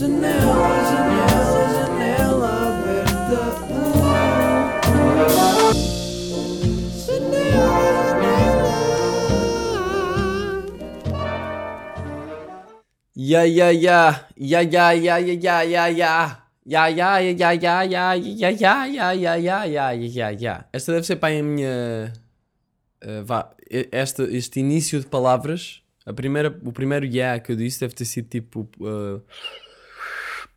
Janela, 0.00 0.68
janela, 0.88 1.60
janela 1.76 2.48
aberta. 2.68 3.42
Ya 13.14 13.44
ya 13.44 13.70
ya 13.72 14.24
ya 14.38 14.62
ya 14.62 14.92
ya 14.94 15.18
ya 15.20 15.34
ya 15.34 15.62
ya 15.64 15.88
ya 15.88 16.40
Ya, 16.64 16.88
ya, 16.88 17.18
ya, 17.20 17.52
ya, 17.52 17.82
ya, 17.84 18.14
ya, 18.14 18.52
ya, 18.54 19.12
ya, 19.12 19.34
ya, 19.36 19.64
ya, 19.66 19.92
ya, 19.92 20.30
ya. 20.30 20.64
Esta 20.72 20.92
deve 20.92 21.04
ser 21.04 21.16
para 21.16 21.34
a 21.34 21.42
minha. 21.42 22.12
eh, 23.02 23.22
vá, 23.22 23.50
e- 23.68 23.88
esta, 23.92 24.22
este 24.24 24.60
início 24.60 24.98
de 25.00 25.06
palavras. 25.06 25.82
A 26.06 26.12
primeira, 26.14 26.48
o 26.64 26.72
primeiro 26.72 27.04
ya 27.04 27.38
que 27.40 27.52
eu 27.52 27.56
disse 27.56 27.80
deve 27.80 27.94
ter 27.94 28.06
sido 28.06 28.28
tipo. 28.28 28.68
Uh, 28.80 29.20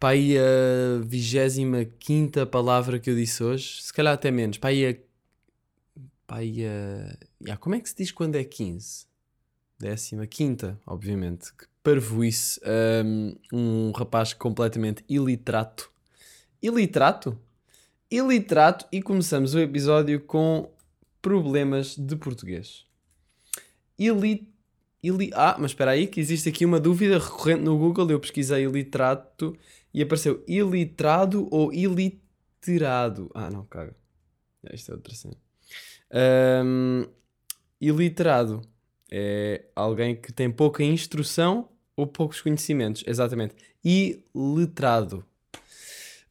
para 0.03 0.15
aí 0.15 0.37
a 0.37 1.01
vigésima 1.01 1.85
quinta 1.85 2.45
palavra 2.45 2.99
que 2.99 3.09
eu 3.09 3.15
disse 3.15 3.41
hoje. 3.41 3.81
Se 3.81 3.93
calhar 3.93 4.13
até 4.13 4.29
menos. 4.29 4.57
Para 4.57 4.71
aí 4.71 4.85
a. 4.85 4.95
Para 6.27 6.39
aí 6.39 6.65
a. 6.65 7.17
ya, 7.47 7.55
como 7.55 7.75
é 7.75 7.79
que 7.79 7.87
se 7.87 7.95
diz 7.95 8.11
quando 8.11 8.35
é 8.35 8.43
15? 8.43 9.05
Décima 9.79 10.27
quinta, 10.27 10.77
obviamente. 10.85 11.53
Que 11.53 11.67
parvoíce. 11.81 12.59
Um, 13.05 13.35
um 13.53 13.91
rapaz 13.91 14.33
completamente 14.33 15.05
iliterato. 15.07 15.89
Iliterato? 16.61 17.39
Iliterato 18.11 18.85
e 18.91 19.01
começamos 19.01 19.53
o 19.53 19.59
episódio 19.59 20.19
com 20.19 20.69
problemas 21.21 21.95
de 21.95 22.17
português. 22.17 22.85
Ili... 23.97 24.49
Ili... 25.01 25.31
Ah, 25.33 25.55
mas 25.57 25.71
espera 25.71 25.91
aí 25.91 26.07
que 26.07 26.19
existe 26.19 26.49
aqui 26.49 26.65
uma 26.65 26.79
dúvida 26.79 27.19
recorrente 27.19 27.61
no 27.61 27.77
Google. 27.77 28.11
Eu 28.11 28.19
pesquisei 28.19 28.65
iliterato 28.65 29.57
e 29.93 30.01
apareceu 30.01 30.43
iliterado 30.47 31.47
ou 31.51 31.71
iliterado. 31.71 33.29
Ah, 33.33 33.49
não, 33.49 33.65
caga. 33.65 33.95
Isto 34.73 34.91
é 34.91 34.95
outra 34.95 35.13
cena. 35.13 35.35
Um, 36.65 37.05
iliterado 37.79 38.61
é 39.11 39.65
alguém 39.75 40.15
que 40.15 40.31
tem 40.31 40.49
pouca 40.49 40.83
instrução 40.83 41.69
ou 41.95 42.07
poucos 42.07 42.41
conhecimentos. 42.41 43.03
Exatamente. 43.05 43.55
Iletrado. 43.83 45.25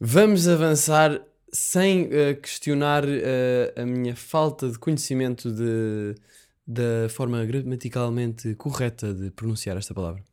Vamos 0.00 0.48
avançar 0.48 1.22
sem 1.52 2.08
eh, 2.10 2.34
questionar 2.34 3.04
eh, 3.06 3.72
a 3.76 3.84
minha 3.84 4.16
falta 4.16 4.68
de 4.68 4.78
conhecimento 4.78 5.52
de, 5.52 6.14
da 6.66 7.08
forma 7.10 7.44
gramaticalmente 7.44 8.54
correta 8.54 9.12
de 9.12 9.30
pronunciar 9.30 9.76
esta 9.76 9.94
palavra. 9.94 10.24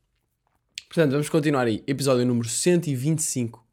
Portanto, 0.89 1.11
vamos 1.11 1.29
continuar 1.29 1.67
aí. 1.67 1.83
Episódio 1.85 2.25
número 2.25 2.49
125. 2.49 3.63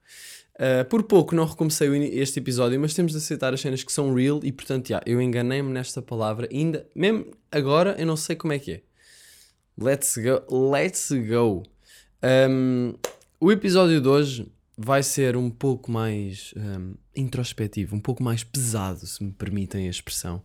Uh, 0.55 0.85
por 0.85 1.03
pouco 1.05 1.35
não 1.35 1.47
recomecei 1.47 1.89
este 2.09 2.41
episódio, 2.41 2.79
mas 2.79 2.93
temos 2.93 3.13
de 3.13 3.19
aceitar 3.19 3.55
as 3.55 3.61
cenas 3.63 3.83
que 3.83 3.91
são 3.91 4.13
real 4.13 4.39
e, 4.43 4.53
portanto, 4.53 4.93
eu 5.07 5.23
enganei-me 5.23 5.73
nesta 5.73 6.03
palavra. 6.03 6.47
Ainda, 6.53 6.87
mesmo 6.95 7.33
agora, 7.51 7.97
eu 7.99 8.07
não 8.07 8.19
sei 8.19 8.37
como 8.37 8.53
é 8.53 8.59
que 8.59 8.73
é. 8.73 8.83
Let's 9.81 10.15
go. 10.19 10.71
Let's 10.71 11.11
go. 11.11 11.63
Um, 12.23 12.93
o 13.41 13.51
episódio 13.51 13.99
de 13.99 14.09
hoje 14.09 14.53
vai 14.77 15.03
ser 15.03 15.39
um 15.39 15.49
pouco 15.49 15.91
mais 15.91 16.53
um, 16.55 16.97
introspectivo, 17.17 17.97
um 17.97 18.01
pouco 18.01 18.23
mais 18.23 18.45
pesado, 18.45 19.07
se 19.07 19.25
me 19.25 19.33
permitem 19.33 19.87
a 19.87 19.91
expressão. 19.91 20.43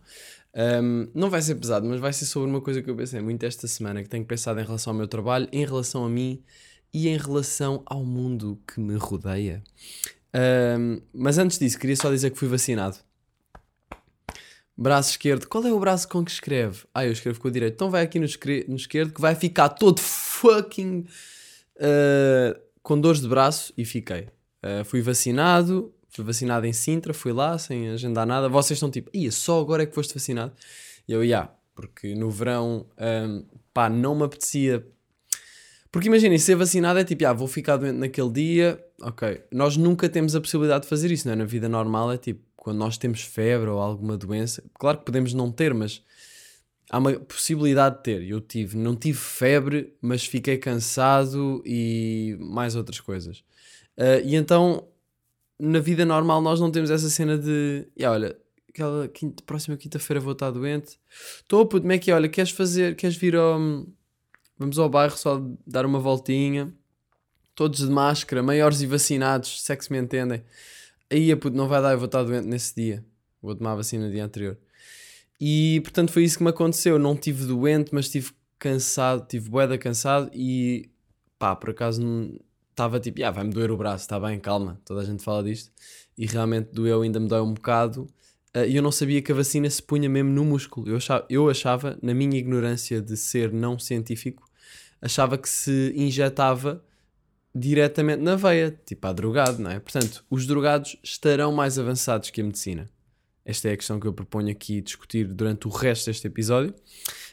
Um, 0.54 1.08
não 1.14 1.30
vai 1.30 1.40
ser 1.40 1.54
pesado, 1.54 1.86
mas 1.88 1.98
vai 1.98 2.12
ser 2.12 2.26
sobre 2.26 2.48
uma 2.48 2.60
coisa 2.60 2.82
que 2.82 2.90
eu 2.90 2.96
pensei 2.96 3.20
muito 3.20 3.44
esta 3.44 3.66
semana, 3.66 4.02
que 4.02 4.08
tenho 4.08 4.24
pensado 4.24 4.60
em 4.60 4.64
relação 4.64 4.92
ao 4.92 4.96
meu 4.96 5.08
trabalho, 5.08 5.48
em 5.50 5.64
relação 5.64 6.04
a 6.04 6.08
mim 6.08 6.42
e 6.92 7.08
em 7.08 7.16
relação 7.16 7.82
ao 7.86 8.04
mundo 8.04 8.60
que 8.66 8.78
me 8.78 8.96
rodeia. 8.96 9.62
Um, 10.34 11.00
mas 11.12 11.38
antes 11.38 11.58
disso, 11.58 11.78
queria 11.78 11.96
só 11.96 12.10
dizer 12.10 12.30
que 12.30 12.38
fui 12.38 12.48
vacinado. 12.48 12.98
Braço 14.76 15.10
esquerdo. 15.10 15.46
Qual 15.46 15.64
é 15.66 15.72
o 15.72 15.78
braço 15.78 16.08
com 16.08 16.24
que 16.24 16.30
escreve? 16.30 16.84
Ah, 16.94 17.06
eu 17.06 17.12
escrevo 17.12 17.38
com 17.40 17.48
o 17.48 17.50
direito. 17.50 17.74
Então 17.74 17.90
vai 17.90 18.02
aqui 18.02 18.18
no, 18.18 18.26
no 18.68 18.76
esquerdo 18.76 19.12
que 19.12 19.20
vai 19.20 19.34
ficar 19.34 19.68
todo 19.68 20.00
fucking 20.00 21.06
uh, 21.76 22.60
com 22.82 23.00
dores 23.00 23.20
de 23.20 23.28
braço 23.28 23.72
e 23.76 23.84
fiquei. 23.84 24.28
Uh, 24.64 24.84
fui 24.84 25.02
vacinado, 25.02 25.94
fui 26.12 26.24
vacinado 26.24 26.66
em 26.66 26.72
Sintra, 26.72 27.14
fui 27.14 27.32
lá 27.32 27.58
sem 27.58 27.88
agendar 27.88 28.26
nada. 28.26 28.48
Vocês 28.48 28.76
estão 28.76 28.90
tipo, 28.90 29.10
ia 29.14 29.32
só 29.32 29.60
agora 29.60 29.82
é 29.82 29.86
que 29.86 29.94
foste 29.94 30.14
vacinado? 30.14 30.52
E 31.08 31.12
eu, 31.12 31.24
ia, 31.24 31.48
porque 31.74 32.14
no 32.14 32.30
verão, 32.30 32.86
um, 32.98 33.44
pá, 33.72 33.88
não 33.88 34.14
me 34.14 34.24
apetecia. 34.24 34.86
Porque 35.90 36.08
imaginem, 36.08 36.38
ser 36.38 36.54
vacinado 36.54 36.98
é 36.98 37.04
tipo, 37.04 37.26
ah, 37.26 37.32
vou 37.32 37.48
ficar 37.48 37.76
doente 37.76 37.98
naquele 37.98 38.30
dia, 38.30 38.84
ok. 39.00 39.42
Nós 39.50 39.76
nunca 39.76 40.08
temos 40.08 40.36
a 40.36 40.40
possibilidade 40.40 40.84
de 40.84 40.88
fazer 40.88 41.10
isso, 41.10 41.26
não 41.26 41.32
é? 41.32 41.36
Na 41.36 41.44
vida 41.44 41.68
normal 41.68 42.12
é 42.12 42.18
tipo, 42.18 42.40
quando 42.56 42.78
nós 42.78 42.96
temos 42.96 43.22
febre 43.22 43.68
ou 43.68 43.80
alguma 43.80 44.16
doença, 44.16 44.62
claro 44.74 44.98
que 44.98 45.04
podemos 45.04 45.34
não 45.34 45.50
ter, 45.50 45.74
mas 45.74 46.02
há 46.90 46.98
uma 46.98 47.12
possibilidade 47.14 47.96
de 47.96 48.02
ter. 48.02 48.22
Eu 48.22 48.40
tive, 48.40 48.76
não 48.76 48.94
tive 48.94 49.18
febre, 49.18 49.94
mas 50.00 50.24
fiquei 50.24 50.58
cansado 50.58 51.62
e 51.66 52.36
mais 52.38 52.76
outras 52.76 53.00
coisas. 53.00 53.42
Ah, 53.96 54.20
e 54.24 54.34
então, 54.34 54.86
na 55.64 55.78
vida 55.78 56.04
normal, 56.04 56.40
nós 56.42 56.58
não 56.60 56.70
temos 56.70 56.90
essa 56.90 57.08
cena 57.08 57.38
de, 57.38 57.86
"Ya, 57.98 58.10
olha, 58.10 58.36
aquela 58.68 59.06
quinta- 59.08 59.42
próxima 59.44 59.76
quinta-feira 59.76 60.20
vou 60.20 60.32
estar 60.32 60.50
doente. 60.50 60.98
Estou, 61.40 61.64
puto, 61.66 61.82
como 61.82 61.92
é 61.92 61.98
que 61.98 62.10
é? 62.10 62.14
Olha, 62.14 62.28
queres 62.28 62.50
fazer, 62.50 62.96
queres 62.96 63.16
vir 63.16 63.36
ao. 63.36 63.58
Vamos 64.58 64.78
ao 64.78 64.88
bairro 64.88 65.16
só 65.16 65.40
dar 65.66 65.84
uma 65.86 65.98
voltinha. 65.98 66.72
Todos 67.54 67.80
de 67.80 67.90
máscara, 67.92 68.42
maiores 68.42 68.80
e 68.80 68.86
vacinados, 68.86 69.62
se 69.62 69.72
é 69.72 69.76
que 69.76 69.84
se 69.84 69.92
me 69.92 69.98
entendem. 69.98 70.42
Aí, 71.10 71.34
puto, 71.36 71.54
não 71.56 71.68
vai 71.68 71.82
dar, 71.82 71.92
eu 71.92 71.98
vou 71.98 72.06
estar 72.06 72.22
doente 72.22 72.46
nesse 72.48 72.74
dia. 72.74 73.04
Vou 73.42 73.54
tomar 73.54 73.72
a 73.72 73.76
vacina 73.76 74.06
no 74.06 74.10
dia 74.12 74.24
anterior. 74.24 74.56
E, 75.40 75.80
portanto, 75.82 76.10
foi 76.12 76.24
isso 76.24 76.38
que 76.38 76.44
me 76.44 76.50
aconteceu. 76.50 76.98
Não 76.98 77.14
tive 77.16 77.44
doente, 77.44 77.90
mas 77.92 78.06
estive 78.06 78.32
cansado, 78.58 79.26
tive 79.26 79.50
boeda 79.50 79.76
cansado 79.76 80.30
e, 80.32 80.88
pá, 81.38 81.54
por 81.54 81.70
acaso 81.70 82.00
estava 82.82 82.98
tipo, 83.00 83.24
ah, 83.24 83.30
vai-me 83.30 83.50
doer 83.52 83.70
o 83.70 83.76
braço, 83.76 84.02
está 84.04 84.18
bem, 84.18 84.38
calma, 84.40 84.80
toda 84.84 85.00
a 85.02 85.04
gente 85.04 85.22
fala 85.22 85.42
disto. 85.44 85.70
E 86.18 86.26
realmente 86.26 86.70
doeu, 86.72 87.02
ainda 87.02 87.20
me 87.20 87.28
dói 87.28 87.40
um 87.40 87.54
bocado. 87.54 88.06
Ah, 88.52 88.66
E 88.66 88.74
eu 88.76 88.82
não 88.82 88.90
sabia 88.92 89.22
que 89.22 89.30
a 89.30 89.34
vacina 89.34 89.70
se 89.70 89.82
punha 89.82 90.08
mesmo 90.08 90.30
no 90.30 90.44
músculo. 90.44 90.88
Eu 90.88 90.96
achava, 90.96 91.24
eu 91.30 91.48
achava, 91.48 91.96
na 92.02 92.12
minha 92.12 92.36
ignorância 92.38 93.00
de 93.00 93.16
ser 93.16 93.52
não 93.52 93.78
científico, 93.78 94.48
achava 95.00 95.38
que 95.38 95.48
se 95.48 95.92
injetava 95.96 96.82
diretamente 97.54 98.22
na 98.22 98.34
veia, 98.34 98.76
tipo 98.84 99.06
a 99.06 99.12
drogado, 99.12 99.58
não 99.62 99.70
é? 99.70 99.78
Portanto, 99.78 100.24
os 100.30 100.46
drogados 100.46 100.96
estarão 101.02 101.52
mais 101.52 101.78
avançados 101.78 102.30
que 102.30 102.40
a 102.40 102.44
medicina. 102.44 102.88
Esta 103.44 103.68
é 103.68 103.72
a 103.72 103.76
questão 103.76 103.98
que 104.00 104.06
eu 104.06 104.12
proponho 104.12 104.50
aqui 104.50 104.80
discutir 104.80 105.26
durante 105.26 105.66
o 105.66 105.70
resto 105.70 106.06
deste 106.06 106.26
episódio. 106.26 106.74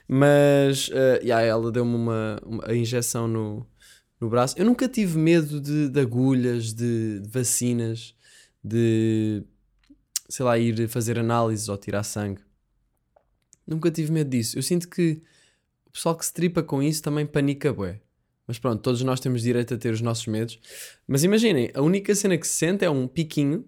Mas, 0.07 0.89
eh, 0.91 1.19
yeah, 1.23 1.45
ela 1.45 1.71
deu-me 1.71 1.95
uma, 1.95 2.39
uma- 2.45 2.63
a 2.67 2.75
injeção 2.75 3.27
no, 3.27 3.65
no 4.19 4.29
braço. 4.29 4.57
Eu 4.57 4.65
nunca 4.65 4.87
tive 4.87 5.17
medo 5.17 5.61
de, 5.61 5.89
de 5.89 5.99
agulhas, 5.99 6.73
de, 6.73 7.19
de 7.19 7.29
vacinas, 7.29 8.15
de, 8.63 9.43
sei 10.27 10.45
lá, 10.45 10.57
ir 10.57 10.87
fazer 10.87 11.17
análises 11.17 11.69
ou 11.69 11.77
tirar 11.77 12.03
sangue. 12.03 12.41
Nunca 13.65 13.91
tive 13.91 14.11
medo 14.11 14.29
disso. 14.29 14.57
Eu 14.57 14.63
sinto 14.63 14.89
que 14.89 15.21
o 15.85 15.91
pessoal 15.91 16.15
que 16.15 16.25
se 16.25 16.33
tripa 16.33 16.61
com 16.63 16.81
isso 16.81 17.01
também 17.01 17.25
panica 17.25 17.71
bué. 17.71 18.01
Mas 18.47 18.57
pronto, 18.57 18.81
todos 18.81 19.01
nós 19.03 19.19
temos 19.19 19.43
direito 19.43 19.75
a 19.75 19.77
ter 19.77 19.93
os 19.93 20.01
nossos 20.01 20.25
medos. 20.25 20.59
Mas 21.07 21.23
imaginem, 21.23 21.69
a 21.73 21.81
única 21.81 22.15
cena 22.15 22.35
que 22.35 22.47
se 22.47 22.53
sente 22.53 22.83
é 22.83 22.89
um 22.89 23.07
piquinho. 23.07 23.63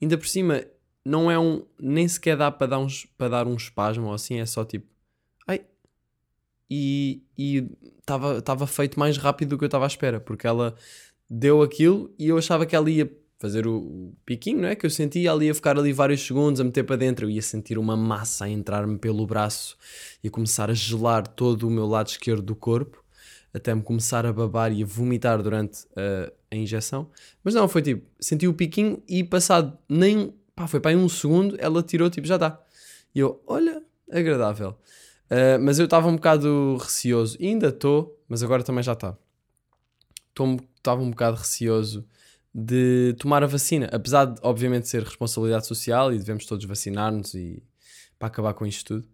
Ainda 0.00 0.18
por 0.18 0.26
cima, 0.26 0.64
não 1.04 1.30
é 1.30 1.38
um... 1.38 1.64
Nem 1.78 2.08
sequer 2.08 2.36
dá 2.36 2.50
para 2.50 2.66
dar, 2.66 2.78
uns, 2.80 3.06
para 3.16 3.28
dar 3.28 3.46
um 3.46 3.54
espasmo 3.54 4.08
ou 4.08 4.12
assim. 4.12 4.40
É 4.40 4.46
só 4.46 4.64
tipo... 4.64 4.91
E 6.74 7.68
estava 8.00 8.66
feito 8.66 8.98
mais 8.98 9.16
rápido 9.16 9.50
do 9.50 9.58
que 9.58 9.64
eu 9.64 9.66
estava 9.66 9.84
à 9.84 9.88
espera. 9.88 10.20
Porque 10.20 10.46
ela 10.46 10.74
deu 11.28 11.62
aquilo 11.62 12.14
e 12.18 12.28
eu 12.28 12.38
achava 12.38 12.64
que 12.64 12.74
ela 12.74 12.90
ia 12.90 13.10
fazer 13.38 13.66
o, 13.66 13.76
o 13.76 14.16
piquinho, 14.24 14.62
não 14.62 14.68
é? 14.68 14.76
Que 14.76 14.86
eu 14.86 14.90
sentia, 14.90 15.30
ela 15.30 15.44
ia 15.44 15.54
ficar 15.54 15.76
ali 15.76 15.92
vários 15.92 16.24
segundos 16.24 16.60
a 16.60 16.64
meter 16.64 16.84
para 16.84 16.96
dentro. 16.96 17.26
Eu 17.26 17.30
ia 17.30 17.42
sentir 17.42 17.76
uma 17.76 17.96
massa 17.96 18.44
a 18.44 18.48
entrar-me 18.48 18.96
pelo 18.98 19.26
braço 19.26 19.76
e 20.22 20.28
a 20.28 20.30
começar 20.30 20.70
a 20.70 20.74
gelar 20.74 21.26
todo 21.26 21.66
o 21.66 21.70
meu 21.70 21.86
lado 21.86 22.08
esquerdo 22.08 22.42
do 22.42 22.54
corpo 22.54 23.02
até 23.52 23.74
me 23.74 23.82
começar 23.82 24.24
a 24.24 24.32
babar 24.32 24.72
e 24.72 24.82
a 24.82 24.86
vomitar 24.86 25.42
durante 25.42 25.84
uh, 25.84 26.32
a 26.50 26.56
injeção. 26.56 27.10
Mas 27.44 27.54
não, 27.54 27.68
foi 27.68 27.82
tipo, 27.82 28.06
senti 28.18 28.48
o 28.48 28.54
piquinho 28.54 29.02
e 29.06 29.22
passado 29.22 29.76
nem, 29.88 30.32
pá, 30.56 30.66
foi 30.66 30.80
para 30.80 30.92
aí 30.92 30.96
um 30.96 31.08
segundo, 31.08 31.56
ela 31.58 31.82
tirou, 31.82 32.08
tipo, 32.08 32.26
já 32.26 32.36
está. 32.36 32.58
E 33.14 33.18
eu, 33.18 33.42
olha, 33.46 33.82
agradável. 34.10 34.76
Uh, 35.32 35.58
mas 35.60 35.78
eu 35.78 35.86
estava 35.86 36.08
um 36.08 36.16
bocado 36.16 36.76
receoso, 36.78 37.38
ainda 37.40 37.68
estou, 37.68 38.20
mas 38.28 38.42
agora 38.42 38.62
também 38.62 38.82
já 38.82 38.92
está. 38.92 39.16
Estava 40.76 41.00
um 41.00 41.10
bocado 41.10 41.38
receoso 41.38 42.06
de 42.54 43.14
tomar 43.18 43.42
a 43.42 43.46
vacina, 43.46 43.88
apesar 43.90 44.26
de, 44.26 44.40
obviamente, 44.42 44.88
ser 44.88 45.02
responsabilidade 45.02 45.66
social 45.66 46.12
e 46.12 46.18
devemos 46.18 46.44
todos 46.44 46.64
vacinar-nos 46.66 47.34
e 47.34 47.62
para 48.18 48.28
acabar 48.28 48.52
com 48.54 48.66
isto 48.66 48.96
tudo 48.96 49.08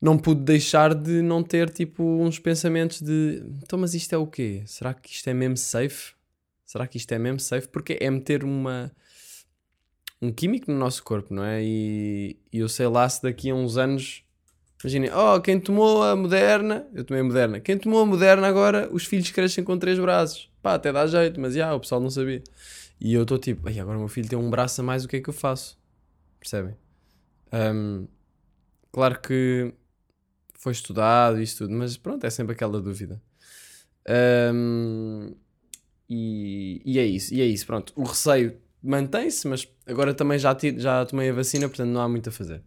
não 0.00 0.18
pude 0.18 0.42
deixar 0.42 0.94
de 0.94 1.22
não 1.22 1.42
ter 1.42 1.70
tipo 1.70 2.02
uns 2.04 2.38
pensamentos 2.38 3.00
de 3.00 3.42
então, 3.62 3.78
mas 3.78 3.94
isto 3.94 4.12
é 4.12 4.18
o 4.18 4.26
quê? 4.26 4.62
Será 4.66 4.92
que 4.92 5.10
isto 5.10 5.28
é 5.30 5.32
mesmo 5.32 5.56
safe? 5.56 6.12
será 6.74 6.88
que 6.88 6.96
isto 6.96 7.12
é 7.12 7.18
mesmo 7.18 7.38
safe? 7.38 7.68
Porque 7.68 7.96
é 8.00 8.10
meter 8.10 8.42
uma 8.42 8.90
um 10.20 10.32
químico 10.32 10.70
no 10.72 10.78
nosso 10.78 11.04
corpo, 11.04 11.32
não 11.32 11.44
é? 11.44 11.62
E, 11.62 12.36
e 12.52 12.58
eu 12.58 12.68
sei 12.68 12.88
lá 12.88 13.08
se 13.08 13.22
daqui 13.22 13.50
a 13.50 13.54
uns 13.54 13.76
anos 13.76 14.23
Imaginem, 14.84 15.10
oh, 15.14 15.40
quem 15.40 15.58
tomou 15.58 16.02
a 16.02 16.14
moderna, 16.14 16.86
eu 16.94 17.04
tomei 17.04 17.22
a 17.22 17.24
moderna, 17.24 17.60
quem 17.60 17.78
tomou 17.78 18.02
a 18.02 18.06
moderna 18.06 18.46
agora, 18.46 18.88
os 18.92 19.06
filhos 19.06 19.30
crescem 19.30 19.64
com 19.64 19.78
três 19.78 19.98
braços. 19.98 20.50
Pá, 20.62 20.74
até 20.74 20.92
dá 20.92 21.06
jeito, 21.06 21.40
mas 21.40 21.54
já, 21.54 21.74
o 21.74 21.80
pessoal 21.80 22.00
não 22.02 22.10
sabia. 22.10 22.42
E 23.00 23.14
eu 23.14 23.22
estou 23.22 23.38
tipo, 23.38 23.66
"Ai, 23.68 23.78
agora 23.80 23.96
o 23.96 24.00
meu 24.00 24.08
filho 24.08 24.28
tem 24.28 24.38
um 24.38 24.50
braço 24.50 24.80
a 24.80 24.84
mais, 24.84 25.04
o 25.04 25.08
que 25.08 25.16
é 25.16 25.20
que 25.20 25.28
eu 25.30 25.34
faço? 25.34 25.78
Percebem? 26.40 26.76
Ahm, 27.52 28.06
claro 28.92 29.20
que 29.20 29.72
foi 30.54 30.72
estudado 30.72 31.40
isso 31.42 31.58
tudo, 31.58 31.72
mas 31.74 31.96
pronto, 31.96 32.24
é 32.26 32.30
sempre 32.30 32.54
aquela 32.54 32.80
dúvida. 32.80 33.22
Ahm, 34.08 35.34
e, 36.08 36.82
e 36.84 36.98
é 36.98 37.06
isso, 37.06 37.34
e 37.34 37.40
é 37.40 37.46
isso, 37.46 37.66
pronto. 37.66 37.92
O 37.96 38.04
receio 38.04 38.58
mantém-se, 38.82 39.48
mas 39.48 39.68
agora 39.86 40.14
também 40.14 40.38
já, 40.38 40.56
já 40.78 41.06
tomei 41.06 41.30
a 41.30 41.32
vacina, 41.34 41.68
portanto 41.68 41.88
não 41.90 42.00
há 42.02 42.08
muito 42.08 42.28
a 42.28 42.32
fazer. 42.32 42.62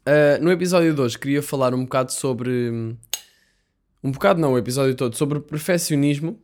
Uh, 0.00 0.42
no 0.42 0.50
episódio 0.50 0.94
de 0.94 1.00
hoje 1.00 1.18
queria 1.18 1.42
falar 1.42 1.74
um 1.74 1.84
bocado 1.84 2.12
sobre. 2.12 2.96
Um 4.02 4.10
bocado 4.10 4.40
não, 4.40 4.54
o 4.54 4.58
episódio 4.58 4.94
todo, 4.94 5.14
sobre 5.16 5.40
perfeccionismo. 5.40 6.40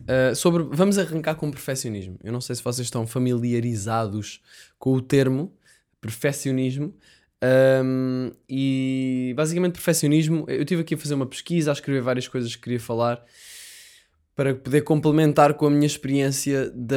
Uh, 0.00 0.34
sobre, 0.34 0.64
vamos 0.64 0.98
arrancar 0.98 1.34
com 1.34 1.50
perfeccionismo. 1.50 2.18
Eu 2.22 2.32
não 2.32 2.40
sei 2.40 2.56
se 2.56 2.62
vocês 2.62 2.86
estão 2.86 3.06
familiarizados 3.06 4.42
com 4.78 4.92
o 4.94 5.00
termo 5.00 5.52
perfeccionismo. 6.00 6.94
Um, 7.42 8.32
e 8.48 9.32
basicamente, 9.36 9.74
perfeccionismo. 9.74 10.44
Eu 10.48 10.64
tive 10.64 10.82
aqui 10.82 10.94
a 10.94 10.98
fazer 10.98 11.14
uma 11.14 11.26
pesquisa, 11.26 11.70
a 11.70 11.72
escrever 11.72 12.02
várias 12.02 12.28
coisas 12.28 12.54
que 12.54 12.62
queria 12.62 12.80
falar 12.80 13.24
para 14.36 14.54
poder 14.54 14.82
complementar 14.82 15.54
com 15.54 15.66
a 15.66 15.70
minha 15.70 15.86
experiência 15.86 16.70
da, 16.70 16.96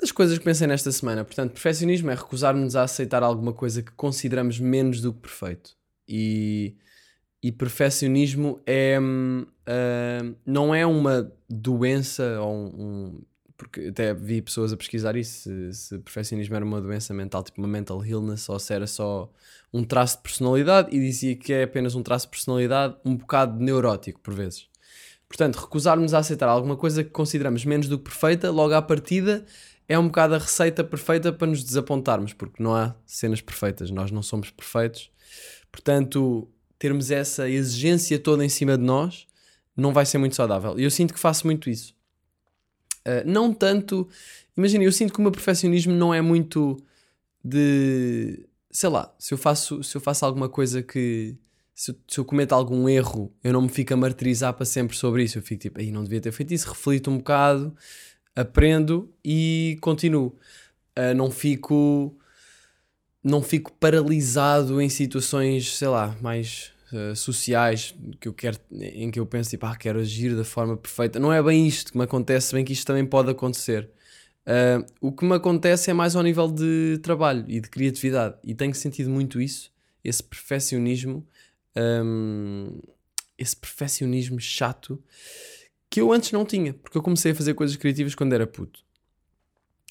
das 0.00 0.10
coisas 0.12 0.38
que 0.38 0.44
pensei 0.44 0.66
nesta 0.66 0.90
semana. 0.92 1.24
Portanto, 1.24 1.52
perfeccionismo 1.52 2.10
é 2.10 2.14
recusar-nos 2.14 2.74
a 2.76 2.82
aceitar 2.82 3.22
alguma 3.22 3.52
coisa 3.52 3.82
que 3.82 3.92
consideramos 3.92 4.58
menos 4.60 5.00
do 5.00 5.12
que 5.12 5.20
perfeito. 5.20 5.76
E, 6.08 6.74
e 7.42 7.52
perfeccionismo 7.52 8.60
é, 8.66 8.98
ah, 9.66 10.34
não 10.44 10.74
é 10.74 10.84
uma 10.86 11.32
doença 11.48 12.40
ou 12.40 12.52
um, 12.54 12.66
um- 12.66 13.22
Porque 13.56 13.88
até 13.88 14.14
vi 14.14 14.40
pessoas 14.40 14.72
a 14.72 14.76
pesquisar 14.76 15.16
isso, 15.16 15.42
se, 15.42 15.72
se 15.74 15.98
perfeccionismo 15.98 16.54
era 16.54 16.64
uma 16.64 16.80
doença 16.80 17.12
mental, 17.12 17.42
tipo 17.42 17.60
uma 17.60 17.66
mental 17.68 18.04
illness, 18.04 18.48
ou 18.48 18.58
se 18.58 18.72
era 18.72 18.86
só 18.86 19.30
um 19.72 19.82
traço 19.84 20.16
de 20.18 20.22
personalidade, 20.22 20.94
e 20.96 21.00
dizia 21.00 21.34
que 21.36 21.52
é 21.52 21.64
apenas 21.64 21.94
um 21.94 22.02
traço 22.02 22.26
de 22.26 22.30
personalidade 22.30 22.96
um 23.04 23.16
bocado 23.16 23.58
neurótico, 23.62 24.20
por 24.20 24.32
vezes. 24.32 24.68
Portanto, 25.28 25.56
recusarmos 25.56 26.14
a 26.14 26.18
aceitar 26.18 26.48
alguma 26.48 26.76
coisa 26.76 27.02
que 27.04 27.10
consideramos 27.10 27.64
menos 27.64 27.86
do 27.88 27.98
que 27.98 28.04
perfeita, 28.04 28.50
logo 28.50 28.72
à 28.74 28.80
partida, 28.80 29.44
é 29.88 29.98
um 29.98 30.06
bocado 30.06 30.34
a 30.34 30.38
receita 30.38 30.84
perfeita 30.84 31.32
para 31.32 31.46
nos 31.46 31.64
desapontarmos, 31.64 32.34
porque 32.34 32.62
não 32.62 32.74
há 32.74 32.94
cenas 33.06 33.40
perfeitas, 33.40 33.90
nós 33.90 34.10
não 34.10 34.22
somos 34.22 34.50
perfeitos. 34.50 35.10
Portanto, 35.72 36.46
termos 36.78 37.10
essa 37.10 37.48
exigência 37.48 38.18
toda 38.18 38.44
em 38.44 38.48
cima 38.48 38.76
de 38.76 38.84
nós 38.84 39.26
não 39.74 39.92
vai 39.92 40.04
ser 40.04 40.18
muito 40.18 40.36
saudável. 40.36 40.78
E 40.78 40.84
eu 40.84 40.90
sinto 40.90 41.14
que 41.14 41.20
faço 41.20 41.46
muito 41.46 41.70
isso. 41.70 41.94
Uh, 43.06 43.24
não 43.24 43.54
tanto. 43.54 44.08
Imagina, 44.56 44.84
eu 44.84 44.92
sinto 44.92 45.12
que 45.12 45.18
o 45.18 45.22
meu 45.22 45.32
perfeccionismo 45.32 45.94
não 45.94 46.12
é 46.12 46.20
muito 46.20 46.76
de. 47.42 48.46
Sei 48.70 48.88
lá, 48.88 49.14
se 49.18 49.32
eu 49.32 49.38
faço, 49.38 49.82
se 49.82 49.96
eu 49.96 50.00
faço 50.00 50.26
alguma 50.26 50.48
coisa 50.48 50.82
que. 50.82 51.36
Se 51.74 51.96
se 52.08 52.18
eu 52.18 52.24
cometo 52.24 52.52
algum 52.52 52.88
erro, 52.88 53.32
eu 53.42 53.52
não 53.52 53.62
me 53.62 53.68
fico 53.68 53.94
a 53.94 53.96
martirizar 53.96 54.52
para 54.52 54.66
sempre 54.66 54.96
sobre 54.96 55.22
isso. 55.22 55.38
Eu 55.38 55.42
fico 55.42 55.62
tipo, 55.62 55.80
aí 55.80 55.92
não 55.92 56.02
devia 56.02 56.20
ter 56.20 56.32
feito 56.32 56.52
isso, 56.52 56.68
reflito 56.68 57.08
um 57.08 57.18
bocado, 57.18 57.74
aprendo 58.38 59.12
e 59.24 59.76
continuo. 59.80 60.36
Uh, 60.96 61.14
não 61.14 61.30
fico. 61.30 62.16
Não 63.22 63.42
fico 63.42 63.72
paralisado 63.72 64.80
em 64.80 64.88
situações, 64.88 65.76
sei 65.76 65.88
lá, 65.88 66.16
mais 66.22 66.72
uh, 66.92 67.16
sociais 67.16 67.94
que 68.20 68.28
eu 68.28 68.32
quero, 68.32 68.56
em 68.70 69.10
que 69.10 69.18
eu 69.18 69.26
penso 69.26 69.50
tipo, 69.50 69.66
ah, 69.66 69.76
quero 69.76 69.98
agir 69.98 70.36
da 70.36 70.44
forma 70.44 70.76
perfeita. 70.76 71.18
Não 71.18 71.32
é 71.32 71.42
bem 71.42 71.66
isto 71.66 71.90
que 71.90 71.98
me 71.98 72.04
acontece, 72.04 72.54
bem 72.54 72.64
que 72.64 72.72
isto 72.72 72.86
também 72.86 73.04
pode 73.04 73.28
acontecer. 73.28 73.90
Uh, 74.46 74.86
o 75.00 75.12
que 75.12 75.24
me 75.26 75.34
acontece 75.34 75.90
é 75.90 75.92
mais 75.92 76.14
ao 76.14 76.22
nível 76.22 76.48
de 76.48 76.98
trabalho 77.02 77.44
e 77.48 77.60
de 77.60 77.68
criatividade, 77.68 78.36
e 78.42 78.54
tenho 78.54 78.74
sentido 78.74 79.10
muito 79.10 79.40
isso, 79.40 79.70
esse 80.02 80.22
perfeccionismo, 80.22 81.26
um, 81.76 82.80
esse 83.36 83.54
perfeccionismo 83.54 84.40
chato 84.40 85.02
que 85.90 86.00
eu 86.00 86.12
antes 86.12 86.32
não 86.32 86.44
tinha, 86.44 86.74
porque 86.74 86.98
eu 86.98 87.02
comecei 87.02 87.32
a 87.32 87.34
fazer 87.34 87.54
coisas 87.54 87.76
criativas 87.76 88.14
quando 88.14 88.32
era 88.32 88.46
puto. 88.46 88.80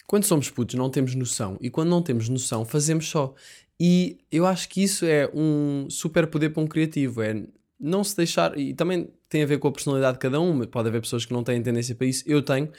Quando 0.05 0.23
somos 0.23 0.49
putos, 0.49 0.75
não 0.75 0.89
temos 0.89 1.15
noção, 1.15 1.57
e 1.59 1.69
quando 1.69 1.89
não 1.89 2.01
temos 2.01 2.29
noção, 2.29 2.63
fazemos 2.63 3.09
só. 3.09 3.33
E 3.79 4.17
eu 4.31 4.45
acho 4.45 4.69
que 4.69 4.81
isso 4.81 5.05
é 5.05 5.29
um 5.33 5.87
super 5.89 6.27
poder 6.27 6.49
para 6.49 6.63
um 6.63 6.67
criativo, 6.67 7.21
é 7.21 7.43
não 7.79 8.03
se 8.03 8.15
deixar, 8.15 8.57
e 8.57 8.73
também 8.73 9.09
tem 9.29 9.43
a 9.43 9.45
ver 9.45 9.59
com 9.59 9.67
a 9.67 9.71
personalidade 9.71 10.13
de 10.13 10.19
cada 10.19 10.39
um, 10.39 10.65
pode 10.65 10.87
haver 10.87 11.01
pessoas 11.01 11.25
que 11.25 11.33
não 11.33 11.43
têm 11.43 11.61
tendência 11.61 11.93
para 11.93 12.07
isso, 12.07 12.23
eu 12.25 12.41
tenho, 12.41 12.71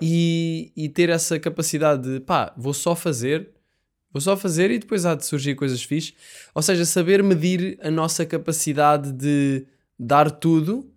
e, 0.00 0.72
e 0.76 0.88
ter 0.88 1.08
essa 1.08 1.38
capacidade 1.38 2.02
de 2.02 2.20
pá, 2.20 2.52
vou 2.56 2.74
só 2.74 2.94
fazer, 2.94 3.50
vou 4.12 4.20
só 4.20 4.36
fazer 4.36 4.70
e 4.70 4.78
depois 4.78 5.06
há 5.06 5.14
de 5.14 5.24
surgir 5.24 5.54
coisas 5.54 5.82
fixes. 5.82 6.14
Ou 6.54 6.60
seja, 6.60 6.84
saber 6.84 7.22
medir 7.22 7.78
a 7.80 7.90
nossa 7.90 8.26
capacidade 8.26 9.12
de 9.12 9.64
dar 9.98 10.30
tudo 10.30 10.91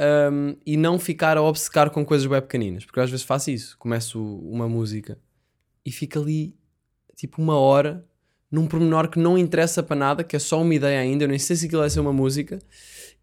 um, 0.00 0.56
e 0.64 0.76
não 0.76 0.98
ficar 0.98 1.36
a 1.36 1.42
obcecar 1.42 1.90
com 1.90 2.04
coisas 2.04 2.26
bem 2.26 2.40
pequeninas, 2.40 2.84
porque 2.84 2.98
eu 2.98 3.04
às 3.04 3.10
vezes 3.10 3.24
faço 3.24 3.50
isso, 3.50 3.76
começo 3.78 4.22
uma 4.22 4.68
música 4.68 5.18
e 5.84 5.90
fico 5.90 6.18
ali 6.18 6.56
tipo 7.16 7.40
uma 7.40 7.56
hora 7.56 8.04
num 8.50 8.66
pormenor 8.66 9.08
que 9.08 9.18
não 9.18 9.38
interessa 9.38 9.82
para 9.82 9.96
nada, 9.96 10.22
que 10.22 10.36
é 10.36 10.38
só 10.38 10.60
uma 10.60 10.74
ideia 10.74 11.00
ainda, 11.00 11.24
eu 11.24 11.28
nem 11.28 11.38
sei 11.38 11.56
se 11.56 11.66
aquilo 11.66 11.80
vai 11.80 11.88
ser 11.88 12.00
uma 12.00 12.12
música, 12.12 12.58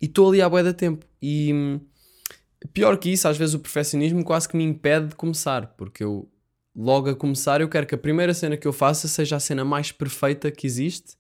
e 0.02 0.06
estou 0.06 0.30
ali 0.30 0.42
à 0.42 0.50
boia 0.50 0.64
da 0.64 0.74
tempo. 0.74 1.06
E 1.22 1.80
pior 2.74 2.98
que 2.98 3.12
isso, 3.12 3.28
às 3.28 3.38
vezes 3.38 3.54
o 3.54 3.60
perfeccionismo 3.60 4.24
quase 4.24 4.50
que 4.50 4.58
me 4.58 4.64
impede 4.64 5.10
de 5.10 5.16
começar, 5.16 5.68
porque 5.78 6.04
eu 6.04 6.28
logo 6.76 7.10
a 7.10 7.16
começar 7.16 7.62
eu 7.62 7.70
quero 7.70 7.86
que 7.86 7.94
a 7.94 7.98
primeira 7.98 8.34
cena 8.34 8.58
que 8.58 8.68
eu 8.68 8.74
faça 8.74 9.08
seja 9.08 9.36
a 9.36 9.40
cena 9.40 9.64
mais 9.64 9.92
perfeita 9.92 10.50
que 10.50 10.66
existe, 10.66 11.16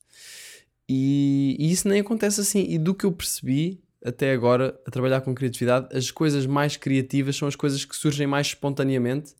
e, 0.89 1.55
e 1.59 1.71
isso 1.71 1.87
nem 1.87 1.99
acontece 1.99 2.41
assim. 2.41 2.65
E 2.67 2.79
do 2.79 2.95
que 2.95 3.05
eu 3.05 3.11
percebi 3.11 3.79
até 4.03 4.31
agora 4.31 4.79
a 4.85 4.91
trabalhar 4.91 5.21
com 5.21 5.35
criatividade, 5.35 5.95
as 5.95 6.09
coisas 6.11 6.45
mais 6.45 6.77
criativas 6.77 7.35
são 7.35 7.47
as 7.47 7.55
coisas 7.55 7.83
que 7.83 7.95
surgem 7.95 8.25
mais 8.25 8.47
espontaneamente 8.47 9.33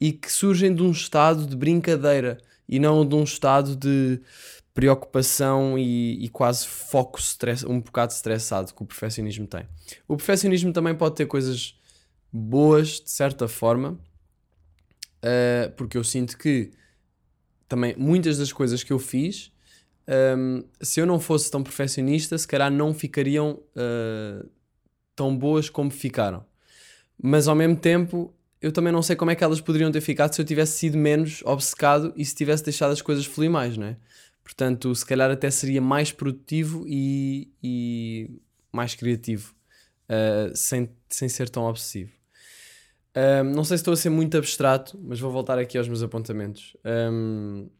e 0.00 0.12
que 0.12 0.30
surgem 0.30 0.74
de 0.74 0.82
um 0.82 0.90
estado 0.90 1.46
de 1.46 1.56
brincadeira 1.56 2.38
e 2.68 2.78
não 2.78 3.06
de 3.06 3.14
um 3.14 3.22
estado 3.22 3.76
de 3.76 4.20
preocupação 4.72 5.78
e, 5.78 6.24
e 6.24 6.28
quase 6.28 6.66
foco 6.66 7.20
stress, 7.20 7.64
um 7.64 7.80
bocado 7.80 8.12
estressado 8.12 8.74
que 8.74 8.82
o 8.82 8.86
perfeccionismo 8.86 9.46
tem. 9.46 9.68
O 10.08 10.16
perfeccionismo 10.16 10.72
também 10.72 10.94
pode 10.94 11.14
ter 11.14 11.26
coisas 11.26 11.78
boas, 12.32 13.00
de 13.00 13.10
certa 13.10 13.46
forma, 13.46 13.92
uh, 15.22 15.70
porque 15.76 15.96
eu 15.96 16.02
sinto 16.02 16.36
que 16.36 16.72
também 17.68 17.94
muitas 17.96 18.38
das 18.38 18.52
coisas 18.52 18.82
que 18.82 18.92
eu 18.92 18.98
fiz, 18.98 19.52
um, 20.36 20.62
se 20.80 21.00
eu 21.00 21.06
não 21.06 21.18
fosse 21.18 21.50
tão 21.50 21.62
perfeccionista, 21.62 22.36
se 22.36 22.46
calhar 22.46 22.70
não 22.70 22.92
ficariam 22.92 23.60
uh, 23.76 24.48
tão 25.14 25.36
boas 25.36 25.68
como 25.70 25.90
ficaram. 25.90 26.44
Mas 27.22 27.48
ao 27.48 27.54
mesmo 27.54 27.76
tempo, 27.76 28.34
eu 28.60 28.72
também 28.72 28.92
não 28.92 29.02
sei 29.02 29.16
como 29.16 29.30
é 29.30 29.34
que 29.34 29.44
elas 29.44 29.60
poderiam 29.60 29.90
ter 29.90 30.00
ficado 30.00 30.32
se 30.32 30.40
eu 30.40 30.44
tivesse 30.44 30.78
sido 30.78 30.98
menos 30.98 31.42
obcecado 31.44 32.12
e 32.16 32.24
se 32.24 32.34
tivesse 32.34 32.64
deixado 32.64 32.92
as 32.92 33.02
coisas 33.02 33.24
fluir 33.24 33.50
mais, 33.50 33.76
não 33.76 33.86
é? 33.86 33.96
Portanto, 34.42 34.94
se 34.94 35.06
calhar 35.06 35.30
até 35.30 35.50
seria 35.50 35.80
mais 35.80 36.12
produtivo 36.12 36.84
e, 36.86 37.50
e 37.62 38.30
mais 38.70 38.94
criativo, 38.94 39.54
uh, 40.08 40.54
sem, 40.54 40.90
sem 41.08 41.28
ser 41.28 41.48
tão 41.48 41.64
obsessivo. 41.64 42.12
Um, 43.16 43.44
não 43.44 43.64
sei 43.64 43.78
se 43.78 43.82
estou 43.82 43.94
a 43.94 43.96
ser 43.96 44.10
muito 44.10 44.36
abstrato, 44.36 44.98
mas 45.02 45.20
vou 45.20 45.30
voltar 45.30 45.58
aqui 45.58 45.78
aos 45.78 45.88
meus 45.88 46.02
apontamentos. 46.02 46.76
Um, 46.84 47.70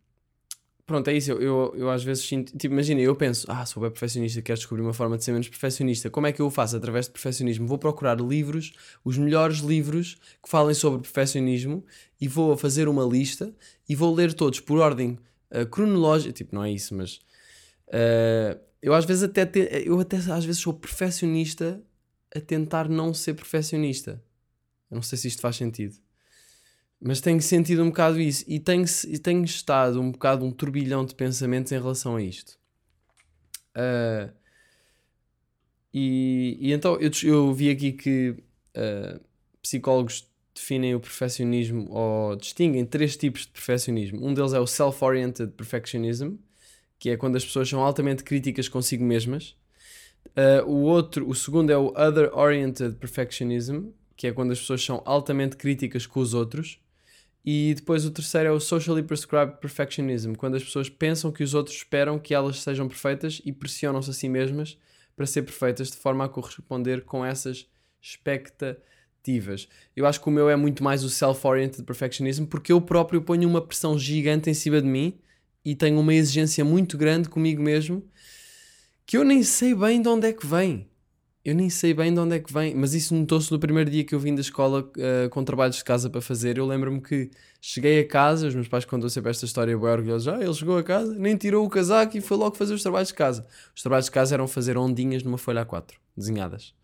pronto, 0.86 1.08
é 1.08 1.14
isso. 1.14 1.32
Eu, 1.32 1.40
eu, 1.40 1.74
eu 1.76 1.90
às 1.90 2.02
vezes 2.04 2.24
sinto. 2.24 2.56
Tipo, 2.56 2.74
imagina, 2.74 3.00
eu 3.00 3.14
penso, 3.14 3.46
ah, 3.50 3.64
sou 3.66 3.82
bem 3.82 3.90
perfeccionista, 3.90 4.42
quero 4.42 4.58
descobrir 4.58 4.82
uma 4.82 4.92
forma 4.92 5.16
de 5.16 5.24
ser 5.24 5.32
menos 5.32 5.48
perfeccionista. 5.48 6.10
Como 6.10 6.26
é 6.26 6.32
que 6.32 6.40
eu 6.40 6.46
o 6.46 6.50
faço? 6.50 6.76
Através 6.76 7.06
de 7.06 7.12
perfeccionismo. 7.12 7.66
Vou 7.66 7.78
procurar 7.78 8.20
livros, 8.20 8.72
os 9.04 9.18
melhores 9.18 9.58
livros 9.58 10.16
que 10.42 10.48
falem 10.48 10.74
sobre 10.74 11.00
perfeccionismo 11.00 11.84
e 12.20 12.28
vou 12.28 12.56
fazer 12.56 12.88
uma 12.88 13.04
lista 13.04 13.54
e 13.88 13.94
vou 13.94 14.14
ler 14.14 14.32
todos 14.34 14.60
por 14.60 14.78
ordem 14.78 15.18
uh, 15.50 15.66
cronológica. 15.66 16.32
Tipo, 16.32 16.54
não 16.54 16.64
é 16.64 16.70
isso, 16.70 16.94
mas. 16.94 17.16
Uh, 17.88 18.58
eu 18.82 18.92
às 18.92 19.04
vezes 19.06 19.22
até, 19.22 19.46
te, 19.46 19.60
eu 19.86 19.98
até 19.98 20.16
às 20.16 20.44
vezes 20.44 20.60
sou 20.60 20.74
perfeccionista 20.74 21.82
a 22.34 22.40
tentar 22.40 22.88
não 22.88 23.14
ser 23.14 23.34
perfeccionista. 23.34 24.22
Eu 24.90 24.96
não 24.96 25.02
sei 25.02 25.16
se 25.16 25.28
isto 25.28 25.40
faz 25.40 25.56
sentido. 25.56 26.03
Mas 27.04 27.20
tenho 27.20 27.40
sentido 27.42 27.82
um 27.82 27.88
bocado 27.88 28.18
isso. 28.20 28.44
E 28.48 28.58
tenho, 28.58 28.84
tenho 29.22 29.44
estado 29.44 30.00
um 30.00 30.10
bocado 30.10 30.44
um 30.44 30.50
turbilhão 30.50 31.04
de 31.04 31.14
pensamentos 31.14 31.70
em 31.70 31.78
relação 31.78 32.16
a 32.16 32.22
isto. 32.22 32.58
Uh, 33.76 34.32
E, 35.94 36.56
e 36.60 36.72
então 36.72 36.98
eu, 37.00 37.10
eu 37.22 37.54
vi 37.54 37.70
aqui 37.70 37.92
que 37.92 38.30
uh, 38.30 39.20
psicólogos 39.62 40.28
definem 40.52 40.94
o 40.94 41.00
perfeccionismo 41.00 41.86
ou 41.88 42.34
distinguem 42.34 42.84
três 42.84 43.16
tipos 43.16 43.42
de 43.42 43.48
perfeccionismo. 43.48 44.26
Um 44.26 44.34
deles 44.34 44.52
é 44.52 44.58
o 44.58 44.66
self-oriented 44.66 45.52
perfectionism, 45.52 46.34
que 46.98 47.10
é 47.10 47.16
quando 47.16 47.36
as 47.36 47.44
pessoas 47.44 47.68
são 47.68 47.80
altamente 47.80 48.24
críticas 48.24 48.68
consigo 48.68 49.04
mesmas. 49.04 49.56
Uh, 50.30 50.66
o 50.66 50.82
outro, 50.82 51.28
o 51.28 51.34
segundo 51.34 51.70
é 51.70 51.78
o 51.78 51.92
other-oriented 51.96 52.96
perfectionism, 52.96 53.90
que 54.16 54.26
é 54.26 54.32
quando 54.32 54.50
as 54.50 54.58
pessoas 54.58 54.84
são 54.84 55.00
altamente 55.04 55.56
críticas 55.56 56.06
com 56.06 56.18
os 56.18 56.34
outros. 56.34 56.80
E 57.44 57.74
depois 57.74 58.06
o 58.06 58.10
terceiro 58.10 58.48
é 58.48 58.52
o 58.52 58.58
socially 58.58 59.02
prescribed 59.02 59.58
perfectionism, 59.60 60.32
quando 60.34 60.56
as 60.56 60.64
pessoas 60.64 60.88
pensam 60.88 61.30
que 61.30 61.44
os 61.44 61.52
outros 61.52 61.76
esperam 61.76 62.18
que 62.18 62.32
elas 62.32 62.62
sejam 62.62 62.88
perfeitas 62.88 63.42
e 63.44 63.52
pressionam-se 63.52 64.08
a 64.08 64.14
si 64.14 64.28
mesmas 64.28 64.78
para 65.14 65.26
ser 65.26 65.42
perfeitas 65.42 65.90
de 65.90 65.96
forma 65.96 66.24
a 66.24 66.28
corresponder 66.28 67.04
com 67.04 67.24
essas 67.24 67.68
expectativas. 68.00 69.68
Eu 69.94 70.06
acho 70.06 70.20
que 70.20 70.28
o 70.28 70.32
meu 70.32 70.48
é 70.48 70.56
muito 70.56 70.82
mais 70.82 71.04
o 71.04 71.10
self-oriented 71.10 71.84
perfectionism 71.84 72.46
porque 72.46 72.72
eu 72.72 72.80
próprio 72.80 73.20
ponho 73.20 73.48
uma 73.48 73.60
pressão 73.60 73.98
gigante 73.98 74.48
em 74.48 74.54
cima 74.54 74.80
de 74.80 74.88
mim 74.88 75.18
e 75.64 75.74
tenho 75.74 76.00
uma 76.00 76.14
exigência 76.14 76.64
muito 76.64 76.96
grande 76.96 77.28
comigo 77.28 77.62
mesmo 77.62 78.06
que 79.06 79.16
eu 79.16 79.24
nem 79.24 79.42
sei 79.42 79.74
bem 79.74 80.00
de 80.00 80.08
onde 80.08 80.28
é 80.28 80.32
que 80.32 80.46
vem 80.46 80.88
eu 81.44 81.54
nem 81.54 81.68
sei 81.68 81.92
bem 81.92 82.12
de 82.12 82.18
onde 82.18 82.36
é 82.36 82.40
que 82.40 82.50
vem, 82.50 82.74
mas 82.74 82.94
isso 82.94 83.14
notou-se 83.14 83.52
no 83.52 83.58
primeiro 83.58 83.90
dia 83.90 84.02
que 84.02 84.14
eu 84.14 84.18
vim 84.18 84.34
da 84.34 84.40
escola 84.40 84.80
uh, 84.80 85.28
com 85.28 85.44
trabalhos 85.44 85.76
de 85.76 85.84
casa 85.84 86.08
para 86.08 86.22
fazer. 86.22 86.56
Eu 86.56 86.66
lembro-me 86.66 87.02
que 87.02 87.30
cheguei 87.60 88.00
a 88.00 88.08
casa, 88.08 88.48
os 88.48 88.54
meus 88.54 88.66
pais 88.66 88.86
contam 88.86 89.10
sempre 89.10 89.30
esta 89.30 89.44
história 89.44 89.76
bem 89.76 89.86
orgulhosos. 89.86 90.26
Ah, 90.28 90.42
ele 90.42 90.54
chegou 90.54 90.78
a 90.78 90.82
casa, 90.82 91.14
nem 91.14 91.36
tirou 91.36 91.66
o 91.66 91.68
casaco 91.68 92.16
e 92.16 92.22
foi 92.22 92.38
logo 92.38 92.56
fazer 92.56 92.72
os 92.72 92.82
trabalhos 92.82 93.08
de 93.08 93.14
casa. 93.14 93.46
Os 93.76 93.82
trabalhos 93.82 94.06
de 94.06 94.10
casa 94.10 94.34
eram 94.34 94.48
fazer 94.48 94.78
ondinhas 94.78 95.22
numa 95.22 95.36
folha 95.36 95.66
A4, 95.66 95.92
desenhadas. 96.16 96.74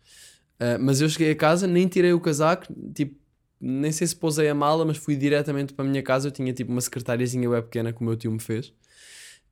Uh, 0.59 0.77
mas 0.79 1.01
eu 1.01 1.09
cheguei 1.09 1.31
a 1.31 1.35
casa, 1.35 1.65
nem 1.65 1.87
tirei 1.87 2.13
o 2.13 2.19
casaco, 2.19 2.67
tipo, 2.93 3.15
nem 3.59 3.91
sei 3.91 4.05
se 4.05 4.15
pousei 4.15 4.47
a 4.47 4.53
mala, 4.53 4.85
mas 4.85 4.97
fui 4.97 5.15
diretamente 5.15 5.73
para 5.73 5.83
a 5.83 5.87
minha 5.87 6.03
casa. 6.03 6.27
Eu 6.27 6.31
tinha 6.31 6.53
tipo 6.53 6.71
uma 6.71 6.81
secretáriazinha 6.81 7.49
web 7.49 7.65
pequena 7.65 7.91
que 7.91 7.99
o 7.99 8.03
meu 8.03 8.15
tio 8.15 8.31
me 8.31 8.39
fez, 8.39 8.67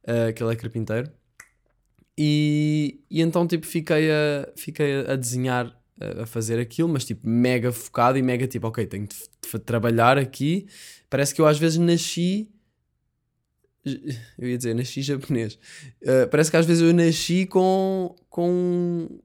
uh, 0.04 0.32
que 0.36 0.44
ele 0.44 0.54
é 0.54 0.56
carpinteiro. 0.56 1.12
E, 2.22 3.00
e 3.10 3.22
então, 3.22 3.48
tipo, 3.48 3.66
fiquei 3.66 4.12
a, 4.12 4.50
fiquei 4.58 5.06
a 5.08 5.16
desenhar, 5.16 5.74
a, 6.22 6.26
fazer 6.26 6.60
aquilo, 6.60 6.90
mas, 6.90 7.06
tipo, 7.06 7.26
mega 7.26 7.72
focado 7.72 8.18
e 8.18 8.22
mega, 8.22 8.46
tipo, 8.46 8.68
ok, 8.68 8.86
tenho 8.86 9.08
de, 9.08 9.60
trabalhar 9.60 10.18
aqui. 10.18 10.68
Parece 11.10 11.34
que 11.34 11.40
eu 11.40 11.48
às 11.48 11.58
vezes 11.58 11.78
nasci. 11.78 12.50
Eu 14.38 14.50
ia 14.50 14.58
dizer, 14.58 14.76
nasci 14.76 15.02
japonês. 15.02 15.58
Uh, 16.02 16.28
parece 16.30 16.52
que 16.52 16.58
às 16.58 16.66
vezes 16.66 16.84
eu 16.84 16.94
nasci 16.94 17.46
com, 17.46 18.14
com, 18.30 19.22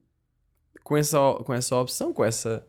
com, 0.84 0.96
essa, 0.96 1.18
com 1.44 1.52
essa 1.52 1.76
opção, 1.76 2.12
com 2.12 2.24
essa 2.24 2.64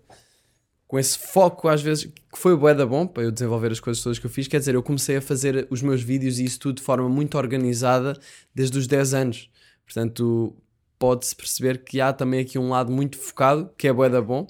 com 0.88 1.00
esse 1.00 1.18
foco, 1.18 1.68
às 1.68 1.82
vezes, 1.82 2.06
que 2.06 2.38
foi 2.38 2.56
bué 2.56 2.74
da 2.74 2.86
bom 2.86 3.08
para 3.08 3.24
eu 3.24 3.32
desenvolver 3.32 3.72
as 3.72 3.80
coisas 3.80 4.04
todas 4.04 4.20
que 4.20 4.26
eu 4.26 4.30
fiz. 4.30 4.48
Quer 4.48 4.60
dizer, 4.60 4.76
eu 4.76 4.84
comecei 4.84 5.18
a 5.18 5.22
fazer 5.22 5.68
os 5.70 5.82
meus 5.82 6.02
vídeos 6.02 6.40
e 6.40 6.46
isso 6.46 6.60
tudo 6.60 6.78
de 6.78 6.84
forma 6.84 7.10
muito 7.10 7.38
organizada 7.38 8.18
desde 8.54 8.78
os 8.78 8.88
10 8.88 9.14
anos. 9.14 9.50
Portanto, 9.86 10.56
pode-se 10.98 11.36
perceber 11.36 11.84
que 11.84 12.02
há 12.02 12.12
também 12.12 12.40
aqui 12.40 12.58
um 12.58 12.70
lado 12.70 12.92
muito 12.92 13.18
focado, 13.18 13.70
que 13.78 13.88
é 13.88 13.94
bué 13.94 14.10
da 14.10 14.22
bom, 14.22 14.48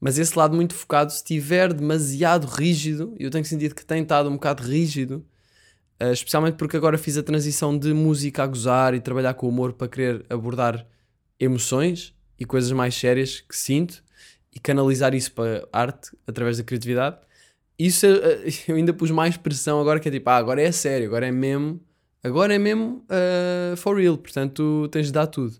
mas 0.00 0.18
esse 0.18 0.38
lado 0.38 0.54
muito 0.54 0.74
focado, 0.74 1.10
se 1.10 1.16
estiver 1.18 1.72
demasiado 1.72 2.46
rígido, 2.46 3.14
eu 3.18 3.30
tenho 3.30 3.44
sentido 3.44 3.74
que 3.74 3.84
tem 3.84 4.02
estado 4.02 4.28
um 4.28 4.34
bocado 4.34 4.62
rígido, 4.62 5.24
uh, 6.02 6.12
especialmente 6.12 6.56
porque 6.56 6.76
agora 6.76 6.98
fiz 6.98 7.16
a 7.16 7.22
transição 7.22 7.76
de 7.78 7.94
música 7.94 8.42
a 8.42 8.46
gozar 8.46 8.92
e 8.94 9.00
trabalhar 9.00 9.32
com 9.32 9.46
o 9.46 9.48
humor 9.48 9.72
para 9.72 9.88
querer 9.88 10.26
abordar 10.28 10.86
emoções 11.40 12.14
e 12.38 12.44
coisas 12.44 12.70
mais 12.72 12.94
sérias 12.94 13.40
que 13.40 13.56
sinto 13.56 14.04
e 14.52 14.60
canalizar 14.60 15.14
isso 15.14 15.32
para 15.32 15.66
arte 15.72 16.10
através 16.26 16.58
da 16.58 16.64
criatividade. 16.64 17.16
Isso 17.78 18.06
uh, 18.06 18.20
eu 18.68 18.76
ainda 18.76 18.92
pus 18.92 19.10
mais 19.10 19.36
pressão 19.38 19.80
agora 19.80 19.98
que 19.98 20.08
é 20.08 20.12
tipo, 20.12 20.28
ah, 20.28 20.36
agora 20.36 20.60
é 20.60 20.70
sério, 20.70 21.06
agora 21.06 21.26
é 21.26 21.32
mesmo 21.32 21.80
Agora 22.24 22.54
é 22.54 22.58
mesmo 22.58 23.04
uh, 23.04 23.76
for 23.76 23.98
real, 23.98 24.16
portanto 24.16 24.88
tens 24.90 25.06
de 25.06 25.12
dar 25.12 25.26
tudo. 25.26 25.54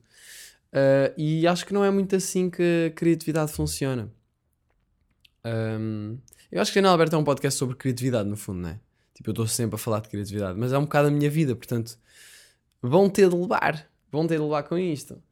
Uh, 0.73 1.13
e 1.17 1.47
acho 1.47 1.67
que 1.67 1.75
não 1.75 1.85
é 1.85 1.91
muito 1.91 2.17
assim 2.17 2.49
que 2.49 2.87
a 2.87 2.91
criatividade 2.91 3.53
funciona. 3.53 4.11
Um, 5.45 6.19
eu 6.51 6.63
acho 6.63 6.73
que 6.73 6.79
Canal 6.79 6.95
Aberto 6.95 7.15
é 7.15 7.19
um 7.19 7.23
podcast 7.23 7.59
sobre 7.59 7.77
criatividade, 7.77 8.29
no 8.29 8.37
fundo, 8.37 8.61
não 8.61 8.71
é? 8.71 8.81
Tipo, 9.13 9.29
eu 9.29 9.33
estou 9.33 9.47
sempre 9.47 9.77
a 9.77 9.79
falar 9.79 10.01
de 10.01 10.09
criatividade, 10.09 10.59
mas 10.59 10.73
é 10.73 10.79
um 10.79 10.85
bocado 10.85 11.09
a 11.09 11.11
minha 11.11 11.29
vida, 11.29 11.55
portanto, 11.55 11.99
vão 12.81 13.11
ter 13.11 13.29
de 13.29 13.37
levar, 13.37 13.87
vão 14.11 14.27
ter 14.27 14.39
de 14.39 14.43
levar 14.43 14.63
com 14.63 14.79
isto. 14.79 15.23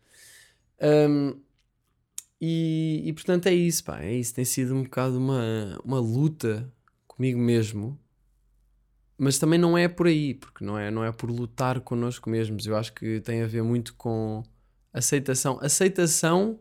Um, 0.80 1.40
e, 2.40 3.02
e 3.06 3.12
portanto 3.14 3.46
é 3.46 3.54
isso, 3.54 3.84
pá, 3.84 4.02
é 4.02 4.12
isso. 4.12 4.34
Tem 4.34 4.44
sido 4.44 4.74
um 4.74 4.82
bocado 4.82 5.16
uma, 5.16 5.80
uma 5.82 5.98
luta 5.98 6.70
comigo 7.06 7.38
mesmo 7.38 7.98
mas 9.18 9.38
também 9.38 9.58
não 9.58 9.76
é 9.76 9.88
por 9.88 10.06
aí, 10.06 10.34
porque 10.34 10.64
não 10.64 10.78
é, 10.78 10.90
não 10.90 11.04
é 11.04 11.12
por 11.12 11.30
lutar 11.30 11.80
connosco 11.80 12.28
mesmos. 12.28 12.66
Eu 12.66 12.76
acho 12.76 12.92
que 12.92 13.20
tem 13.20 13.42
a 13.42 13.46
ver 13.46 13.62
muito 13.62 13.94
com 13.94 14.42
aceitação. 14.92 15.58
Aceitação 15.62 16.58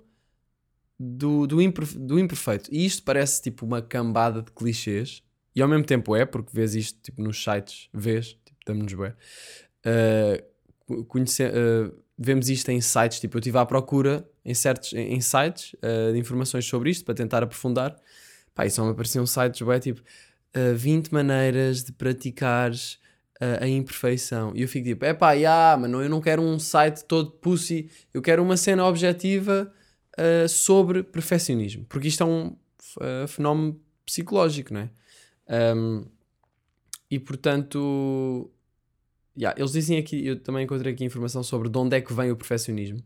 do, 0.99 1.47
do, 1.47 1.61
imperfe 1.61 1.97
do 1.97 2.19
imperfeito. 2.19 2.69
E 2.71 2.85
isto 2.85 3.03
parece 3.03 3.41
tipo 3.41 3.65
uma 3.65 3.81
cambada 3.81 4.41
de 4.41 4.51
clichês, 4.51 5.23
e 5.55 5.61
ao 5.61 5.67
mesmo 5.67 5.85
tempo 5.85 6.15
é, 6.15 6.25
porque 6.25 6.51
vês 6.53 6.75
isto 6.75 6.99
tipo, 7.01 7.21
nos 7.21 7.43
sites, 7.43 7.89
vês, 7.93 8.37
tipo, 8.45 8.59
damos-nos 8.65 8.93
bem. 8.93 9.13
Uh, 9.85 10.93
uh, 10.93 12.03
vemos 12.17 12.49
isto 12.49 12.69
em 12.69 12.79
sites, 12.79 13.19
tipo, 13.19 13.37
eu 13.37 13.39
estive 13.39 13.57
à 13.57 13.65
procura 13.65 14.29
em 14.45 14.53
certos 14.53 14.93
em 14.93 15.19
sites 15.19 15.73
uh, 15.75 16.13
de 16.13 16.19
informações 16.19 16.65
sobre 16.65 16.91
isto 16.91 17.03
para 17.03 17.15
tentar 17.15 17.41
aprofundar. 17.43 17.95
Pá, 18.53 18.65
e 18.65 18.69
só 18.69 18.83
me 18.83 18.91
apareciam 18.91 19.25
sites, 19.25 19.65
bem, 19.65 19.79
tipo 19.79 20.01
uh, 20.55 20.75
20 20.75 21.13
maneiras 21.13 21.83
de 21.83 21.91
praticares 21.91 22.99
uh, 23.41 23.63
a 23.63 23.67
imperfeição. 23.67 24.53
E 24.55 24.61
eu 24.61 24.67
fico 24.67 24.87
tipo, 24.87 25.05
é 25.05 25.13
pá, 25.13 25.33
yeah, 25.33 25.79
mano, 25.79 26.01
eu 26.01 26.09
não 26.09 26.21
quero 26.21 26.41
um 26.41 26.59
site 26.59 27.03
todo 27.05 27.31
pussy, 27.31 27.89
eu 28.13 28.21
quero 28.21 28.41
uma 28.43 28.57
cena 28.57 28.85
objetiva 28.85 29.71
uh, 30.17 30.47
sobre 30.47 31.03
perfeccionismo, 31.03 31.85
porque 31.85 32.07
isto 32.07 32.23
é 32.23 32.25
um 32.25 32.55
fenómeno 33.27 33.79
psicológico, 34.05 34.73
não 34.73 34.81
é? 34.81 34.89
Um, 35.75 36.05
e 37.09 37.17
portanto, 37.19 38.51
yeah, 39.37 39.57
eles 39.57 39.71
dizem 39.71 39.97
aqui, 39.97 40.25
eu 40.25 40.39
também 40.39 40.63
encontrei 40.63 40.93
aqui 40.93 41.05
informação 41.05 41.41
sobre 41.41 41.69
de 41.69 41.77
onde 41.77 41.95
é 41.95 42.01
que 42.01 42.13
vem 42.13 42.31
o 42.31 42.35
perfeccionismo. 42.35 43.01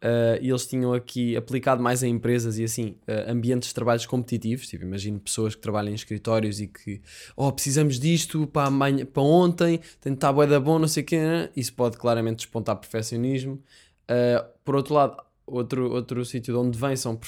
Uh, 0.00 0.38
e 0.40 0.48
eles 0.48 0.64
tinham 0.64 0.92
aqui 0.92 1.36
aplicado 1.36 1.82
mais 1.82 2.04
em 2.04 2.12
empresas 2.12 2.56
e 2.56 2.62
assim, 2.62 2.94
uh, 3.08 3.30
ambientes 3.30 3.70
de 3.70 3.74
trabalhos 3.74 4.06
competitivos. 4.06 4.68
Tipo, 4.68 4.84
imagino 4.84 5.18
pessoas 5.18 5.56
que 5.56 5.60
trabalham 5.60 5.90
em 5.90 5.94
escritórios 5.94 6.60
e 6.60 6.68
que, 6.68 7.00
oh, 7.36 7.50
precisamos 7.50 7.98
disto 7.98 8.46
para, 8.46 8.68
amanhã, 8.68 9.04
para 9.04 9.22
ontem, 9.22 9.80
tem 10.00 10.12
de 10.12 10.16
estar 10.16 10.32
bué 10.32 10.46
da 10.46 10.60
bom, 10.60 10.78
não 10.78 10.86
sei 10.86 11.02
o 11.02 11.06
quê. 11.06 11.18
Né? 11.18 11.50
Isso 11.56 11.72
pode 11.74 11.96
claramente 11.96 12.38
despontar 12.38 12.76
perfeccionismo. 12.76 13.54
Uh, 14.04 14.48
por 14.64 14.76
outro 14.76 14.94
lado, 14.94 15.16
outro, 15.44 15.90
outro 15.90 16.24
sítio 16.24 16.54
de 16.54 16.60
onde 16.60 16.78
vem 16.78 16.94
são 16.94 17.18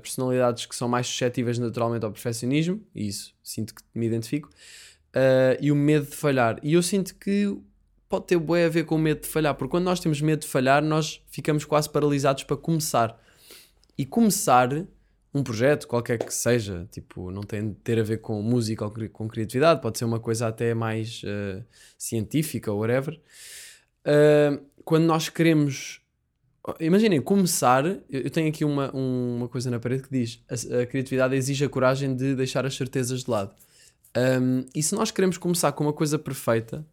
personalidades 0.00 0.66
que 0.66 0.76
são 0.76 0.88
mais 0.88 1.08
suscetíveis 1.08 1.58
naturalmente 1.58 2.04
ao 2.04 2.12
perfeccionismo, 2.12 2.80
e 2.94 3.08
isso 3.08 3.34
sinto 3.42 3.74
que 3.74 3.82
me 3.92 4.06
identifico, 4.06 4.48
e 5.60 5.72
o 5.72 5.74
medo 5.74 6.06
de 6.06 6.14
falhar. 6.14 6.60
E 6.62 6.74
eu 6.74 6.82
sinto 6.84 7.16
que 7.16 7.52
pode 8.12 8.26
ter 8.26 8.36
bué 8.36 8.66
a 8.66 8.68
ver 8.68 8.84
com 8.84 8.96
o 8.96 8.98
medo 8.98 9.22
de 9.22 9.26
falhar, 9.26 9.54
porque 9.54 9.70
quando 9.70 9.84
nós 9.84 9.98
temos 9.98 10.20
medo 10.20 10.40
de 10.40 10.46
falhar, 10.46 10.84
nós 10.84 11.22
ficamos 11.30 11.64
quase 11.64 11.88
paralisados 11.88 12.44
para 12.44 12.58
começar. 12.58 13.18
E 13.96 14.04
começar 14.04 14.68
um 15.32 15.42
projeto, 15.42 15.88
qualquer 15.88 16.18
que 16.18 16.32
seja, 16.32 16.86
tipo, 16.92 17.30
não 17.30 17.40
tem 17.40 17.70
de 17.70 17.74
ter 17.76 17.98
a 17.98 18.02
ver 18.02 18.18
com 18.18 18.42
música 18.42 18.84
ou 18.84 18.92
com 19.08 19.26
criatividade, 19.26 19.80
pode 19.80 19.96
ser 19.96 20.04
uma 20.04 20.20
coisa 20.20 20.46
até 20.46 20.74
mais 20.74 21.22
uh, 21.22 21.64
científica 21.96 22.70
ou 22.70 22.80
whatever. 22.80 23.18
Uh, 24.06 24.62
quando 24.84 25.04
nós 25.04 25.30
queremos. 25.30 26.02
Imaginem, 26.80 27.18
começar. 27.22 27.82
Eu 28.10 28.28
tenho 28.28 28.50
aqui 28.50 28.62
uma, 28.62 28.90
uma 28.92 29.48
coisa 29.48 29.70
na 29.70 29.80
parede 29.80 30.02
que 30.02 30.10
diz: 30.10 30.44
a, 30.50 30.82
a 30.82 30.86
criatividade 30.86 31.34
exige 31.34 31.64
a 31.64 31.68
coragem 31.68 32.14
de 32.14 32.34
deixar 32.34 32.66
as 32.66 32.76
certezas 32.76 33.24
de 33.24 33.30
lado. 33.30 33.54
Um, 34.14 34.66
e 34.74 34.82
se 34.82 34.94
nós 34.94 35.10
queremos 35.10 35.38
começar 35.38 35.72
com 35.72 35.84
uma 35.84 35.94
coisa 35.94 36.18
perfeita, 36.18 36.86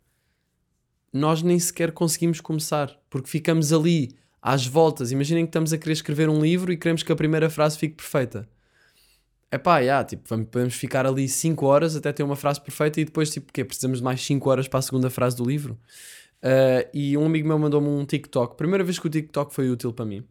nós 1.12 1.42
nem 1.42 1.60
sequer 1.60 1.92
conseguimos 1.92 2.42
começar, 2.42 2.98
porque 3.10 3.30
ficamos 3.30 3.74
ali 3.74 4.12
às 4.42 4.66
voltas. 4.66 5.12
Imaginem 5.12 5.46
que 5.46 5.50
estamos 5.50 5.74
a 5.74 5.78
querer 5.78 5.94
escrever 5.94 6.30
um 6.30 6.42
livro 6.42 6.72
e 6.72 6.78
queremos 6.78 7.04
que 7.04 7.12
a 7.12 7.16
primeira 7.16 7.50
frase 7.50 7.78
fique 7.78 7.96
perfeita. 7.96 8.48
É 9.51 9.58
pá, 9.58 9.80
yeah, 9.80 10.06
tipo, 10.06 10.28
podemos 10.46 10.75
ficar 10.75 11.08
ali 11.08 11.28
5 11.28 11.66
horas 11.66 11.96
até 11.96 12.13
ter 12.13 12.22
uma 12.22 12.36
frase 12.36 12.62
perfeita 12.62 13.01
e 13.01 13.06
depois, 13.06 13.32
tipo, 13.32 13.51
quê? 13.51 13.66
Precisamos 13.66 13.98
de 13.98 14.04
mais 14.04 14.24
5 14.24 14.48
horas 14.48 14.68
para 14.68 14.80
a 14.80 14.82
segunda 14.82 15.10
frase 15.10 15.36
do 15.36 15.44
livro. 15.44 15.78
Uh, 16.39 16.88
e 16.94 17.18
um 17.18 17.25
amigo 17.25 17.48
meu 17.48 17.58
mandou-me 17.60 17.89
um 17.89 18.06
TikTok, 18.06 18.56
primeira 18.56 18.84
vez 18.84 18.98
que 18.98 19.08
o 19.08 19.10
TikTok 19.10 19.54
foi 19.54 19.70
útil 19.70 19.92
para 19.92 20.06
mim, 20.06 20.24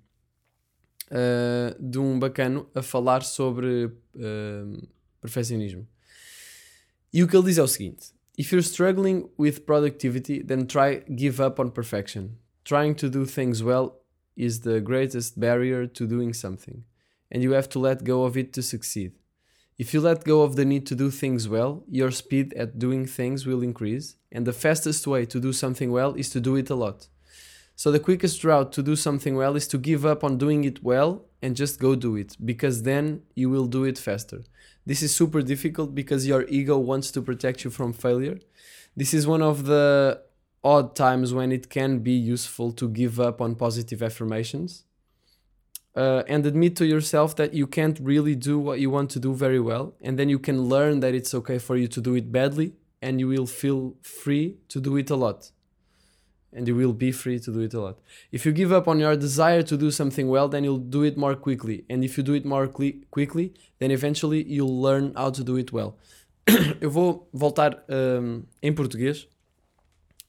uh, 1.08 1.82
de 1.82 1.98
um 1.98 2.18
bacano 2.18 2.66
a 2.74 2.80
falar 2.80 3.22
sobre 3.22 3.86
uh, 3.86 4.88
perfeccionismo. 5.20 5.86
E 7.12 7.22
o 7.22 7.28
que 7.28 7.36
ele 7.36 7.44
diz 7.44 7.58
é 7.58 7.62
o 7.62 7.68
seguinte: 7.68 8.06
If 8.38 8.52
you're 8.52 8.62
struggling 8.62 9.30
with 9.36 9.66
productivity, 9.66 10.42
then 10.42 10.68
try 10.68 10.98
give 11.16 11.40
up 11.40 11.58
on 11.58 11.72
perfection. 11.72 12.36
Trying 12.64 12.94
to 13.02 13.10
do 13.10 13.26
things 13.26 13.64
well 13.64 13.96
is 14.36 14.60
the 14.60 14.80
greatest 14.80 15.40
barrier 15.40 15.88
to 15.88 16.06
doing 16.06 16.32
something, 16.32 16.84
and 17.32 17.42
you 17.42 17.50
have 17.50 17.68
to 17.70 17.80
let 17.80 18.04
go 18.04 18.22
of 18.22 18.36
it 18.36 18.52
to 18.52 18.62
succeed. 18.62 19.18
If 19.76 19.92
you 19.92 20.00
let 20.00 20.22
go 20.22 20.42
of 20.42 20.54
the 20.54 20.64
need 20.64 20.86
to 20.86 20.94
do 20.94 21.10
things 21.10 21.48
well, 21.48 21.82
your 21.90 22.12
speed 22.12 22.54
at 22.54 22.78
doing 22.78 23.06
things 23.06 23.44
will 23.44 23.64
increase, 23.64 24.14
and 24.30 24.46
the 24.46 24.52
fastest 24.52 25.04
way 25.08 25.26
to 25.26 25.40
do 25.40 25.52
something 25.52 25.90
well 25.90 26.14
is 26.14 26.30
to 26.30 26.40
do 26.40 26.54
it 26.54 26.70
a 26.70 26.76
lot. 26.76 27.08
So, 27.74 27.90
the 27.90 28.06
quickest 28.08 28.44
route 28.44 28.70
to 28.72 28.84
do 28.84 28.94
something 28.94 29.34
well 29.34 29.56
is 29.56 29.66
to 29.66 29.78
give 29.78 30.06
up 30.06 30.22
on 30.22 30.38
doing 30.38 30.62
it 30.62 30.84
well 30.84 31.24
and 31.42 31.56
just 31.56 31.80
go 31.80 31.96
do 31.96 32.14
it, 32.14 32.36
because 32.44 32.84
then 32.84 33.22
you 33.34 33.50
will 33.50 33.66
do 33.66 33.82
it 33.82 33.98
faster. 33.98 34.44
This 34.88 35.02
is 35.02 35.14
super 35.14 35.42
difficult 35.42 35.94
because 35.94 36.26
your 36.26 36.46
ego 36.48 36.78
wants 36.78 37.10
to 37.10 37.20
protect 37.20 37.62
you 37.62 37.70
from 37.70 37.92
failure. 37.92 38.38
This 38.96 39.12
is 39.12 39.26
one 39.26 39.42
of 39.42 39.66
the 39.66 40.22
odd 40.64 40.96
times 40.96 41.34
when 41.34 41.52
it 41.52 41.68
can 41.68 41.98
be 41.98 42.12
useful 42.12 42.72
to 42.72 42.88
give 42.88 43.20
up 43.20 43.42
on 43.42 43.54
positive 43.54 44.02
affirmations 44.02 44.84
uh, 45.94 46.22
and 46.26 46.46
admit 46.46 46.74
to 46.76 46.86
yourself 46.86 47.36
that 47.36 47.52
you 47.52 47.66
can't 47.66 48.00
really 48.00 48.34
do 48.34 48.58
what 48.58 48.80
you 48.80 48.88
want 48.88 49.10
to 49.10 49.20
do 49.20 49.34
very 49.34 49.60
well. 49.60 49.92
And 50.00 50.18
then 50.18 50.30
you 50.30 50.38
can 50.38 50.62
learn 50.62 51.00
that 51.00 51.14
it's 51.14 51.34
okay 51.34 51.58
for 51.58 51.76
you 51.76 51.86
to 51.88 52.00
do 52.00 52.14
it 52.14 52.32
badly 52.32 52.72
and 53.02 53.20
you 53.20 53.28
will 53.28 53.46
feel 53.46 53.94
free 54.00 54.56
to 54.70 54.80
do 54.80 54.96
it 54.96 55.10
a 55.10 55.16
lot. 55.16 55.50
And 56.52 56.66
you 56.66 56.74
will 56.74 56.94
be 56.94 57.12
free 57.12 57.38
to 57.40 57.52
do 57.52 57.60
it 57.60 57.74
a 57.74 57.80
lot. 57.80 57.98
If 58.32 58.46
you 58.46 58.52
give 58.52 58.72
up 58.72 58.88
on 58.88 58.98
your 58.98 59.16
desire 59.16 59.62
to 59.62 59.76
do 59.76 59.90
something 59.90 60.28
well, 60.28 60.48
then 60.48 60.64
you'll 60.64 60.78
do 60.78 61.02
it 61.04 61.16
more 61.16 61.36
quickly. 61.36 61.84
And 61.90 62.02
if 62.02 62.16
you 62.16 62.24
do 62.24 62.34
it 62.34 62.46
more 62.46 62.66
quickly, 62.66 63.52
then 63.78 63.90
eventually 63.90 64.44
you'll 64.44 64.80
learn 64.80 65.12
how 65.14 65.30
to 65.30 65.44
do 65.44 65.56
it 65.56 65.72
well. 65.72 65.98
Eu 66.80 66.90
vou 66.90 67.28
voltar 67.32 67.84
um, 67.88 68.44
em 68.62 68.72
português, 68.72 69.28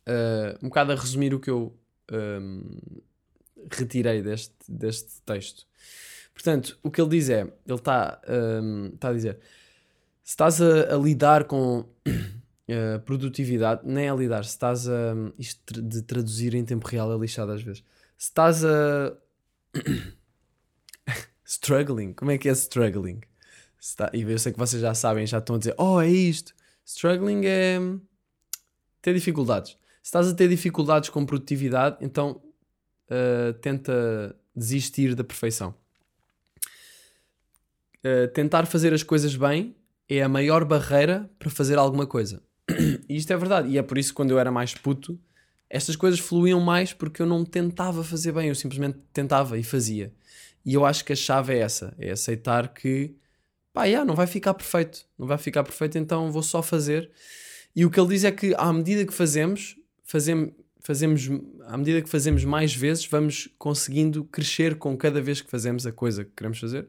uh, 0.07 0.57
um 0.61 0.67
bocado 0.67 0.91
a 0.91 0.95
resumir 0.95 1.33
o 1.33 1.39
que 1.39 1.49
eu 1.49 1.73
um, 2.11 2.61
retirei 3.71 4.21
deste, 4.21 4.53
deste 4.67 5.21
texto. 5.25 5.65
Portanto, 6.33 6.77
o 6.83 6.89
que 6.89 7.01
ele 7.01 7.11
diz 7.11 7.29
é: 7.29 7.41
ele 7.41 7.75
está 7.75 8.19
um, 8.27 8.91
tá 8.99 9.09
a 9.09 9.13
dizer, 9.13 9.39
se 10.23 10.31
estás 10.31 10.61
a, 10.61 10.95
a 10.95 10.97
lidar 10.97 11.45
com 11.45 11.85
uh, 12.69 12.99
produtividade, 13.01 13.81
nem 13.83 14.09
a 14.09 14.15
lidar, 14.15 14.43
se 14.43 14.51
estás 14.51 14.87
a. 14.87 15.13
Isto 15.37 15.81
de 15.81 16.01
traduzir 16.03 16.53
em 16.53 16.63
tempo 16.63 16.87
real 16.87 17.13
é 17.13 17.17
lixado 17.17 17.51
às 17.51 17.61
vezes. 17.61 17.83
Se 18.17 18.29
estás 18.29 18.63
a. 18.63 19.17
struggling, 21.45 22.13
como 22.13 22.31
é 22.31 22.37
que 22.37 22.47
é 22.47 22.51
struggling? 22.51 23.21
Tá- 23.95 24.11
e 24.13 24.21
eu 24.21 24.39
sei 24.39 24.51
que 24.51 24.59
vocês 24.59 24.81
já 24.81 24.93
sabem, 24.93 25.25
já 25.25 25.39
estão 25.39 25.55
a 25.55 25.59
dizer: 25.59 25.75
Oh, 25.77 25.99
é 25.99 26.07
isto. 26.07 26.53
Struggling 26.85 27.45
é 27.45 27.79
ter 29.01 29.13
dificuldades. 29.13 29.71
Se 30.01 30.09
estás 30.09 30.27
a 30.27 30.33
ter 30.33 30.47
dificuldades 30.47 31.09
com 31.09 31.25
produtividade, 31.25 31.97
então 32.01 32.41
uh, 33.09 33.53
tenta 33.61 34.35
desistir 34.55 35.15
da 35.15 35.23
perfeição. 35.23 35.75
Uh, 37.99 38.27
tentar 38.33 38.65
fazer 38.65 38.93
as 38.93 39.03
coisas 39.03 39.35
bem 39.35 39.75
é 40.07 40.23
a 40.23 40.29
maior 40.29 40.65
barreira 40.65 41.29
para 41.37 41.49
fazer 41.49 41.77
alguma 41.77 42.07
coisa. 42.07 42.41
E 43.07 43.15
isto 43.15 43.31
é 43.31 43.37
verdade. 43.37 43.69
E 43.69 43.77
é 43.77 43.83
por 43.83 43.97
isso 43.97 44.09
que 44.09 44.15
quando 44.15 44.31
eu 44.31 44.39
era 44.39 44.51
mais 44.51 44.73
puto, 44.73 45.19
estas 45.69 45.95
coisas 45.95 46.19
fluíam 46.19 46.59
mais 46.59 46.93
porque 46.93 47.21
eu 47.21 47.25
não 47.25 47.45
tentava 47.45 48.03
fazer 48.03 48.31
bem, 48.31 48.49
eu 48.49 48.55
simplesmente 48.55 48.97
tentava 49.13 49.57
e 49.57 49.63
fazia. 49.63 50.13
E 50.65 50.73
eu 50.73 50.85
acho 50.85 51.05
que 51.05 51.13
a 51.13 51.15
chave 51.15 51.53
é 51.53 51.59
essa: 51.59 51.95
é 51.97 52.11
aceitar 52.11 52.73
que 52.73 53.15
pá, 53.73 53.85
yeah, 53.85 54.05
não 54.05 54.15
vai 54.15 54.27
ficar 54.27 54.53
perfeito, 54.53 55.05
não 55.17 55.27
vai 55.27 55.37
ficar 55.37 55.63
perfeito, 55.63 55.97
então 55.97 56.31
vou 56.31 56.43
só 56.43 56.61
fazer. 56.61 57.09
E 57.75 57.85
o 57.85 57.89
que 57.89 57.99
ele 57.99 58.09
diz 58.09 58.23
é 58.23 58.31
que 58.31 58.53
à 58.57 58.73
medida 58.73 59.05
que 59.05 59.13
fazemos, 59.13 59.75
fazemos, 60.03 60.51
fazemos 60.81 61.29
à 61.67 61.77
medida 61.77 62.01
que 62.01 62.09
fazemos 62.09 62.43
mais 62.43 62.73
vezes, 62.73 63.05
vamos 63.05 63.47
conseguindo 63.57 64.23
crescer 64.25 64.75
com 64.75 64.97
cada 64.97 65.21
vez 65.21 65.39
que 65.39 65.49
fazemos 65.49 65.85
a 65.85 65.91
coisa 65.91 66.25
que 66.25 66.31
queremos 66.35 66.59
fazer 66.59 66.87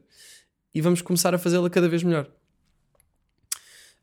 e 0.73 0.81
vamos 0.81 1.01
começar 1.01 1.33
a 1.35 1.37
fazê-la 1.37 1.69
cada 1.69 1.87
vez 1.87 2.03
melhor. 2.03 2.29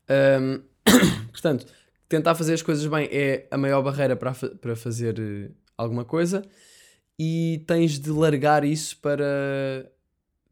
Um, 0.09 0.61
portanto, 1.31 1.65
tentar 2.07 2.35
fazer 2.35 2.53
as 2.53 2.61
coisas 2.61 2.85
bem 2.85 3.07
é 3.11 3.47
a 3.51 3.57
maior 3.57 3.81
barreira 3.81 4.15
para, 4.15 4.33
para 4.33 4.75
fazer 4.75 5.19
uh, 5.19 5.53
alguma 5.77 6.03
coisa 6.03 6.43
e 7.17 7.63
tens 7.67 7.99
de 7.99 8.09
largar 8.09 8.63
isso 8.63 8.97
para 8.97 9.91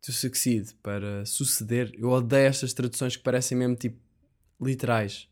to 0.01 0.11
succeed, 0.11 0.73
para 0.81 1.25
suceder. 1.25 1.93
Eu 1.97 2.09
odeio 2.09 2.47
estas 2.47 2.73
traduções 2.73 3.15
que 3.15 3.23
parecem 3.23 3.57
mesmo 3.57 3.75
tipo 3.75 3.99
literais. 4.61 5.27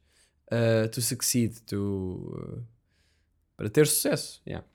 Uh, 0.45 0.87
to 0.89 1.01
succeed, 1.01 1.59
to, 1.61 2.31
uh, 2.37 2.63
para 3.57 3.69
ter 3.69 3.87
sucesso. 3.87 4.41
Yeah. 4.47 4.65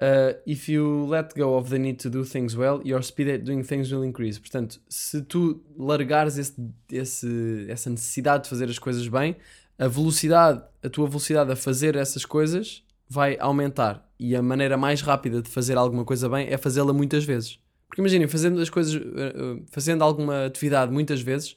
Uh, 0.00 0.32
if 0.46 0.66
you 0.66 1.06
let 1.06 1.34
go 1.34 1.56
of 1.58 1.68
the 1.68 1.78
need 1.78 1.98
to 1.98 2.08
do 2.08 2.24
things 2.24 2.56
well, 2.56 2.80
your 2.82 3.02
speed 3.02 3.28
at 3.28 3.44
doing 3.44 3.62
things 3.62 3.92
will 3.92 4.02
increase. 4.02 4.38
Portanto, 4.38 4.80
se 4.88 5.20
tu 5.20 5.60
largares 5.78 6.38
esse, 6.38 6.54
esse, 6.90 7.66
essa 7.68 7.90
necessidade 7.90 8.44
de 8.44 8.48
fazer 8.48 8.70
as 8.70 8.78
coisas 8.78 9.06
bem, 9.08 9.36
a 9.78 9.88
velocidade, 9.88 10.62
a 10.82 10.88
tua 10.88 11.06
velocidade 11.06 11.52
a 11.52 11.56
fazer 11.56 11.96
essas 11.96 12.24
coisas 12.24 12.82
vai 13.06 13.36
aumentar. 13.38 14.08
E 14.18 14.34
a 14.34 14.42
maneira 14.42 14.78
mais 14.78 15.02
rápida 15.02 15.42
de 15.42 15.50
fazer 15.50 15.76
alguma 15.76 16.04
coisa 16.04 16.28
bem 16.30 16.48
é 16.48 16.56
fazê-la 16.56 16.94
muitas 16.94 17.24
vezes. 17.24 17.58
Porque 17.86 18.00
imaginem, 18.00 18.26
fazendo 18.26 18.60
as 18.60 18.70
coisas, 18.70 18.94
uh, 18.94 19.62
fazendo 19.70 20.02
alguma 20.02 20.46
atividade 20.46 20.90
muitas 20.92 21.20
vezes, 21.20 21.56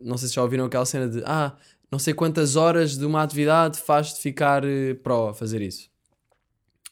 não 0.00 0.16
sei 0.16 0.28
se 0.28 0.34
já 0.34 0.42
ouviram 0.42 0.64
aquela 0.64 0.86
cena 0.86 1.08
de 1.08 1.22
ah, 1.24 1.54
não 1.90 1.98
sei 1.98 2.14
quantas 2.14 2.56
horas 2.56 2.96
de 2.96 3.04
uma 3.04 3.22
atividade 3.22 3.78
faz-te 3.78 4.20
ficar 4.20 4.64
uh, 4.64 4.94
pró 5.02 5.28
a 5.28 5.34
fazer 5.34 5.60
isso. 5.60 5.93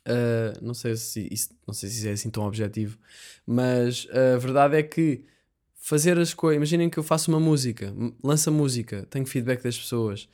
Uh, 0.06 0.64
não, 0.64 0.74
sei 0.74 0.96
se 0.96 1.28
isso, 1.30 1.50
não 1.66 1.72
sei 1.72 1.88
se 1.88 2.08
é 2.08 2.12
assim 2.12 2.28
tão 2.28 2.44
objetivo, 2.44 2.98
mas 3.46 4.08
a 4.10 4.38
verdade 4.38 4.76
é 4.76 4.82
que 4.82 5.24
fazer 5.76 6.18
as 6.18 6.34
coisas. 6.34 6.56
Imaginem 6.56 6.90
que 6.90 6.98
eu 6.98 7.02
faço 7.02 7.30
uma 7.30 7.40
música, 7.40 7.94
lanço 8.22 8.50
a 8.50 8.52
música, 8.52 9.06
tenho 9.10 9.26
feedback 9.26 9.62
das 9.62 9.78
pessoas. 9.78 10.28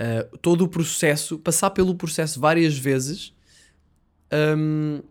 Uh, 0.00 0.36
todo 0.38 0.62
o 0.62 0.68
processo, 0.68 1.38
passar 1.38 1.70
pelo 1.70 1.94
processo 1.94 2.38
várias 2.38 2.78
vezes, 2.78 3.32
um, 4.56 5.02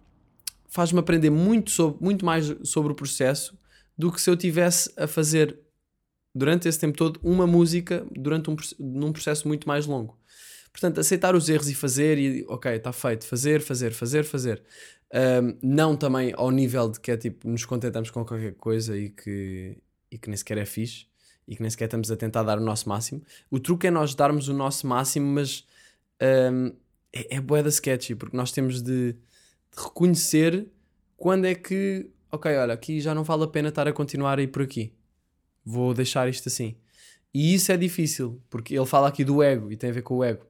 faz-me 0.67 0.99
aprender 0.99 1.29
muito, 1.29 1.71
sobre, 1.71 2.03
muito 2.03 2.25
mais 2.25 2.55
sobre 2.63 2.91
o 2.91 2.95
processo 2.95 3.57
do 3.97 4.11
que 4.11 4.21
se 4.21 4.29
eu 4.29 4.37
tivesse 4.37 4.91
a 4.95 5.07
fazer 5.07 5.57
durante 6.33 6.67
esse 6.67 6.79
tempo 6.79 6.97
todo 6.97 7.19
uma 7.23 7.47
música 7.47 8.05
durante 8.11 8.49
um 8.49 8.55
num 8.79 9.11
processo 9.11 9.47
muito 9.47 9.67
mais 9.67 9.85
longo. 9.85 10.17
Portanto, 10.77 10.99
aceitar 10.99 11.35
os 11.35 11.49
erros 11.49 11.67
e 11.69 11.73
fazer, 11.73 12.19
e 12.19 12.45
ok, 12.47 12.71
está 12.75 12.93
feito, 12.93 13.25
fazer, 13.25 13.61
fazer, 13.61 13.93
fazer, 13.93 14.23
fazer. 14.23 14.63
Um, 15.11 15.57
não 15.63 15.97
também 15.97 16.35
ao 16.37 16.51
nível 16.51 16.91
de 16.91 16.99
que 16.99 17.09
é 17.09 17.17
tipo, 17.17 17.49
nos 17.49 17.65
contentamos 17.65 18.11
com 18.11 18.23
qualquer 18.23 18.53
coisa 18.53 18.95
e 18.95 19.09
que, 19.09 19.75
e 20.11 20.19
que 20.19 20.29
nem 20.29 20.37
sequer 20.37 20.59
é 20.59 20.65
fixe 20.65 21.07
e 21.47 21.55
que 21.55 21.63
nem 21.63 21.71
sequer 21.71 21.85
estamos 21.85 22.11
a 22.11 22.15
tentar 22.15 22.43
dar 22.43 22.59
o 22.59 22.61
nosso 22.61 22.87
máximo. 22.87 23.23
O 23.49 23.59
truque 23.59 23.87
é 23.87 23.91
nós 23.91 24.13
darmos 24.13 24.49
o 24.49 24.53
nosso 24.53 24.85
máximo, 24.85 25.25
mas 25.25 25.65
um, 26.53 26.67
é, 27.11 27.37
é 27.37 27.41
bué 27.41 27.63
da 27.63 27.69
sketchy, 27.69 28.13
porque 28.13 28.37
nós 28.37 28.51
temos 28.51 28.79
de, 28.83 29.13
de 29.13 29.83
reconhecer 29.83 30.67
quando 31.15 31.45
é 31.45 31.55
que, 31.55 32.07
ok, 32.31 32.55
olha, 32.55 32.75
aqui 32.75 32.99
já 33.01 33.15
não 33.15 33.23
vale 33.23 33.45
a 33.45 33.47
pena 33.47 33.69
estar 33.69 33.87
a 33.87 33.93
continuar 33.93 34.37
a 34.37 34.43
ir 34.43 34.49
por 34.49 34.61
aqui. 34.61 34.93
Vou 35.65 35.91
deixar 35.91 36.29
isto 36.29 36.47
assim. 36.47 36.75
E 37.33 37.55
isso 37.55 37.71
é 37.71 37.77
difícil, 37.77 38.39
porque 38.47 38.77
ele 38.77 38.85
fala 38.85 39.07
aqui 39.07 39.23
do 39.23 39.41
ego 39.41 39.71
e 39.71 39.75
tem 39.75 39.89
a 39.89 39.93
ver 39.93 40.03
com 40.03 40.17
o 40.17 40.23
ego. 40.23 40.45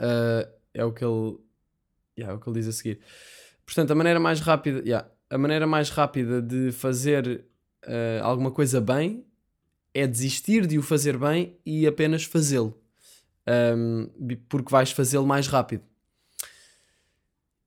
Uh, 0.00 0.50
é 0.72 0.84
o 0.84 0.92
que 0.92 1.04
ele 1.04 1.38
yeah, 2.18 2.32
é 2.32 2.36
o 2.36 2.40
que 2.40 2.48
ele 2.48 2.58
diz 2.58 2.68
a 2.68 2.72
seguir. 2.72 3.00
Portanto, 3.64 3.90
a 3.90 3.94
maneira 3.94 4.18
mais 4.18 4.40
rápida, 4.40 4.80
yeah, 4.80 5.08
a 5.28 5.38
maneira 5.38 5.66
mais 5.66 5.90
rápida 5.90 6.42
de 6.42 6.72
fazer 6.72 7.44
uh, 7.86 8.22
alguma 8.22 8.50
coisa 8.50 8.80
bem 8.80 9.24
é 9.94 10.06
desistir 10.06 10.66
de 10.66 10.78
o 10.78 10.82
fazer 10.82 11.16
bem 11.16 11.58
e 11.64 11.86
apenas 11.86 12.24
fazê-lo. 12.24 12.78
Um, 13.76 14.08
porque 14.48 14.70
vais 14.70 14.92
fazê-lo 14.92 15.26
mais 15.26 15.46
rápido. 15.46 15.82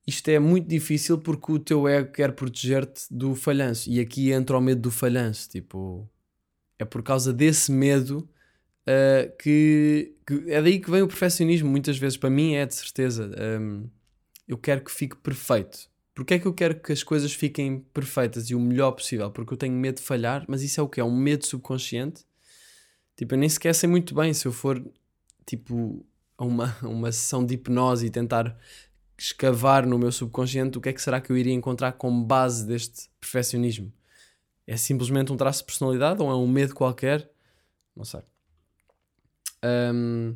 Isto 0.06 0.30
é 0.30 0.40
muito 0.40 0.68
difícil 0.68 1.18
porque 1.18 1.52
o 1.52 1.60
teu 1.60 1.88
ego 1.88 2.12
quer 2.12 2.34
proteger-te 2.34 3.06
do 3.10 3.36
falhanço. 3.36 3.90
E 3.90 4.00
aqui 4.00 4.32
entra 4.32 4.58
o 4.58 4.62
medo 4.62 4.82
do 4.82 4.92
falhanço. 4.92 5.50
Tipo, 5.50 6.10
é 6.78 6.86
por 6.86 7.02
causa 7.02 7.32
desse 7.32 7.72
medo 7.72 8.28
uh, 8.88 9.36
que, 9.38 10.16
que, 10.26 10.52
é 10.52 10.62
daí 10.62 10.80
que 10.80 10.90
vem 10.90 11.02
o 11.02 11.08
perfeccionismo. 11.08 11.70
Muitas 11.70 11.98
vezes, 11.98 12.18
para 12.18 12.30
mim, 12.30 12.56
é 12.56 12.66
de 12.66 12.76
certeza. 12.76 13.30
Um, 13.60 13.90
eu 14.48 14.58
quero 14.58 14.84
que 14.84 14.92
fique 14.92 15.16
perfeito. 15.18 15.90
Porquê 16.14 16.36
é 16.36 16.40
que 16.40 16.46
eu 16.46 16.54
quero 16.54 16.80
que 16.80 16.92
as 16.92 17.02
coisas 17.02 17.34
fiquem 17.34 17.80
perfeitas 17.94 18.50
e 18.50 18.56
o 18.56 18.60
melhor 18.60 18.92
possível? 18.92 19.32
Porque 19.32 19.54
eu 19.54 19.58
tenho 19.58 19.74
medo 19.74 19.96
de 19.96 20.04
falhar, 20.04 20.46
mas 20.48 20.62
isso 20.62 20.80
é 20.80 20.84
o 20.84 20.88
que? 20.88 21.00
É 21.00 21.04
um 21.04 21.16
medo 21.16 21.46
subconsciente. 21.46 22.24
Tipo, 23.16 23.34
eu 23.34 23.40
nem 23.40 23.50
sequer 23.50 23.74
sei 23.74 23.90
muito 23.90 24.14
bem 24.14 24.34
se 24.34 24.46
eu 24.48 24.52
for, 24.52 24.84
tipo, 25.46 26.06
a 26.38 26.46
uma, 26.46 26.78
uma 26.84 27.12
sessão 27.12 27.44
de 27.46 27.56
hipnose 27.56 28.06
e 28.06 28.10
tentar 28.12 28.56
escavar 29.18 29.88
no 29.88 29.98
meu 29.98 30.12
subconsciente 30.12 30.78
o 30.78 30.82
que 30.82 30.90
é 30.90 30.94
que 30.94 31.02
será 31.02 31.22
que 31.22 31.32
eu 31.32 31.38
iria 31.38 31.54
encontrar 31.54 31.94
como 31.94 32.24
base 32.26 32.66
deste 32.66 33.10
perfeccionismo. 33.20 33.92
É 34.68 34.78
simplesmente 34.78 35.32
um 35.32 35.38
traço 35.38 35.60
de 35.60 35.66
personalidade 35.66 36.22
ou 36.22 36.30
é 36.30 36.36
um 36.36 36.48
medo 36.48 36.74
qualquer? 36.74 37.30
Não 37.96 38.06
sei. 38.06 38.22
Um, 39.64 40.34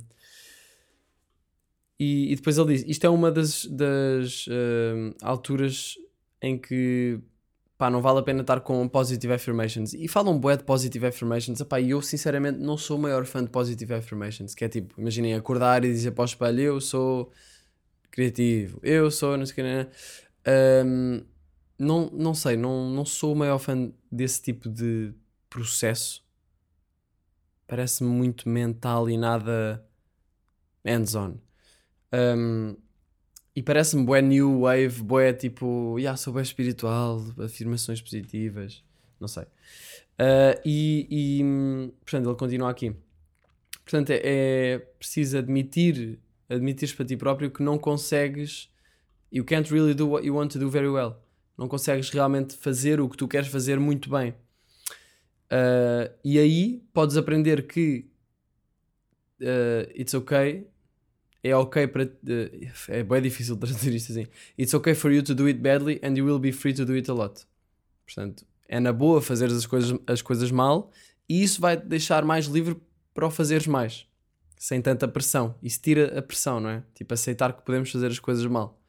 e, 2.00 2.32
e, 2.32 2.36
depois 2.36 2.58
ele 2.58 2.76
diz: 2.76 2.86
Isto 2.88 3.06
é 3.06 3.10
uma 3.10 3.32
das, 3.32 3.66
das 3.66 4.48
uh, 4.48 5.16
alturas 5.22 5.96
em 6.42 6.58
que 6.58 7.20
pá, 7.78 7.90
não 7.90 8.02
vale 8.02 8.20
a 8.20 8.24
pena 8.24 8.42
estar 8.42 8.60
com 8.62 8.88
positive 8.88 9.34
affirmations. 9.34 9.94
E 9.94 10.08
falam 10.08 10.38
bué 10.38 10.58
de 10.58 10.64
positive 10.64 11.06
affirmations. 11.08 11.60
Epá, 11.60 11.82
eu 11.82 12.02
sinceramente 12.02 12.60
não 12.60 12.78
sou 12.78 12.98
o 12.98 13.02
maior 13.02 13.26
fã 13.26 13.44
de 13.44 13.50
positive 13.50 13.94
affirmations. 13.94 14.56
Que 14.56 14.66
é 14.66 14.70
tipo, 14.70 15.00
imaginem 15.00 15.36
acordar 15.36 15.84
e 15.84 15.92
dizer 15.92 16.12
para 16.12 16.24
o 16.24 16.26
espelho: 16.26 16.62
Eu 16.62 16.82
sou 16.82 17.32
criativo, 18.12 18.80
eu 18.84 19.12
sou 19.12 19.38
não 19.38 19.46
sei 19.46 19.54
o 19.54 19.56
que. 19.56 19.64
Né? 19.64 19.88
Um, 20.86 21.24
não, 21.80 22.10
não 22.12 22.34
sei, 22.34 22.58
não, 22.58 22.90
não 22.90 23.06
sou 23.06 23.34
o 23.34 23.36
maior 23.36 23.60
fã 23.60 23.92
desse 24.12 24.42
tipo 24.42 24.70
de 24.70 25.14
processo. 25.50 26.27
Parece-me 27.68 28.10
muito 28.10 28.48
mental 28.48 29.10
e 29.10 29.18
nada 29.18 29.86
hands-on. 30.86 31.38
Um, 32.14 32.76
e 33.56 33.62
parece-me 33.62 34.06
bué 34.06 34.22
new 34.22 34.62
wave, 34.62 35.02
bué 35.02 35.34
tipo, 35.34 35.98
yeah, 35.98 36.16
sou 36.16 36.32
bué 36.32 36.44
espiritual, 36.44 37.22
afirmações 37.44 38.02
positivas, 38.02 38.84
não 39.20 39.28
sei. 39.28 39.44
Uh, 39.44 40.62
e, 40.64 41.08
e, 41.10 41.92
portanto, 42.06 42.30
ele 42.30 42.38
continua 42.38 42.70
aqui. 42.70 42.96
Portanto, 43.84 44.12
é, 44.12 44.22
é 44.24 44.78
preciso 44.78 45.38
admitir, 45.38 46.20
admitir 46.50 46.96
para 46.96 47.06
ti 47.06 47.18
próprio 47.18 47.50
que 47.52 47.64
não 47.64 47.78
consegues, 47.78 48.70
you 49.32 49.44
can't 49.44 49.72
really 49.74 49.94
do 49.94 50.08
what 50.08 50.26
you 50.26 50.36
want 50.36 50.52
to 50.52 50.60
do 50.60 50.70
very 50.70 50.90
well. 50.90 51.16
Não 51.58 51.68
consegues 51.68 52.10
realmente 52.10 52.56
fazer 52.56 53.02
o 53.02 53.10
que 53.10 53.18
tu 53.18 53.28
queres 53.28 53.48
fazer 53.48 53.80
muito 53.80 54.10
bem. 54.10 54.36
Uh, 55.52 56.14
e 56.24 56.38
aí 56.38 56.84
podes 56.94 57.16
aprender 57.16 57.68
que 57.68 58.10
uh, 59.42 59.90
it's 59.96 60.14
okay 60.14 60.68
é 61.44 61.56
ok 61.56 61.88
para. 61.88 62.04
Uh, 62.04 62.68
é 62.90 63.04
bem 63.04 63.22
difícil 63.22 63.56
traduzir 63.58 63.94
isto 63.94 64.12
assim. 64.12 64.28
It's 64.58 64.74
okay 64.74 64.94
for 64.94 65.12
you 65.12 65.24
to 65.24 65.34
do 65.34 65.46
it 65.46 65.60
badly 65.60 66.00
and 66.04 66.18
you 66.18 66.26
will 66.26 66.40
be 66.40 66.52
free 66.52 66.74
to 66.74 66.86
do 66.86 66.94
it 66.94 67.10
a 67.10 67.14
lot. 67.14 67.46
Portanto, 68.06 68.46
é 68.68 68.80
na 68.80 68.92
boa 68.92 69.22
fazer 69.22 69.46
as 69.46 69.66
coisas, 69.66 69.98
as 70.06 70.22
coisas 70.22 70.52
mal 70.52 70.92
e 71.30 71.44
isso 71.44 71.62
vai 71.62 71.78
te 71.78 71.86
deixar 71.86 72.24
mais 72.26 72.46
livre 72.46 72.76
para 73.14 73.28
o 73.28 73.32
fazeres 73.32 73.68
mais. 73.68 74.06
Sem 74.58 74.82
tanta 74.82 75.08
pressão. 75.08 75.56
Isso 75.62 75.80
tira 75.82 76.18
a 76.18 76.22
pressão, 76.22 76.60
não 76.60 76.70
é? 76.70 76.84
Tipo, 76.94 77.14
aceitar 77.14 77.54
que 77.54 77.64
podemos 77.64 77.92
fazer 77.92 78.08
as 78.08 78.20
coisas 78.20 78.46
mal. 78.46 78.82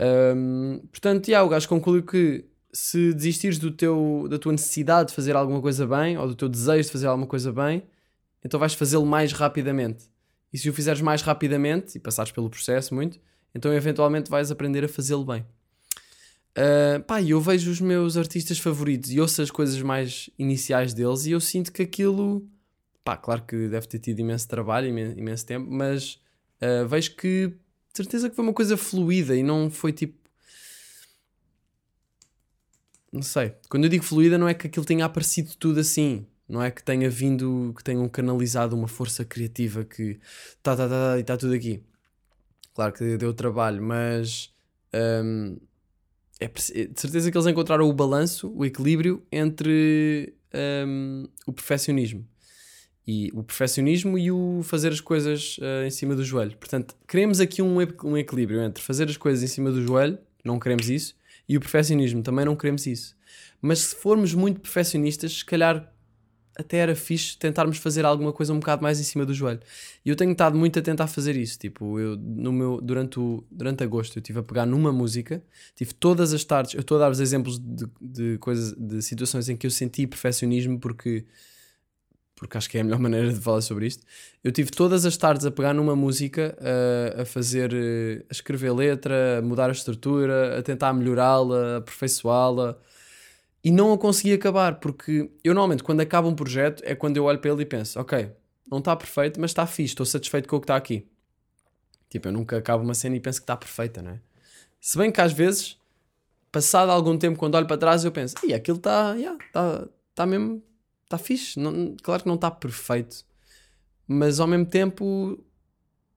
Um, 0.00 0.80
portanto, 0.90 1.28
yeah, 1.28 1.44
o 1.44 1.48
gajo 1.48 1.68
conclui 1.68 2.02
que 2.02 2.44
se 2.72 3.12
desistires 3.14 3.58
do 3.58 3.70
teu, 3.70 4.26
da 4.28 4.38
tua 4.38 4.52
necessidade 4.52 5.08
de 5.08 5.14
fazer 5.14 5.34
alguma 5.36 5.60
coisa 5.60 5.86
bem 5.86 6.18
ou 6.18 6.28
do 6.28 6.34
teu 6.34 6.48
desejo 6.48 6.84
de 6.84 6.92
fazer 6.92 7.06
alguma 7.06 7.26
coisa 7.26 7.52
bem, 7.52 7.82
então 8.44 8.58
vais 8.58 8.74
fazê-lo 8.74 9.06
mais 9.06 9.32
rapidamente. 9.32 10.04
E 10.52 10.58
se 10.58 10.68
o 10.68 10.72
fizeres 10.72 11.00
mais 11.00 11.22
rapidamente 11.22 11.96
e 11.96 12.00
passares 12.00 12.32
pelo 12.32 12.48
processo 12.48 12.94
muito, 12.94 13.20
então 13.54 13.72
eventualmente 13.72 14.30
vais 14.30 14.50
aprender 14.50 14.84
a 14.84 14.88
fazê-lo 14.88 15.24
bem. 15.24 15.44
Uh, 16.56 17.02
pá, 17.04 17.22
eu 17.22 17.40
vejo 17.40 17.70
os 17.70 17.80
meus 17.80 18.16
artistas 18.16 18.58
favoritos 18.58 19.12
e 19.12 19.20
ouço 19.20 19.40
as 19.40 19.50
coisas 19.50 19.80
mais 19.80 20.28
iniciais 20.38 20.92
deles 20.92 21.24
e 21.26 21.30
eu 21.30 21.40
sinto 21.40 21.72
que 21.72 21.82
aquilo, 21.82 22.48
pá, 23.04 23.16
claro 23.16 23.42
que 23.42 23.68
deve 23.68 23.86
ter 23.86 23.98
tido 24.00 24.18
imenso 24.18 24.48
trabalho, 24.48 24.88
imenso, 24.88 25.18
imenso 25.18 25.46
tempo, 25.46 25.70
mas 25.70 26.14
uh, 26.60 26.86
vejo 26.88 27.14
que 27.14 27.48
de 27.48 27.96
certeza 27.96 28.28
que 28.28 28.34
foi 28.34 28.44
uma 28.44 28.52
coisa 28.52 28.76
fluida 28.76 29.36
e 29.36 29.42
não 29.42 29.70
foi 29.70 29.92
tipo. 29.92 30.17
Não 33.18 33.22
sei. 33.22 33.52
Quando 33.68 33.82
eu 33.82 33.90
digo 33.90 34.04
fluida, 34.04 34.38
não 34.38 34.48
é 34.48 34.54
que 34.54 34.68
aquilo 34.68 34.86
tenha 34.86 35.04
aparecido 35.04 35.50
tudo 35.58 35.80
assim. 35.80 36.24
Não 36.48 36.62
é 36.62 36.70
que 36.70 36.80
tenha 36.84 37.10
vindo, 37.10 37.74
que 37.76 37.82
tenham 37.82 38.08
canalizado 38.08 38.76
uma 38.76 38.86
força 38.86 39.24
criativa 39.24 39.84
que 39.84 40.20
tá, 40.62 40.76
tá, 40.76 40.88
tá, 40.88 40.88
tá 40.88 41.18
e 41.18 41.20
está 41.20 41.36
tudo 41.36 41.52
aqui. 41.52 41.82
Claro 42.72 42.92
que 42.92 43.16
deu 43.16 43.34
trabalho, 43.34 43.82
mas 43.82 44.54
um, 45.24 45.58
é, 46.38 46.46
de 46.46 47.00
certeza 47.00 47.28
que 47.28 47.36
eles 47.36 47.46
encontraram 47.48 47.88
o 47.88 47.92
balanço, 47.92 48.52
o 48.54 48.64
equilíbrio 48.64 49.20
entre 49.32 50.32
um, 50.86 51.26
o 51.44 51.52
perfeccionismo. 51.52 52.24
E 53.04 53.32
o 53.34 53.42
perfeccionismo 53.42 54.16
e 54.16 54.30
o 54.30 54.60
fazer 54.62 54.92
as 54.92 55.00
coisas 55.00 55.58
uh, 55.58 55.84
em 55.84 55.90
cima 55.90 56.14
do 56.14 56.24
joelho. 56.24 56.56
Portanto, 56.56 56.94
queremos 57.08 57.40
aqui 57.40 57.60
um, 57.62 57.78
um 58.04 58.16
equilíbrio 58.16 58.62
entre 58.62 58.80
fazer 58.80 59.08
as 59.08 59.16
coisas 59.16 59.42
em 59.42 59.48
cima 59.48 59.72
do 59.72 59.84
joelho, 59.84 60.18
não 60.44 60.60
queremos 60.60 60.88
isso, 60.88 61.17
e 61.48 61.56
o 61.56 61.60
perfeccionismo, 61.60 62.22
também 62.22 62.44
não 62.44 62.54
queremos 62.54 62.86
isso. 62.86 63.16
Mas 63.60 63.78
se 63.80 63.96
formos 63.96 64.34
muito 64.34 64.60
perfeccionistas, 64.60 65.38
se 65.38 65.44
calhar 65.44 65.92
até 66.58 66.78
era 66.78 66.94
fixe 66.96 67.38
tentarmos 67.38 67.78
fazer 67.78 68.04
alguma 68.04 68.32
coisa 68.32 68.52
um 68.52 68.58
bocado 68.58 68.82
mais 68.82 68.98
em 68.98 69.04
cima 69.04 69.24
do 69.24 69.32
joelho. 69.32 69.60
E 70.04 70.10
eu 70.10 70.16
tenho 70.16 70.32
estado 70.32 70.58
muito 70.58 70.76
a 70.76 70.82
tentar 70.82 71.06
fazer 71.06 71.36
isso. 71.36 71.56
Tipo, 71.56 72.00
eu 72.00 72.16
no 72.16 72.52
meu, 72.52 72.80
durante, 72.80 73.20
o, 73.20 73.44
durante 73.48 73.84
agosto 73.84 74.18
eu 74.18 74.20
estive 74.20 74.40
a 74.40 74.42
pegar 74.42 74.66
numa 74.66 74.92
música, 74.92 75.40
tive 75.76 75.94
todas 75.94 76.34
as 76.34 76.42
tardes, 76.42 76.74
eu 76.74 76.80
estou 76.80 76.96
a 76.96 77.00
dar-vos 77.00 77.20
exemplos 77.20 77.60
de, 77.60 77.86
de 78.00 78.38
coisas, 78.38 78.74
de 78.76 79.00
situações 79.00 79.48
em 79.48 79.56
que 79.56 79.68
eu 79.68 79.70
senti 79.70 80.04
perfeccionismo 80.06 80.80
porque 80.80 81.24
porque 82.38 82.56
acho 82.56 82.70
que 82.70 82.78
é 82.78 82.80
a 82.80 82.84
melhor 82.84 82.98
maneira 83.00 83.32
de 83.32 83.40
falar 83.40 83.60
sobre 83.60 83.86
isto. 83.86 84.04
Eu 84.42 84.52
tive 84.52 84.70
todas 84.70 85.04
as 85.04 85.16
tardes 85.16 85.44
a 85.44 85.50
pegar 85.50 85.74
numa 85.74 85.96
música, 85.96 86.56
a, 86.60 87.22
a 87.22 87.24
fazer, 87.24 87.72
a 88.28 88.32
escrever 88.32 88.72
letra, 88.72 89.38
a 89.38 89.42
mudar 89.42 89.68
a 89.68 89.72
estrutura, 89.72 90.58
a 90.58 90.62
tentar 90.62 90.92
melhorá-la, 90.92 91.78
aperfeiçoá-la, 91.78 92.78
e 93.62 93.70
não 93.70 93.92
a 93.92 93.98
consegui 93.98 94.32
acabar, 94.32 94.76
porque 94.76 95.30
eu 95.42 95.52
normalmente 95.52 95.82
quando 95.82 96.00
acabo 96.00 96.28
um 96.28 96.34
projeto 96.34 96.82
é 96.86 96.94
quando 96.94 97.16
eu 97.16 97.24
olho 97.24 97.38
para 97.38 97.50
ele 97.50 97.62
e 97.62 97.66
penso, 97.66 98.00
ok, 98.00 98.30
não 98.70 98.78
está 98.78 98.94
perfeito, 98.94 99.40
mas 99.40 99.50
está 99.50 99.66
fixe, 99.66 99.92
estou 99.92 100.06
satisfeito 100.06 100.48
com 100.48 100.56
o 100.56 100.60
que 100.60 100.64
está 100.64 100.76
aqui. 100.76 101.06
Tipo, 102.08 102.28
eu 102.28 102.32
nunca 102.32 102.56
acabo 102.56 102.84
uma 102.84 102.94
cena 102.94 103.16
e 103.16 103.20
penso 103.20 103.40
que 103.40 103.44
está 103.44 103.56
perfeita, 103.56 104.00
não 104.00 104.12
é? 104.12 104.20
Se 104.80 104.96
bem 104.96 105.10
que 105.10 105.20
às 105.20 105.32
vezes, 105.32 105.76
passado 106.52 106.90
algum 106.90 107.18
tempo, 107.18 107.38
quando 107.38 107.56
olho 107.56 107.66
para 107.66 107.76
trás, 107.76 108.04
eu 108.04 108.12
penso, 108.12 108.36
e 108.46 108.54
aquilo 108.54 108.78
está, 108.78 109.14
yeah, 109.14 109.36
está, 109.44 109.88
está 110.10 110.24
mesmo, 110.24 110.62
está 111.08 111.18
fixe. 111.18 111.58
Não, 111.58 111.96
claro 112.02 112.22
que 112.22 112.28
não 112.28 112.36
está 112.36 112.50
perfeito, 112.50 113.24
mas 114.06 114.38
ao 114.38 114.46
mesmo 114.46 114.66
tempo 114.66 115.42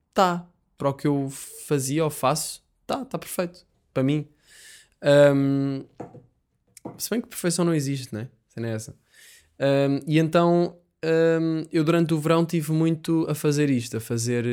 está. 0.09 0.47
Para 0.77 0.89
o 0.89 0.93
que 0.95 1.07
eu 1.07 1.29
fazia 1.67 2.03
ou 2.03 2.09
faço, 2.09 2.63
está, 2.81 3.03
está 3.03 3.17
perfeito. 3.17 3.65
Para 3.93 4.03
mim. 4.03 4.27
Um, 5.35 5.85
se 6.97 7.09
bem 7.09 7.21
que 7.21 7.27
perfeição 7.27 7.63
não 7.63 7.73
existe, 7.73 8.13
né? 8.13 8.29
Cena 8.49 8.67
é 8.67 8.73
essa. 8.73 8.95
Um, 9.59 9.99
e 10.07 10.17
então 10.17 10.77
um, 11.03 11.65
eu 11.71 11.83
durante 11.83 12.13
o 12.13 12.19
verão 12.19 12.43
tive 12.45 12.71
muito 12.71 13.27
a 13.29 13.35
fazer 13.35 13.69
isto, 13.69 13.97
a 13.97 13.99
fazer. 13.99 14.45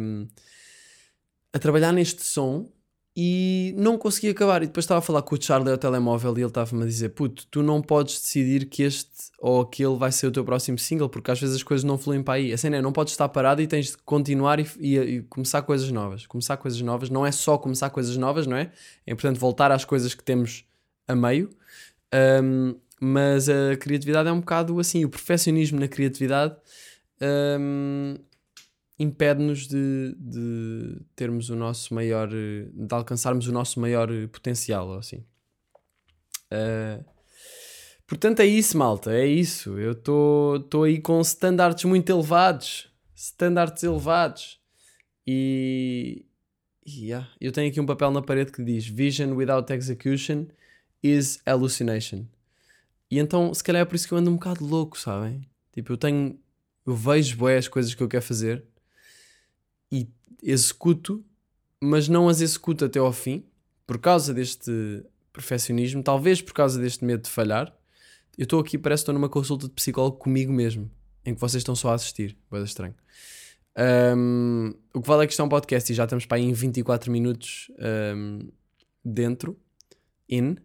Um, 0.00 0.26
a 1.52 1.58
trabalhar 1.58 1.92
neste 1.92 2.24
som 2.24 2.72
e 3.14 3.74
não 3.76 3.98
consegui 3.98 4.30
acabar. 4.30 4.62
E 4.62 4.66
depois 4.66 4.84
estava 4.84 4.98
a 4.98 5.02
falar 5.02 5.22
com 5.22 5.34
o 5.34 5.42
Charlie 5.42 5.70
ao 5.70 5.78
telemóvel 5.78 6.36
e 6.36 6.40
ele 6.40 6.48
estava-me 6.48 6.82
a 6.82 6.86
dizer: 6.86 7.10
Puto, 7.10 7.46
tu 7.50 7.62
não 7.62 7.82
podes 7.82 8.20
decidir 8.20 8.66
que 8.66 8.82
este 8.82 9.10
ou 9.38 9.60
aquele 9.60 9.96
vai 9.96 10.10
ser 10.10 10.26
o 10.26 10.30
teu 10.32 10.44
próximo 10.44 10.78
single, 10.78 11.08
porque 11.08 11.30
às 11.30 11.40
vezes 11.40 11.56
as 11.56 11.62
coisas 11.62 11.84
não 11.84 11.98
fluem 11.98 12.22
para 12.22 12.34
aí. 12.34 12.52
A 12.52 12.58
cena 12.58 12.76
é: 12.76 12.82
não 12.82 12.92
podes 12.92 13.12
estar 13.12 13.28
parado 13.28 13.60
e 13.60 13.66
tens 13.66 13.90
de 13.90 13.98
continuar 13.98 14.58
e, 14.58 14.66
e, 14.80 14.98
e, 14.98 15.22
começar 15.22 15.62
coisas 15.62 15.90
novas. 15.90 16.26
Começar 16.26 16.56
coisas 16.56 16.80
novas 16.80 17.10
não 17.10 17.26
é 17.26 17.32
só 17.32 17.58
começar 17.58 17.90
coisas 17.90 18.16
novas, 18.16 18.46
não 18.46 18.56
é? 18.56 18.70
É 19.06 19.12
importante 19.12 19.38
voltar 19.38 19.70
às 19.70 19.84
coisas 19.84 20.14
que 20.14 20.24
temos 20.24 20.64
a 21.06 21.14
meio. 21.14 21.50
Um, 22.42 22.74
mas 23.00 23.48
a 23.48 23.76
criatividade 23.76 24.28
é 24.28 24.32
um 24.32 24.40
bocado 24.40 24.78
assim, 24.78 25.04
o 25.04 25.08
perfeccionismo 25.08 25.80
na 25.80 25.88
criatividade 25.88 26.54
um, 27.60 28.16
impede-nos 28.98 29.66
de, 29.66 30.14
de, 30.18 31.00
termos 31.16 31.50
o 31.50 31.56
nosso 31.56 31.94
maior, 31.94 32.28
de 32.28 32.70
alcançarmos 32.90 33.46
o 33.48 33.52
nosso 33.52 33.80
maior 33.80 34.08
potencial, 34.28 34.92
assim. 34.94 35.24
Uh, 36.52 37.04
portanto, 38.06 38.40
é 38.40 38.46
isso, 38.46 38.76
malta, 38.76 39.12
é 39.12 39.26
isso. 39.26 39.78
Eu 39.78 39.92
estou 39.92 40.84
aí 40.84 41.00
com 41.00 41.20
standards 41.20 41.84
muito 41.84 42.10
elevados, 42.10 42.90
standards 43.14 43.82
elevados, 43.82 44.60
e, 45.26 46.24
yeah, 46.86 47.28
eu 47.40 47.52
tenho 47.52 47.70
aqui 47.70 47.80
um 47.80 47.86
papel 47.86 48.10
na 48.10 48.22
parede 48.22 48.52
que 48.52 48.62
diz 48.62 48.86
Vision 48.86 49.32
without 49.34 49.72
execution 49.72 50.46
is 51.02 51.40
hallucination. 51.46 52.26
E 53.10 53.18
então, 53.18 53.52
se 53.52 53.62
calhar 53.62 53.82
é 53.82 53.84
por 53.84 53.94
isso 53.94 54.08
que 54.08 54.14
eu 54.14 54.18
ando 54.18 54.30
um 54.30 54.34
bocado 54.34 54.64
louco, 54.64 54.98
sabem? 54.98 55.46
Tipo, 55.72 55.92
eu 55.92 55.96
tenho. 55.96 56.38
Eu 56.84 56.96
vejo 56.96 57.36
boé 57.36 57.56
as 57.58 57.68
coisas 57.68 57.94
que 57.94 58.02
eu 58.02 58.08
quero 58.08 58.24
fazer 58.24 58.64
e 59.92 60.08
executo, 60.42 61.22
mas 61.80 62.08
não 62.08 62.28
as 62.28 62.40
executo 62.40 62.86
até 62.86 62.98
ao 62.98 63.12
fim, 63.12 63.44
por 63.86 63.98
causa 63.98 64.32
deste 64.32 65.04
perfeccionismo, 65.32 66.02
talvez 66.02 66.40
por 66.40 66.54
causa 66.54 66.80
deste 66.80 67.04
medo 67.04 67.22
de 67.22 67.28
falhar. 67.28 67.76
Eu 68.36 68.44
estou 68.44 68.58
aqui, 68.58 68.78
parece 68.78 69.00
que 69.00 69.04
estou 69.04 69.14
numa 69.14 69.28
consulta 69.28 69.68
de 69.68 69.74
psicólogo 69.74 70.16
comigo 70.16 70.52
mesmo, 70.52 70.90
em 71.24 71.34
que 71.34 71.40
vocês 71.40 71.60
estão 71.60 71.76
só 71.76 71.90
a 71.90 71.94
assistir. 71.94 72.36
Coisa 72.48 72.64
estranho. 72.64 72.94
Um, 74.16 74.74
o 74.94 75.00
que 75.00 75.08
vale 75.08 75.24
é 75.24 75.26
que 75.26 75.32
isto 75.32 75.40
é 75.40 75.44
um 75.44 75.48
podcast 75.48 75.90
e 75.90 75.94
já 75.94 76.04
estamos 76.04 76.26
para 76.26 76.38
aí 76.38 76.44
em 76.44 76.52
24 76.52 77.10
minutos 77.10 77.70
um, 78.16 78.50
dentro, 79.04 79.58
in. 80.28 80.56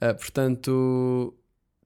Uh, 0.00 0.14
portanto, 0.16 1.34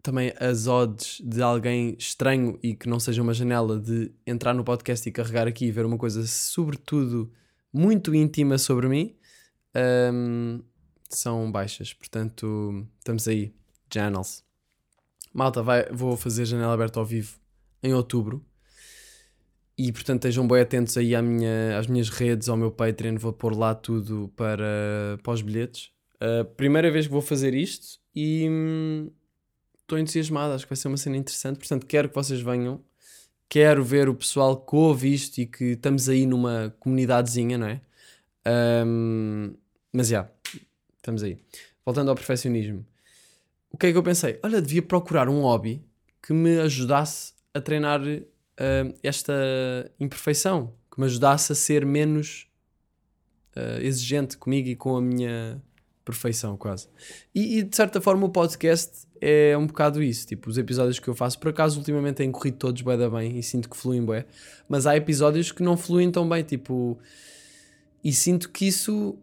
também 0.08 0.32
as 0.40 0.66
odds 0.66 1.20
de 1.22 1.42
alguém 1.42 1.94
estranho 1.98 2.58
e 2.62 2.74
que 2.74 2.88
não 2.88 2.98
seja 2.98 3.20
uma 3.20 3.34
janela 3.34 3.78
de 3.78 4.10
entrar 4.26 4.54
no 4.54 4.64
podcast 4.64 5.06
e 5.06 5.12
carregar 5.12 5.46
aqui 5.46 5.66
e 5.66 5.70
ver 5.70 5.84
uma 5.84 5.98
coisa, 5.98 6.26
sobretudo, 6.26 7.30
muito 7.70 8.14
íntima 8.14 8.56
sobre 8.56 8.88
mim, 8.88 9.14
um, 10.10 10.62
são 11.10 11.52
baixas. 11.52 11.92
Portanto, 11.92 12.86
estamos 12.98 13.28
aí. 13.28 13.54
Channels. 13.92 14.42
Malta, 15.34 15.62
vai, 15.62 15.84
vou 15.92 16.16
fazer 16.16 16.46
janela 16.46 16.72
aberta 16.72 16.98
ao 16.98 17.04
vivo 17.04 17.38
em 17.82 17.92
outubro. 17.92 18.42
E 19.76 19.92
portanto 19.92 20.24
estejam 20.24 20.48
bem 20.48 20.62
atentos 20.62 20.96
aí 20.96 21.14
à 21.14 21.20
minha, 21.20 21.78
às 21.78 21.86
minhas 21.86 22.08
redes, 22.08 22.48
ao 22.48 22.56
meu 22.56 22.70
Patreon, 22.70 23.18
vou 23.18 23.34
pôr 23.34 23.54
lá 23.54 23.74
tudo 23.74 24.32
para, 24.34 25.18
para 25.22 25.32
os 25.34 25.42
bilhetes. 25.42 25.90
Uh, 26.14 26.46
primeira 26.56 26.90
vez 26.90 27.06
que 27.06 27.12
vou 27.12 27.20
fazer 27.20 27.52
isto 27.52 27.98
e 28.14 28.48
hum, 28.48 29.10
estou 29.88 29.98
entusiasmado, 29.98 30.52
acho 30.52 30.66
que 30.66 30.70
vai 30.70 30.76
ser 30.76 30.88
uma 30.88 30.98
cena 30.98 31.16
interessante. 31.16 31.58
Portanto, 31.58 31.86
quero 31.86 32.10
que 32.10 32.14
vocês 32.14 32.42
venham, 32.42 32.80
quero 33.48 33.82
ver 33.82 34.08
o 34.08 34.14
pessoal 34.14 34.54
que 34.60 34.76
ouve 34.76 35.12
isto 35.12 35.38
e 35.38 35.46
que 35.46 35.64
estamos 35.72 36.10
aí 36.10 36.26
numa 36.26 36.74
comunidadezinha, 36.78 37.56
não 37.56 37.66
é? 37.66 37.80
Um, 38.86 39.54
mas 39.90 40.08
já, 40.08 40.28
estamos 40.96 41.22
aí. 41.22 41.38
Voltando 41.84 42.10
ao 42.10 42.14
perfeccionismo, 42.14 42.86
o 43.70 43.78
que 43.78 43.86
é 43.86 43.92
que 43.92 43.96
eu 43.96 44.02
pensei? 44.02 44.38
Olha, 44.42 44.60
devia 44.60 44.82
procurar 44.82 45.28
um 45.28 45.40
hobby 45.40 45.82
que 46.22 46.34
me 46.34 46.58
ajudasse 46.60 47.32
a 47.54 47.60
treinar 47.60 48.02
uh, 48.02 48.94
esta 49.02 49.32
imperfeição, 49.98 50.74
que 50.92 51.00
me 51.00 51.06
ajudasse 51.06 51.52
a 51.52 51.54
ser 51.54 51.86
menos 51.86 52.46
uh, 53.56 53.80
exigente 53.80 54.36
comigo 54.36 54.68
e 54.68 54.76
com 54.76 54.96
a 54.96 55.00
minha 55.00 55.62
perfeição, 56.04 56.56
quase. 56.56 56.88
E, 57.34 57.58
e, 57.58 57.62
de 57.62 57.76
certa 57.76 58.00
forma 58.00 58.26
o 58.26 58.30
podcast 58.30 59.06
é 59.20 59.56
um 59.56 59.66
bocado 59.66 60.02
isso. 60.02 60.26
Tipo, 60.26 60.48
os 60.48 60.58
episódios 60.58 60.98
que 60.98 61.08
eu 61.08 61.14
faço, 61.14 61.38
por 61.38 61.48
acaso, 61.48 61.78
ultimamente 61.78 62.16
têm 62.16 62.30
corrido 62.30 62.56
todos 62.56 62.82
bem 62.82 62.98
da 62.98 63.08
bem 63.08 63.38
e 63.38 63.42
sinto 63.42 63.68
que 63.68 63.76
fluem 63.76 64.04
bem, 64.04 64.24
mas 64.68 64.86
há 64.86 64.96
episódios 64.96 65.52
que 65.52 65.62
não 65.62 65.76
fluem 65.76 66.10
tão 66.10 66.28
bem, 66.28 66.42
tipo. 66.42 66.98
E 68.02 68.12
sinto 68.12 68.50
que 68.50 68.66
isso 68.66 69.18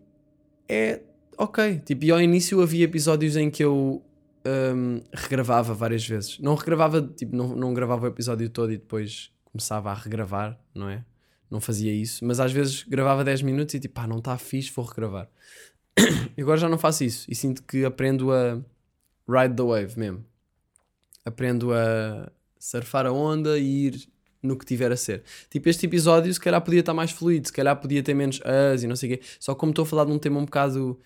é 0.68 1.02
ok. 1.38 1.80
Tipo, 1.86 2.06
e 2.06 2.12
ao 2.12 2.22
início 2.22 2.62
havia 2.62 2.86
episódios 2.86 3.36
em 3.36 3.50
que 3.50 3.64
eu 3.64 4.04
um, 4.46 5.02
regravava 5.14 5.74
várias 5.74 6.08
vezes. 6.08 6.40
Não 6.40 6.56
regravava, 6.56 7.02
tipo, 7.02 7.36
não, 7.36 7.56
não 7.56 7.74
gravava 7.74 8.06
o 8.06 8.10
episódio 8.10 8.50
todo 8.50 8.72
e 8.72 8.78
depois 8.78 9.32
começava 9.52 9.92
a 9.92 9.94
regravar, 9.94 10.60
não 10.74 10.90
é? 10.90 11.04
Não 11.50 11.62
fazia 11.62 11.94
isso, 11.94 12.26
mas 12.26 12.40
às 12.40 12.52
vezes 12.52 12.84
gravava 12.84 13.24
10 13.24 13.42
minutos 13.42 13.76
e 13.76 13.80
tipo, 13.80 13.94
pá, 13.94 14.08
não 14.08 14.18
está 14.18 14.38
fixe, 14.38 14.72
vou 14.76 14.86
regravar. 14.86 15.30
e 16.38 16.42
agora 16.42 16.58
já 16.58 16.68
não 16.68 16.78
faço 16.78 17.04
isso 17.04 17.26
e 17.30 17.36
sinto 17.36 17.64
que 17.64 17.86
aprendo 17.86 18.32
a 18.32 18.60
ride 19.28 19.56
the 19.56 19.64
wave 19.64 19.98
mesmo. 19.98 20.26
Aprendo 21.24 21.74
a 21.74 22.32
surfar 22.60 23.06
a 23.06 23.12
onda 23.12 23.58
e 23.58 23.88
ir 23.88 24.08
no 24.42 24.58
que 24.58 24.66
tiver 24.66 24.92
a 24.92 24.98
ser. 24.98 25.24
Tipo, 25.50 25.70
este 25.70 25.86
episódio 25.86 26.32
se 26.34 26.40
calhar 26.40 26.62
podia 26.62 26.80
estar 26.80 26.94
mais 26.94 27.12
fluido, 27.12 27.48
se 27.48 27.54
calhar 27.54 27.76
podia 27.80 28.04
ter 28.04 28.14
menos 28.14 28.40
as 28.44 28.84
e 28.84 28.88
não 28.88 28.96
sei 28.96 29.14
o 29.14 29.18
quê. 29.18 29.24
Só 29.40 29.56
como 29.56 29.72
estou 29.72 29.84
a 29.84 29.86
falar 29.86 30.06
de 30.06 30.12
um 30.12 30.20
tema 30.20 30.40
um 30.40 30.46
bocado 30.46 31.00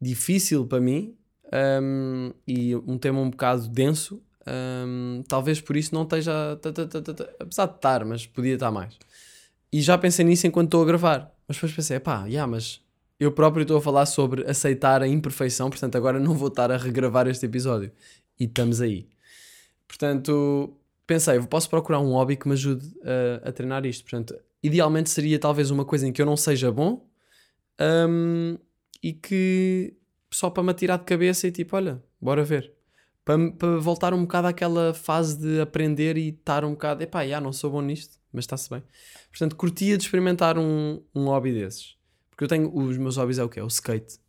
difícil 0.00 0.66
para 0.66 0.80
mim, 0.80 1.16
um, 1.52 2.32
e 2.46 2.76
um 2.76 2.98
tema 2.98 3.20
um 3.20 3.30
bocado 3.30 3.68
denso. 3.68 4.22
Um, 4.46 5.22
talvez 5.28 5.60
por 5.60 5.76
isso 5.76 5.94
não 5.94 6.02
esteja. 6.02 6.58
Apesar 7.38 7.66
de 7.66 7.76
estar, 7.76 8.04
mas 8.04 8.26
podia 8.26 8.54
estar 8.54 8.70
mais. 8.70 8.98
E 9.72 9.80
já 9.80 9.98
pensei 9.98 10.24
nisso 10.24 10.46
enquanto 10.46 10.68
estou 10.68 10.82
a 10.82 10.86
gravar. 10.86 11.34
Mas 11.46 11.56
depois 11.56 11.72
pensei, 11.72 11.98
pá, 12.00 12.26
yeah, 12.26 12.50
mas 12.50 12.80
eu 13.18 13.32
próprio 13.32 13.62
estou 13.62 13.78
a 13.78 13.80
falar 13.80 14.06
sobre 14.06 14.48
aceitar 14.48 15.02
a 15.02 15.08
imperfeição, 15.08 15.70
portanto 15.70 15.96
agora 15.96 16.20
não 16.20 16.34
vou 16.34 16.48
estar 16.48 16.70
a 16.70 16.76
regravar 16.76 17.26
este 17.26 17.46
episódio. 17.46 17.90
E 18.38 18.44
estamos 18.44 18.80
aí. 18.80 19.08
Portanto, 19.88 20.76
pensei, 21.06 21.40
posso 21.40 21.68
procurar 21.68 21.98
um 21.98 22.12
hobby 22.12 22.36
que 22.36 22.46
me 22.46 22.54
ajude 22.54 22.86
a, 23.02 23.48
a 23.48 23.52
treinar 23.52 23.84
isto. 23.86 24.04
Portanto, 24.04 24.38
idealmente 24.62 25.10
seria 25.10 25.38
talvez 25.38 25.70
uma 25.70 25.84
coisa 25.84 26.06
em 26.06 26.12
que 26.12 26.22
eu 26.22 26.26
não 26.26 26.36
seja 26.36 26.70
bom 26.70 27.04
um, 27.80 28.56
e 29.02 29.12
que 29.12 29.94
só 30.30 30.50
para 30.50 30.62
me 30.62 30.70
atirar 30.70 30.98
de 30.98 31.04
cabeça 31.04 31.46
e 31.48 31.50
tipo, 31.50 31.74
olha, 31.74 32.02
bora 32.20 32.44
ver. 32.44 32.72
Para, 33.24 33.50
para 33.52 33.78
voltar 33.78 34.14
um 34.14 34.22
bocado 34.22 34.46
àquela 34.46 34.94
fase 34.94 35.38
de 35.38 35.60
aprender 35.60 36.16
e 36.16 36.28
estar 36.28 36.64
um 36.64 36.70
bocado, 36.70 37.02
epá, 37.02 37.26
já 37.26 37.40
não 37.40 37.52
sou 37.52 37.70
bom 37.70 37.82
nisto, 37.82 38.18
mas 38.32 38.44
está-se 38.44 38.70
bem. 38.70 38.82
Portanto, 39.30 39.56
curtia 39.56 39.96
de 39.98 40.04
experimentar 40.04 40.56
um, 40.58 41.02
um 41.14 41.24
hobby 41.24 41.52
desses. 41.52 41.97
Porque 42.38 42.44
eu 42.44 42.48
tenho, 42.48 42.72
os 42.72 42.96
meus 42.96 43.16
hobbies 43.16 43.40
é 43.40 43.42
o 43.42 43.48
quê? 43.48 43.58
É 43.58 43.64
o 43.64 43.66
skate. 43.66 44.20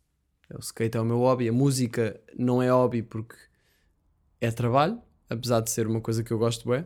É 0.50 0.56
o 0.56 0.58
skate 0.58 0.96
é 0.96 1.00
o 1.00 1.04
meu 1.04 1.18
hobby. 1.18 1.48
A 1.48 1.52
música 1.52 2.20
não 2.36 2.60
é 2.60 2.68
hobby 2.68 3.04
porque 3.04 3.36
é 4.40 4.50
trabalho, 4.50 5.00
apesar 5.28 5.60
de 5.60 5.70
ser 5.70 5.86
uma 5.86 6.00
coisa 6.00 6.24
que 6.24 6.32
eu 6.32 6.36
gosto 6.36 6.68
bem. 6.68 6.84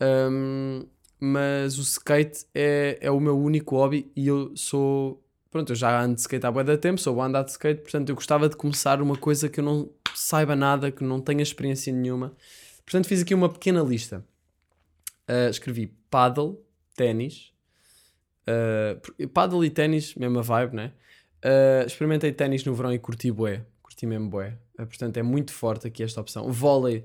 Um, 0.00 0.84
mas 1.20 1.78
o 1.78 1.82
skate 1.82 2.44
é, 2.52 2.98
é 3.00 3.08
o 3.08 3.20
meu 3.20 3.38
único 3.38 3.76
hobby 3.76 4.10
e 4.16 4.26
eu 4.26 4.52
sou 4.56 5.24
pronto, 5.48 5.70
eu 5.70 5.76
já 5.76 6.02
ando 6.02 6.16
de 6.16 6.22
skate 6.22 6.44
há 6.44 6.50
bué 6.50 6.64
da 6.64 6.76
tempo, 6.76 7.00
sou 7.00 7.14
bom 7.14 7.22
andar 7.22 7.44
de 7.44 7.52
skate, 7.52 7.80
portanto 7.80 8.08
eu 8.08 8.16
gostava 8.16 8.48
de 8.48 8.56
começar 8.56 9.00
uma 9.00 9.16
coisa 9.16 9.48
que 9.48 9.60
eu 9.60 9.64
não 9.64 9.90
saiba 10.12 10.56
nada, 10.56 10.90
que 10.90 11.04
não 11.04 11.20
tenha 11.20 11.42
experiência 11.42 11.92
nenhuma. 11.92 12.34
Portanto 12.84 13.06
fiz 13.06 13.22
aqui 13.22 13.32
uma 13.32 13.48
pequena 13.48 13.80
lista. 13.80 14.24
Uh, 15.30 15.50
escrevi 15.50 15.94
paddle, 16.10 16.60
ténis, 16.96 17.51
uh, 18.48 19.28
paddle 19.28 19.64
e 19.64 19.70
ténis, 19.70 20.14
mesma 20.14 20.42
vibe, 20.42 20.74
né? 20.74 20.92
Uh, 21.44 21.86
experimentei 21.86 22.32
ténis 22.32 22.64
no 22.64 22.74
verão 22.74 22.92
e 22.92 22.98
curti 22.98 23.30
bué, 23.30 23.64
curti 23.82 24.06
mesmo 24.06 24.28
bué. 24.28 24.58
Uh, 24.78 24.86
portanto 24.86 25.16
é 25.16 25.22
muito 25.22 25.52
forte 25.52 25.86
aqui 25.86 26.02
esta 26.02 26.20
opção. 26.20 26.50
Vôlei 26.50 27.04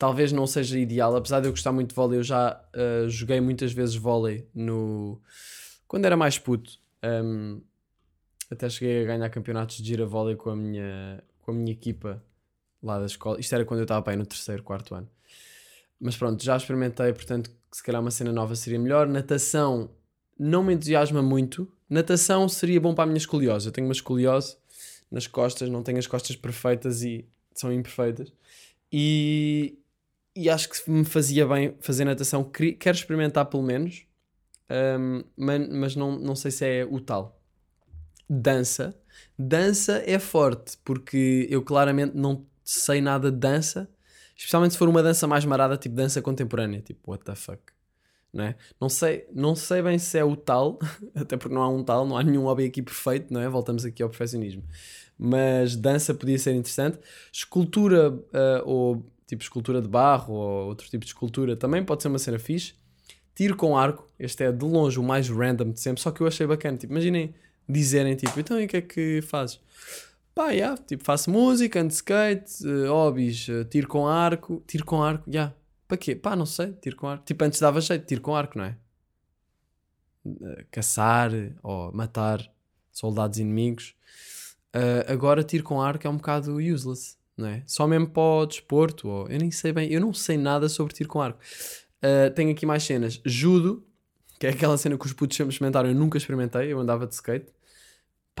talvez 0.00 0.32
não 0.32 0.46
seja 0.46 0.78
ideal, 0.78 1.14
apesar 1.14 1.40
de 1.40 1.48
eu 1.48 1.52
gostar 1.52 1.72
muito 1.72 1.90
de 1.90 1.94
vôlei, 1.94 2.18
eu 2.18 2.22
já 2.22 2.58
uh, 2.74 3.06
joguei 3.10 3.38
muitas 3.38 3.70
vezes 3.70 3.94
vôlei 3.94 4.48
no... 4.54 5.20
quando 5.86 6.06
era 6.06 6.16
mais 6.16 6.38
puto. 6.38 6.70
Um, 7.04 7.60
até 8.50 8.66
cheguei 8.70 9.02
a 9.02 9.06
ganhar 9.06 9.28
campeonatos 9.28 9.76
de 9.76 9.86
gira 9.86 10.06
vôlei 10.06 10.36
com 10.36 10.48
a 10.48 10.56
minha, 10.56 11.22
com 11.42 11.50
a 11.50 11.54
minha 11.54 11.70
equipa 11.70 12.24
lá 12.82 12.98
da 12.98 13.04
escola. 13.04 13.38
Isto 13.38 13.54
era 13.54 13.64
quando 13.66 13.80
eu 13.80 13.84
estava 13.84 14.00
bem 14.00 14.16
no 14.16 14.24
terceiro, 14.24 14.62
quarto 14.62 14.94
ano. 14.94 15.08
Mas 16.00 16.16
pronto, 16.16 16.42
já 16.42 16.56
experimentei, 16.56 17.12
portanto, 17.12 17.50
se 17.70 17.82
calhar 17.82 18.00
uma 18.00 18.10
cena 18.10 18.32
nova 18.32 18.56
seria 18.56 18.78
melhor. 18.78 19.06
Natação 19.06 19.90
não 20.40 20.64
me 20.64 20.74
entusiasma 20.74 21.20
muito. 21.22 21.70
Natação 21.88 22.48
seria 22.48 22.80
bom 22.80 22.94
para 22.94 23.04
a 23.04 23.06
minha 23.06 23.18
escoliose. 23.18 23.66
Eu 23.66 23.72
tenho 23.72 23.86
uma 23.86 23.92
escoliose 23.92 24.56
nas 25.10 25.26
costas, 25.26 25.68
não 25.68 25.82
tenho 25.82 25.98
as 25.98 26.06
costas 26.06 26.34
perfeitas 26.36 27.02
e 27.02 27.26
são 27.54 27.72
imperfeitas. 27.72 28.32
E, 28.92 29.78
e 30.34 30.48
acho 30.48 30.68
que 30.70 30.90
me 30.90 31.04
fazia 31.04 31.46
bem 31.46 31.74
fazer 31.80 32.04
natação. 32.04 32.42
Quero 32.44 32.96
experimentar 32.96 33.46
pelo 33.46 33.62
menos, 33.62 34.06
um, 34.98 35.22
mas, 35.36 35.68
mas 35.68 35.96
não, 35.96 36.18
não 36.18 36.34
sei 36.34 36.50
se 36.50 36.64
é 36.64 36.84
o 36.84 37.00
tal 37.00 37.40
dança. 38.30 38.96
Dança 39.36 40.02
é 40.06 40.18
forte, 40.20 40.78
porque 40.84 41.48
eu 41.50 41.62
claramente 41.62 42.16
não 42.16 42.46
sei 42.62 43.00
nada 43.00 43.32
de 43.32 43.36
dança, 43.36 43.90
especialmente 44.36 44.72
se 44.72 44.78
for 44.78 44.88
uma 44.88 45.02
dança 45.02 45.26
mais 45.26 45.44
marada, 45.44 45.76
tipo 45.76 45.96
dança 45.96 46.22
contemporânea, 46.22 46.80
tipo 46.80 47.10
what 47.10 47.24
the 47.24 47.34
fuck. 47.34 47.60
Não, 48.32 48.44
é? 48.44 48.54
não, 48.80 48.88
sei, 48.88 49.26
não 49.34 49.56
sei 49.56 49.82
bem 49.82 49.98
se 49.98 50.16
é 50.16 50.24
o 50.24 50.36
tal, 50.36 50.78
até 51.14 51.36
porque 51.36 51.54
não 51.54 51.62
há 51.62 51.68
um 51.68 51.82
tal, 51.82 52.06
não 52.06 52.16
há 52.16 52.22
nenhum 52.22 52.44
hobby 52.44 52.64
aqui 52.64 52.80
perfeito, 52.80 53.32
não 53.32 53.40
é? 53.40 53.48
Voltamos 53.48 53.84
aqui 53.84 54.02
ao 54.02 54.08
perfeccionismo. 54.08 54.62
Mas 55.18 55.76
dança 55.76 56.14
podia 56.14 56.38
ser 56.38 56.54
interessante. 56.54 56.98
Escultura, 57.32 58.10
uh, 58.10 58.22
ou 58.64 59.04
tipo 59.26 59.42
escultura 59.42 59.82
de 59.82 59.88
barro, 59.88 60.34
ou 60.34 60.68
outro 60.68 60.88
tipo 60.88 61.04
de 61.04 61.10
escultura, 61.10 61.56
também 61.56 61.84
pode 61.84 62.02
ser 62.02 62.08
uma 62.08 62.18
cena 62.18 62.38
fixe. 62.38 62.74
Tiro 63.34 63.56
com 63.56 63.76
arco, 63.76 64.08
este 64.18 64.44
é 64.44 64.52
de 64.52 64.64
longe 64.64 64.98
o 64.98 65.02
mais 65.02 65.28
random 65.28 65.72
de 65.72 65.80
sempre, 65.80 66.00
só 66.00 66.10
que 66.10 66.20
eu 66.20 66.26
achei 66.26 66.46
bacana. 66.46 66.76
Tipo, 66.76 66.92
imaginem 66.92 67.34
dizerem 67.68 68.14
tipo, 68.14 68.38
então 68.38 68.60
e 68.60 68.64
o 68.64 68.68
que 68.68 68.76
é 68.76 68.80
que 68.80 69.22
fazes? 69.22 69.60
Pá, 70.34 70.50
yeah, 70.50 70.76
tipo, 70.76 71.04
faço 71.04 71.30
música, 71.30 71.80
ando 71.80 71.92
skate, 71.92 72.66
uh, 72.66 72.88
hobbies, 72.88 73.48
uh, 73.48 73.64
tiro 73.64 73.88
com 73.88 74.06
arco, 74.06 74.62
tiro 74.66 74.84
com 74.84 75.02
arco, 75.02 75.24
já. 75.30 75.40
Yeah. 75.40 75.59
Para 75.90 75.98
quê? 75.98 76.14
Pá, 76.14 76.36
não 76.36 76.46
sei, 76.46 76.72
tiro 76.72 76.96
com 76.96 77.08
arco. 77.08 77.24
Tipo, 77.24 77.44
antes 77.44 77.60
dava 77.60 77.80
jeito, 77.80 78.06
tiro 78.06 78.20
com 78.20 78.34
arco, 78.34 78.56
não 78.56 78.64
é? 78.64 78.76
Uh, 80.24 80.64
caçar 80.70 81.30
ou 81.62 81.92
matar 81.92 82.40
soldados 82.92 83.38
inimigos. 83.38 83.94
Uh, 84.74 85.12
agora 85.12 85.42
tiro 85.42 85.64
com 85.64 85.82
arco 85.82 86.06
é 86.06 86.10
um 86.10 86.16
bocado 86.16 86.58
useless, 86.58 87.16
não 87.36 87.48
é? 87.48 87.62
Só 87.66 87.86
mesmo 87.86 88.08
para 88.08 88.22
o 88.22 88.46
desporto, 88.46 89.08
ou 89.08 89.28
eu 89.28 89.38
nem 89.38 89.50
sei 89.50 89.72
bem, 89.72 89.92
eu 89.92 90.00
não 90.00 90.14
sei 90.14 90.38
nada 90.38 90.68
sobre 90.68 90.94
tiro 90.94 91.08
com 91.08 91.20
arco. 91.20 91.40
Uh, 91.98 92.32
tenho 92.34 92.52
aqui 92.52 92.64
mais 92.64 92.84
cenas. 92.84 93.20
Judo, 93.24 93.84
que 94.38 94.46
é 94.46 94.50
aquela 94.50 94.78
cena 94.78 94.96
que 94.96 95.04
os 95.04 95.12
putos 95.12 95.36
sempre 95.36 95.52
experimentaram, 95.52 95.88
eu 95.88 95.94
nunca 95.94 96.16
experimentei, 96.16 96.72
eu 96.72 96.78
andava 96.78 97.06
de 97.06 97.14
skate 97.14 97.52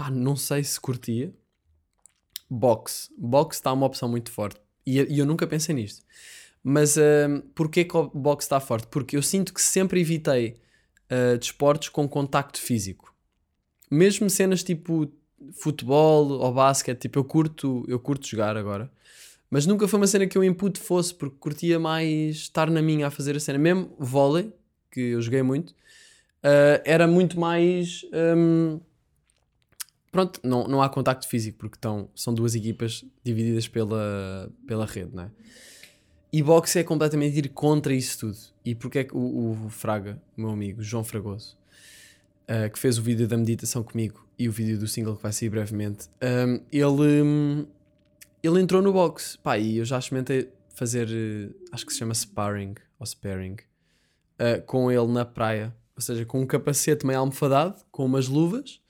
pá, 0.00 0.10
não 0.10 0.34
sei 0.34 0.64
se 0.64 0.80
curtia. 0.80 1.30
Box. 2.48 3.12
Box 3.18 3.56
está 3.56 3.70
uma 3.70 3.84
opção 3.84 4.08
muito 4.08 4.30
forte. 4.30 4.58
E 4.86 5.18
eu 5.18 5.26
nunca 5.26 5.46
pensei 5.46 5.74
nisto. 5.74 6.02
Mas 6.62 6.96
uh, 6.96 7.42
porquê 7.54 7.84
que 7.84 7.96
o 7.96 8.08
box 8.08 8.44
está 8.44 8.60
forte? 8.60 8.86
Porque 8.88 9.16
eu 9.16 9.22
sinto 9.22 9.54
que 9.54 9.62
sempre 9.62 10.00
evitei 10.00 10.56
uh, 11.10 11.38
desportos 11.38 11.88
com 11.88 12.08
contacto 12.08 12.60
físico. 12.60 13.14
Mesmo 13.90 14.28
cenas 14.28 14.62
tipo 14.62 15.10
futebol 15.52 16.28
ou 16.32 16.52
basquete, 16.52 17.00
tipo, 17.00 17.18
eu 17.18 17.24
curto, 17.24 17.84
eu 17.88 17.98
curto 17.98 18.26
jogar 18.26 18.56
agora. 18.56 18.90
Mas 19.48 19.66
nunca 19.66 19.88
foi 19.88 19.98
uma 19.98 20.06
cena 20.06 20.26
que 20.26 20.38
eu 20.38 20.44
input 20.44 20.78
fosse, 20.78 21.12
porque 21.12 21.36
curtia 21.40 21.78
mais 21.78 22.36
estar 22.36 22.70
na 22.70 22.80
minha 22.80 23.08
a 23.08 23.10
fazer 23.10 23.36
a 23.36 23.40
cena. 23.40 23.58
Mesmo 23.58 23.92
vôlei, 23.98 24.52
que 24.90 25.00
eu 25.00 25.22
joguei 25.22 25.42
muito, 25.42 25.70
uh, 25.70 26.80
era 26.84 27.06
muito 27.06 27.40
mais. 27.40 28.02
Um, 28.36 28.80
pronto, 30.12 30.40
não, 30.44 30.68
não 30.68 30.82
há 30.82 30.88
contacto 30.88 31.26
físico 31.26 31.58
porque 31.58 31.78
são 32.14 32.32
duas 32.32 32.54
equipas 32.54 33.04
divididas 33.24 33.66
pela, 33.66 34.52
pela 34.66 34.86
rede, 34.86 35.10
não 35.14 35.24
é? 35.24 35.30
E 36.32 36.42
boxe 36.42 36.78
é 36.78 36.84
completamente 36.84 37.38
ir 37.38 37.48
contra 37.48 37.92
isso 37.92 38.20
tudo. 38.20 38.38
E 38.64 38.74
porque 38.74 39.00
é 39.00 39.04
que 39.04 39.16
o, 39.16 39.52
o 39.66 39.70
Fraga, 39.70 40.20
meu 40.36 40.50
amigo, 40.50 40.82
João 40.82 41.02
Fragoso, 41.02 41.56
uh, 42.48 42.70
que 42.70 42.78
fez 42.78 42.98
o 42.98 43.02
vídeo 43.02 43.26
da 43.26 43.36
meditação 43.36 43.82
comigo 43.82 44.24
e 44.38 44.48
o 44.48 44.52
vídeo 44.52 44.78
do 44.78 44.86
single 44.86 45.16
que 45.16 45.22
vai 45.22 45.32
sair 45.32 45.48
brevemente, 45.48 46.08
um, 46.22 46.60
ele, 46.70 47.22
um, 47.22 47.66
ele 48.42 48.60
entrou 48.60 48.80
no 48.80 48.92
boxe. 48.92 49.36
Pá, 49.38 49.58
e 49.58 49.78
eu 49.78 49.84
já 49.84 49.98
experimentei 49.98 50.48
fazer, 50.74 51.08
uh, 51.08 51.54
acho 51.72 51.84
que 51.84 51.92
se 51.92 51.98
chama 51.98 52.14
sparring 52.14 52.74
ou 52.98 53.06
sparring, 53.06 53.56
uh, 54.38 54.62
com 54.66 54.90
ele 54.90 55.08
na 55.08 55.24
praia. 55.24 55.74
Ou 55.96 56.02
seja, 56.02 56.24
com 56.24 56.40
um 56.40 56.46
capacete 56.46 57.04
meio 57.04 57.18
almofadado, 57.18 57.76
com 57.90 58.06
umas 58.06 58.26
luvas. 58.28 58.80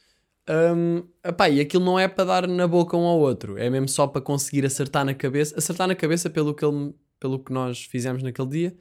Um, 0.49 1.05
epá, 1.25 1.49
e 1.49 1.61
aquilo 1.61 1.85
não 1.85 1.99
é 1.99 2.07
para 2.07 2.25
dar 2.25 2.47
na 2.47 2.67
boca 2.69 2.97
um 2.97 3.05
ao 3.05 3.19
outro, 3.19 3.57
é 3.57 3.71
mesmo 3.71 3.89
só 3.89 4.07
para 4.07 4.21
conseguir 4.21 4.65
acertar 4.65 5.05
na 5.05 5.15
cabeça. 5.15 5.57
Acertar 5.57 5.89
na 5.89 5.95
cabeça, 5.95 6.31
pelo 6.31 6.55
que, 6.55 6.65
ele, 6.65 6.95
pelo 7.21 7.39
que 7.39 7.53
nós 7.53 7.85
fizemos 7.85 8.23
naquele 8.23 8.49
dia, 8.49 8.77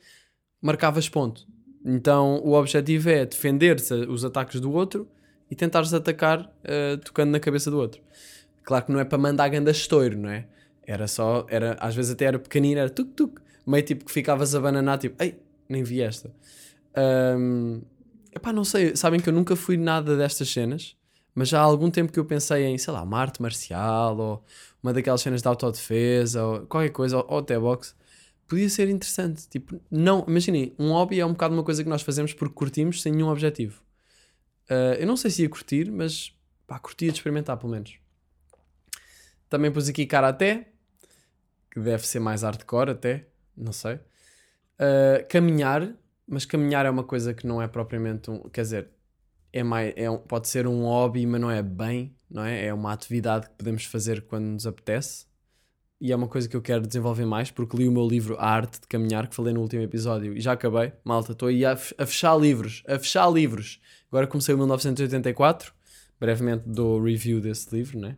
marcavas 0.61 1.07
ponto. 1.07 1.45
Então 1.85 2.37
o 2.43 2.53
objetivo 2.53 3.09
é 3.09 3.25
defender-se 3.25 3.93
os 3.93 4.25
ataques 4.25 4.59
do 4.59 4.71
outro 4.71 5.07
e 5.51 5.55
tentares 5.55 5.93
atacar 5.93 6.41
uh, 6.41 6.97
tocando 6.97 7.31
na 7.31 7.39
cabeça 7.39 7.69
do 7.69 7.77
outro. 7.77 8.01
Claro 8.63 8.85
que 8.85 8.91
não 8.91 8.99
é 8.99 9.05
para 9.05 9.17
mandar 9.17 9.47
ganda 9.49 9.71
estouro, 9.71 10.17
não 10.17 10.29
é? 10.29 10.47
Era 10.85 11.07
só, 11.07 11.45
era, 11.49 11.77
às 11.79 11.95
vezes 11.95 12.11
até 12.11 12.25
era 12.25 12.39
pequenino, 12.39 12.79
era 12.79 12.89
tuk-tuk, 12.89 13.39
meio 13.65 13.83
tipo 13.83 14.05
que 14.05 14.11
ficavas 14.11 14.55
a 14.55 14.59
bananar, 14.59 14.97
tipo, 14.97 15.21
ei, 15.21 15.39
nem 15.67 15.83
vi 15.83 16.01
esta. 16.01 16.31
Um, 17.37 17.81
epá, 18.35 18.51
não 18.51 18.63
sei, 18.63 18.95
sabem 18.95 19.19
que 19.19 19.29
eu 19.29 19.33
nunca 19.33 19.55
fui 19.55 19.77
nada 19.77 20.17
destas 20.17 20.49
cenas, 20.49 20.95
mas 21.35 21.47
já 21.49 21.59
há 21.59 21.63
algum 21.63 21.91
tempo 21.91 22.11
que 22.11 22.19
eu 22.19 22.25
pensei 22.25 22.65
em, 22.65 22.77
sei 22.77 22.91
lá, 22.91 23.03
uma 23.03 23.19
arte 23.19 23.41
marcial 23.41 24.17
ou 24.17 24.43
uma 24.81 24.91
daquelas 24.91 25.21
cenas 25.21 25.41
de 25.41 25.47
autodefesa 25.47 26.43
ou 26.43 26.59
qualquer 26.65 26.89
coisa, 26.89 27.17
ou, 27.17 27.25
ou 27.29 27.37
até 27.39 27.57
boxe 27.59 27.93
podia 28.49 28.67
ser 28.67 28.89
interessante. 28.89 29.47
Tipo, 29.47 29.79
não, 29.89 30.25
imaginem, 30.27 30.73
um 30.77 30.91
hobby 30.91 31.19
é 31.19 31.25
um 31.25 31.31
bocado 31.31 31.53
uma 31.53 31.63
coisa 31.63 31.83
que 31.83 31.89
nós 31.89 32.01
fazemos 32.01 32.33
porque 32.33 32.55
curtimos 32.55 33.01
sem 33.01 33.13
nenhum 33.13 33.29
objetivo. 33.29 33.81
Uh, 34.69 34.97
eu 34.99 35.07
não 35.07 35.15
sei 35.15 35.29
se 35.31 35.43
ia 35.43 35.49
curtir, 35.49 35.91
mas 35.91 36.35
pá, 36.67 36.79
curtia 36.79 37.11
de 37.11 37.17
experimentar 37.17 37.55
pelo 37.57 37.71
menos. 37.71 37.97
Também 39.47 39.71
pus 39.71 39.87
aqui 39.87 40.05
Karaté, 40.05 40.67
que 41.71 41.79
deve 41.79 42.05
ser 42.05 42.19
mais 42.19 42.41
hardcore 42.41 42.91
até, 42.91 43.27
não 43.55 43.71
sei. 43.71 43.95
Uh, 43.95 45.25
caminhar, 45.29 45.95
mas 46.27 46.45
caminhar 46.45 46.85
é 46.85 46.89
uma 46.89 47.03
coisa 47.03 47.33
que 47.33 47.45
não 47.45 47.61
é 47.61 47.67
propriamente 47.67 48.31
um. 48.31 48.49
Quer 48.49 48.61
dizer, 48.61 48.89
é 49.53 49.63
mais, 49.63 49.93
é 49.95 50.09
um, 50.09 50.17
pode 50.17 50.47
ser 50.47 50.67
um 50.67 50.83
hobby, 50.83 51.25
mas 51.25 51.39
não 51.39 51.51
é 51.51 51.61
bem, 51.61 52.15
não 52.29 52.43
é? 52.43 52.65
É 52.65 52.73
uma 52.73 52.93
atividade 52.93 53.47
que 53.47 53.55
podemos 53.55 53.85
fazer 53.85 54.23
quando 54.23 54.45
nos 54.45 54.65
apetece 54.65 55.28
e 56.01 56.11
é 56.11 56.15
uma 56.15 56.27
coisa 56.27 56.47
que 56.47 56.55
eu 56.55 56.61
quero 56.61 56.87
desenvolver 56.87 57.25
mais 57.25 57.51
porque 57.51 57.75
li 57.75 57.87
o 57.87 57.91
meu 57.91 58.07
livro 58.07 58.37
A 58.39 58.47
Arte 58.49 58.79
de 58.79 58.87
Caminhar, 58.87 59.27
que 59.27 59.35
falei 59.35 59.53
no 59.53 59.61
último 59.61 59.81
episódio 59.81 60.35
e 60.35 60.39
já 60.39 60.53
acabei. 60.53 60.93
Malta, 61.03 61.33
estou 61.33 61.49
aí 61.49 61.65
a, 61.65 61.75
fechar 61.75 62.37
livros, 62.39 62.83
a 62.87 62.97
fechar 62.97 63.29
livros. 63.29 63.81
Agora 64.09 64.25
comecei 64.25 64.55
o 64.55 64.57
1984, 64.57 65.73
brevemente 66.19 66.63
dou 66.65 67.03
review 67.03 67.41
desse 67.41 67.75
livro, 67.75 67.99
né? 67.99 68.15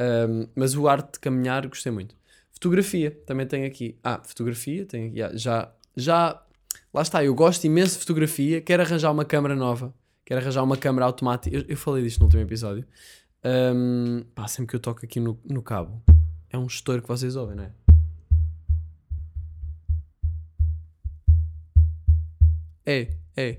Um, 0.00 0.48
mas 0.54 0.74
o 0.74 0.88
Arte 0.88 1.12
de 1.12 1.20
Caminhar 1.20 1.68
gostei 1.68 1.92
muito. 1.92 2.16
Fotografia, 2.50 3.12
também 3.24 3.46
tenho 3.46 3.66
aqui. 3.66 3.96
Ah, 4.02 4.20
fotografia, 4.24 4.84
tenho 4.84 5.08
aqui. 5.08 5.38
Já, 5.38 5.72
já, 5.96 6.42
lá 6.92 7.02
está, 7.02 7.24
eu 7.24 7.34
gosto 7.34 7.64
imenso 7.64 7.94
de 7.94 8.00
fotografia, 8.00 8.60
quero 8.60 8.82
arranjar 8.82 9.12
uma 9.12 9.24
câmera 9.24 9.54
nova, 9.54 9.94
quero 10.24 10.40
arranjar 10.40 10.64
uma 10.64 10.76
câmera 10.76 11.06
automática. 11.06 11.56
Eu, 11.56 11.64
eu 11.68 11.76
falei 11.76 12.02
disto 12.02 12.18
no 12.18 12.26
último 12.26 12.42
episódio. 12.42 12.84
Um, 13.44 14.24
pá, 14.34 14.48
sempre 14.48 14.70
que 14.70 14.76
eu 14.76 14.80
toco 14.80 15.04
aqui 15.04 15.20
no, 15.20 15.38
no 15.44 15.62
cabo 15.62 16.02
é 16.50 16.58
um 16.58 16.66
estouro 16.66 17.02
que 17.02 17.08
vocês 17.08 17.36
ouvem, 17.36 17.56
não 17.56 17.64
é? 17.64 17.72
Ei, 22.86 23.10
ei. 23.36 23.58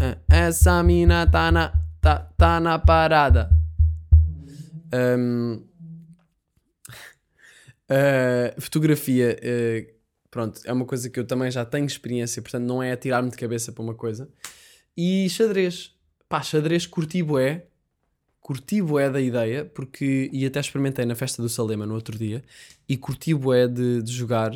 Ah, 0.00 0.16
essa 0.30 0.82
mina 0.82 1.26
tá 1.26 1.52
na, 1.52 1.68
tá, 2.00 2.20
tá 2.36 2.58
na 2.58 2.78
parada. 2.78 3.50
Um, 4.92 5.62
uh, 7.84 7.90
ah, 7.90 8.54
fotografia, 8.58 9.36
uh, 9.38 9.92
pronto, 10.30 10.60
é 10.64 10.72
uma 10.72 10.86
coisa 10.86 11.10
que 11.10 11.20
eu 11.20 11.26
também 11.26 11.50
já 11.50 11.64
tenho 11.64 11.84
experiência, 11.84 12.40
portanto 12.40 12.64
não 12.64 12.82
é 12.82 12.92
atirar-me 12.92 13.30
de 13.30 13.36
cabeça 13.36 13.72
para 13.72 13.82
uma 13.82 13.94
coisa. 13.94 14.26
E 14.96 15.28
xadrez, 15.28 15.94
pá, 16.30 16.42
xadrez 16.42 16.86
curti 16.86 17.22
bué, 17.22 17.66
curti 18.50 18.82
bué 18.82 19.08
da 19.08 19.20
ideia, 19.20 19.64
porque, 19.64 20.28
e 20.32 20.44
até 20.44 20.58
experimentei 20.58 21.04
na 21.04 21.14
festa 21.14 21.40
do 21.40 21.48
Salema 21.48 21.86
no 21.86 21.94
outro 21.94 22.18
dia, 22.18 22.42
e 22.88 22.96
curti 22.96 23.32
bué 23.32 23.68
de, 23.68 24.02
de 24.02 24.12
jogar. 24.12 24.50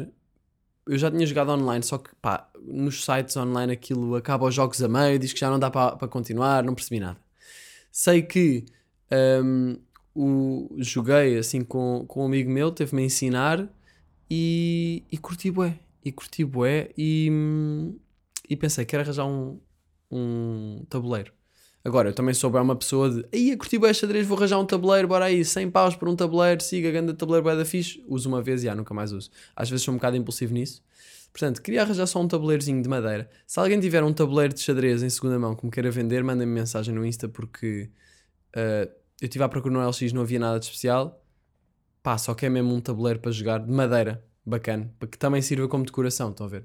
Eu 0.85 0.99
já 0.99 1.09
tinha 1.09 1.25
jogado 1.25 1.53
online, 1.53 1.85
só 1.85 1.99
que 1.99 2.11
pá, 2.21 2.51
nos 2.61 3.05
sites 3.05 3.37
online 3.37 3.73
aquilo 3.73 4.17
acaba 4.17 4.47
os 4.47 4.55
jogos 4.55 4.83
a 4.83 4.89
meio, 4.89 5.17
diz 5.17 5.33
que 5.33 5.39
já 5.39 5.49
não 5.49 5.61
dá 5.61 5.71
para 5.71 6.09
continuar, 6.09 6.65
não 6.65 6.75
percebi 6.75 6.99
nada. 6.99 7.21
Sei 7.93 8.21
que 8.21 8.65
um, 9.45 9.77
o, 10.13 10.75
joguei 10.79 11.39
assim 11.39 11.63
com, 11.63 12.05
com 12.09 12.23
um 12.23 12.27
amigo 12.27 12.51
meu, 12.51 12.73
teve-me 12.73 13.03
a 13.03 13.07
ensinar 13.07 13.69
e, 14.29 15.05
e 15.11 15.17
curti 15.19 15.53
bué. 15.53 15.79
E 16.05 16.11
curti 16.11 16.45
bué 16.45 16.91
e, 16.99 17.29
hum, 17.31 17.97
e 18.51 18.57
pensei, 18.57 18.85
quero 18.85 19.05
arranjar 19.05 19.25
um, 19.25 19.61
um 20.11 20.85
tabuleiro. 20.89 21.33
Agora, 21.85 22.09
eu 22.09 22.15
também 22.15 22.33
sou 22.33 22.49
bem 22.49 22.63
uma 22.63 22.75
pessoa 22.75 23.11
de 23.11 23.27
aí 23.31 23.53
a 23.53 23.59
curtir 23.59 23.79
bem 23.79 23.93
xadrez, 23.93 24.27
vou 24.27 24.39
arranjar 24.39 24.59
um 24.59 24.65
tabuleiro, 24.65 25.07
bora 25.07 25.27
aí, 25.27 25.45
100 25.45 25.71
paus 25.71 25.95
por 25.95 26.09
um 26.09 26.17
tabuleiro, 26.17 26.63
siga, 26.63 26.91
ganda 26.91 27.13
tabuleiro, 27.13 27.45
bué 27.45 27.55
da 27.55 27.65
fixe, 27.65 28.03
uso 28.09 28.27
uma 28.27 28.41
vez 28.41 28.65
e 28.65 28.71
ah, 28.71 28.75
nunca 28.75 28.95
mais 28.95 29.13
uso. 29.13 29.31
Às 29.55 29.69
vezes 29.69 29.85
sou 29.85 29.93
um 29.93 29.99
bocado 29.99 30.17
impulsivo 30.17 30.55
nisso. 30.55 30.83
Portanto, 31.31 31.61
queria 31.61 31.83
arranjar 31.83 32.07
só 32.07 32.23
um 32.23 32.27
tabuleirozinho 32.27 32.83
de 32.83 32.89
madeira. 32.89 33.29
Se 33.47 33.61
alguém 33.61 33.79
tiver 33.79 34.03
um 34.03 34.15
tabuleiro 34.15 34.55
de 34.55 34.61
xadrez 34.61 35.03
em 35.03 35.11
segunda 35.11 35.39
mão 35.39 35.55
que 35.55 35.67
me 35.67 35.71
queira 35.71 35.91
vender, 35.91 36.25
mandem-me 36.25 36.55
mensagem 36.55 36.95
no 36.95 37.05
Insta 37.05 37.29
porque 37.29 37.91
uh, 38.57 38.91
eu 39.21 39.27
estive 39.27 39.45
à 39.45 39.49
procura 39.49 39.75
no 39.75 39.87
LX, 39.87 40.13
não 40.15 40.23
havia 40.23 40.39
nada 40.39 40.59
de 40.59 40.65
especial. 40.65 41.23
Pá, 42.03 42.17
só 42.17 42.35
que 42.35 42.47
é 42.47 42.49
mesmo 42.49 42.73
um 42.73 42.81
tabuleiro 42.81 43.19
para 43.19 43.31
jogar 43.31 43.59
de 43.59 43.71
madeira, 43.71 44.25
bacana, 44.45 44.91
para 44.99 45.09
que 45.09 45.19
também 45.19 45.43
sirva 45.43 45.69
como 45.69 45.85
decoração, 45.85 46.31
estão 46.31 46.47
a 46.47 46.49
ver? 46.49 46.65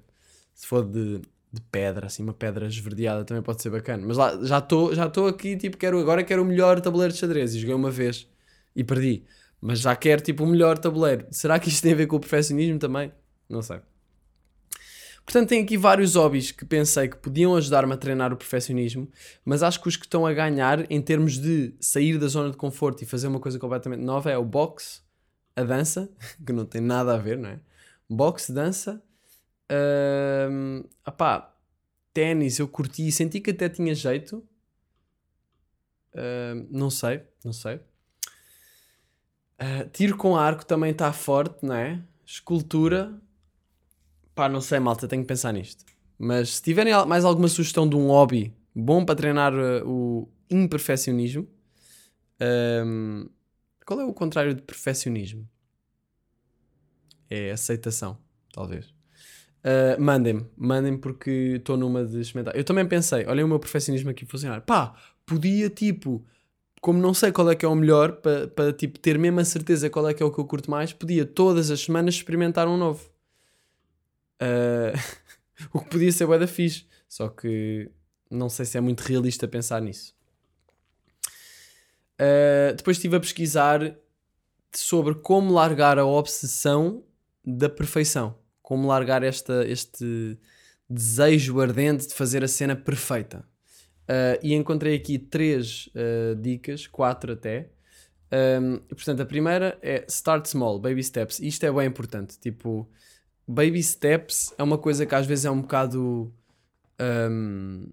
Se 0.53 0.67
for 0.67 0.85
de 0.85 1.21
de 1.51 1.61
pedra, 1.61 2.07
assim, 2.07 2.21
uma 2.21 2.33
pedra 2.33 2.67
esverdeada 2.67 3.25
também 3.25 3.41
pode 3.41 3.61
ser 3.61 3.69
bacana. 3.69 4.05
Mas 4.05 4.17
lá 4.17 4.37
já 4.43 4.59
estou 4.59 4.93
já 4.93 5.07
estou 5.07 5.27
aqui, 5.27 5.57
tipo, 5.57 5.77
quero, 5.77 5.99
agora 5.99 6.23
quero 6.23 6.43
o 6.43 6.45
melhor 6.45 6.79
tabuleiro 6.79 7.13
de 7.13 7.19
xadrez. 7.19 7.55
E 7.55 7.59
joguei 7.59 7.75
uma 7.75 7.91
vez 7.91 8.27
e 8.75 8.83
perdi. 8.83 9.23
Mas 9.59 9.79
já 9.79 9.95
quero, 9.95 10.21
tipo, 10.21 10.43
o 10.43 10.47
melhor 10.47 10.77
tabuleiro. 10.77 11.25
Será 11.31 11.59
que 11.59 11.69
isto 11.69 11.81
tem 11.81 11.93
a 11.93 11.95
ver 11.95 12.07
com 12.07 12.15
o 12.15 12.19
perfeccionismo 12.19 12.79
também? 12.79 13.11
Não 13.49 13.61
sei. 13.61 13.79
Portanto, 15.25 15.49
tem 15.49 15.61
aqui 15.61 15.77
vários 15.77 16.15
hobbies 16.15 16.51
que 16.51 16.65
pensei 16.65 17.07
que 17.07 17.17
podiam 17.17 17.55
ajudar-me 17.55 17.93
a 17.93 17.97
treinar 17.97 18.33
o 18.33 18.37
perfeccionismo, 18.37 19.07
mas 19.45 19.61
acho 19.61 19.79
que 19.79 19.87
os 19.87 19.95
que 19.95 20.05
estão 20.05 20.25
a 20.25 20.33
ganhar 20.33 20.91
em 20.91 20.99
termos 20.99 21.37
de 21.37 21.75
sair 21.79 22.17
da 22.17 22.27
zona 22.27 22.49
de 22.49 22.57
conforto 22.57 23.03
e 23.03 23.05
fazer 23.05 23.27
uma 23.27 23.39
coisa 23.39 23.59
completamente 23.59 24.01
nova 24.01 24.31
é 24.31 24.37
o 24.37 24.43
boxe, 24.43 25.01
a 25.55 25.63
dança, 25.63 26.09
que 26.43 26.51
não 26.51 26.65
tem 26.65 26.81
nada 26.81 27.13
a 27.13 27.17
ver, 27.17 27.37
não 27.37 27.49
é? 27.49 27.59
Boxe, 28.09 28.51
dança 28.51 29.03
Uh, 29.71 30.87
opá, 31.05 31.55
ténis 32.13 32.57
eu 32.57 32.67
curti, 32.67 33.11
senti 33.11 33.39
que 33.39 33.51
até 33.51 33.69
tinha 33.69 33.93
jeito. 33.93 34.43
Uh, 36.13 36.67
não 36.71 36.89
sei, 36.89 37.21
não 37.45 37.53
sei. 37.53 37.75
Uh, 39.61 39.87
tiro 39.91 40.17
com 40.17 40.35
arco 40.35 40.65
também 40.65 40.91
está 40.91 41.13
forte, 41.13 41.65
não 41.65 41.75
é? 41.75 42.01
Escultura, 42.25 43.21
pá, 44.33 44.49
não 44.49 44.61
sei, 44.61 44.79
malta, 44.79 45.07
tenho 45.07 45.21
que 45.21 45.27
pensar 45.27 45.51
nisto. 45.51 45.85
Mas 46.17 46.55
se 46.55 46.61
tiverem 46.61 46.93
mais 47.05 47.23
alguma 47.23 47.47
sugestão 47.47 47.87
de 47.87 47.95
um 47.95 48.07
hobby 48.07 48.53
bom 48.73 49.05
para 49.05 49.15
treinar 49.15 49.53
uh, 49.53 49.87
o 49.87 50.29
imperfeccionismo, 50.49 51.47
qual 53.85 53.99
é 53.99 54.05
o 54.05 54.13
contrário 54.13 54.55
de 54.55 54.61
perfeccionismo? 54.61 55.47
É 57.29 57.51
aceitação, 57.51 58.17
talvez. 58.51 58.98
Uh, 59.59 60.01
mandem-me, 60.01 60.45
mandem-me 60.55 60.97
porque 60.97 61.55
estou 61.57 61.75
numa 61.75 62.05
de 62.05 62.21
experimentar. 62.21 62.55
Eu 62.55 62.63
também 62.63 62.87
pensei, 62.87 63.25
olhem 63.25 63.43
o 63.43 63.47
meu 63.47 63.59
perfeccionismo 63.59 64.09
aqui 64.09 64.25
funcionar. 64.25 64.61
Pá, 64.61 64.95
podia 65.25 65.69
tipo, 65.69 66.25
como 66.79 66.99
não 66.99 67.13
sei 67.13 67.31
qual 67.31 67.49
é 67.51 67.55
que 67.55 67.65
é 67.65 67.67
o 67.67 67.75
melhor, 67.75 68.13
para 68.13 68.47
pa, 68.47 68.71
tipo, 68.71 68.97
ter 68.99 69.19
mesmo 69.19 69.39
a 69.39 69.45
certeza 69.45 69.89
qual 69.89 70.07
é 70.07 70.13
que 70.13 70.23
é 70.23 70.25
o 70.25 70.31
que 70.31 70.39
eu 70.39 70.45
curto 70.45 70.71
mais, 70.71 70.93
podia 70.93 71.25
todas 71.25 71.69
as 71.69 71.81
semanas 71.81 72.15
experimentar 72.15 72.67
um 72.67 72.77
novo. 72.77 73.09
Uh, 74.41 74.97
o 75.73 75.81
que 75.81 75.89
podia 75.89 76.11
ser 76.11 76.25
bué 76.25 76.39
da 76.39 76.47
fixe. 76.47 76.85
Só 77.07 77.27
que 77.27 77.91
não 78.31 78.49
sei 78.49 78.65
se 78.65 78.77
é 78.77 78.81
muito 78.81 79.01
realista 79.01 79.47
pensar 79.47 79.81
nisso. 79.81 80.15
Uh, 82.15 82.75
depois 82.75 82.97
estive 82.97 83.17
a 83.17 83.19
pesquisar 83.19 83.95
sobre 84.71 85.15
como 85.15 85.53
largar 85.53 85.97
a 85.99 86.05
obsessão 86.05 87.03
da 87.43 87.67
perfeição 87.67 88.35
como 88.69 88.87
largar 88.87 89.23
esta, 89.23 89.67
este 89.67 90.37
desejo 90.87 91.59
ardente 91.59 92.07
de 92.07 92.13
fazer 92.13 92.43
a 92.43 92.47
cena 92.47 92.75
perfeita. 92.75 93.43
Uh, 94.03 94.37
e 94.43 94.53
encontrei 94.53 94.95
aqui 94.95 95.17
três 95.17 95.89
uh, 95.95 96.35
dicas, 96.35 96.85
quatro 96.85 97.33
até. 97.33 97.71
Um, 98.31 98.77
portanto, 98.89 99.21
a 99.21 99.25
primeira 99.25 99.75
é 99.81 100.05
start 100.07 100.45
small, 100.45 100.77
baby 100.77 101.03
steps. 101.03 101.39
Isto 101.39 101.65
é 101.65 101.71
bem 101.71 101.87
importante. 101.87 102.37
Tipo, 102.37 102.87
baby 103.47 103.81
steps 103.81 104.53
é 104.55 104.61
uma 104.61 104.77
coisa 104.77 105.03
que 105.03 105.15
às 105.15 105.25
vezes 105.25 105.45
é 105.45 105.49
um 105.49 105.61
bocado. 105.61 106.31
Um, 107.01 107.89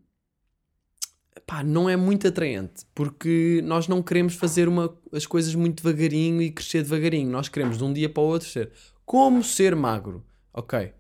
pá, 1.46 1.64
não 1.64 1.88
é 1.88 1.96
muito 1.96 2.28
atraente 2.28 2.84
porque 2.94 3.62
nós 3.64 3.88
não 3.88 4.02
queremos 4.02 4.34
fazer 4.34 4.68
uma, 4.68 4.94
as 5.10 5.24
coisas 5.24 5.54
muito 5.54 5.82
devagarinho 5.82 6.42
e 6.42 6.50
crescer 6.50 6.82
devagarinho. 6.82 7.30
Nós 7.30 7.48
queremos 7.48 7.78
de 7.78 7.84
um 7.84 7.94
dia 7.94 8.10
para 8.10 8.22
o 8.22 8.26
outro 8.26 8.46
ser 8.46 8.70
como 9.06 9.42
ser 9.42 9.74
magro. 9.74 10.22
Ok, 10.56 10.90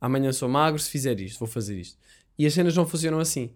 amanhã 0.00 0.32
sou 0.32 0.48
magro, 0.48 0.80
se 0.80 0.88
fizer 0.88 1.18
isto, 1.20 1.40
vou 1.40 1.48
fazer 1.48 1.76
isto. 1.76 1.98
E 2.38 2.46
as 2.46 2.54
cenas 2.54 2.76
não 2.76 2.86
funcionam 2.86 3.18
assim. 3.18 3.52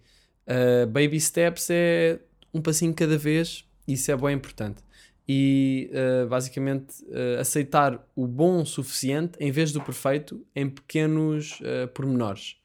Uh, 0.49 0.85
baby 0.89 1.21
steps 1.21 1.71
é 1.71 2.19
um 2.53 2.61
passinho 2.61 2.93
cada 2.93 3.17
vez, 3.17 3.65
isso 3.87 4.11
é 4.11 4.17
bem 4.17 4.35
importante. 4.35 4.83
E 5.29 5.93
uh, 5.93 6.29
basicamente 6.29 7.05
uh, 7.05 7.41
aceitar 7.41 8.05
o 8.17 8.27
bom 8.27 8.63
o 8.63 8.67
suficiente 8.67 9.39
em 9.39 9.53
vez 9.53 9.71
do 9.71 9.81
perfeito 9.81 10.45
em 10.57 10.69
pequenos 10.69 11.61
pormenores. 11.95 12.57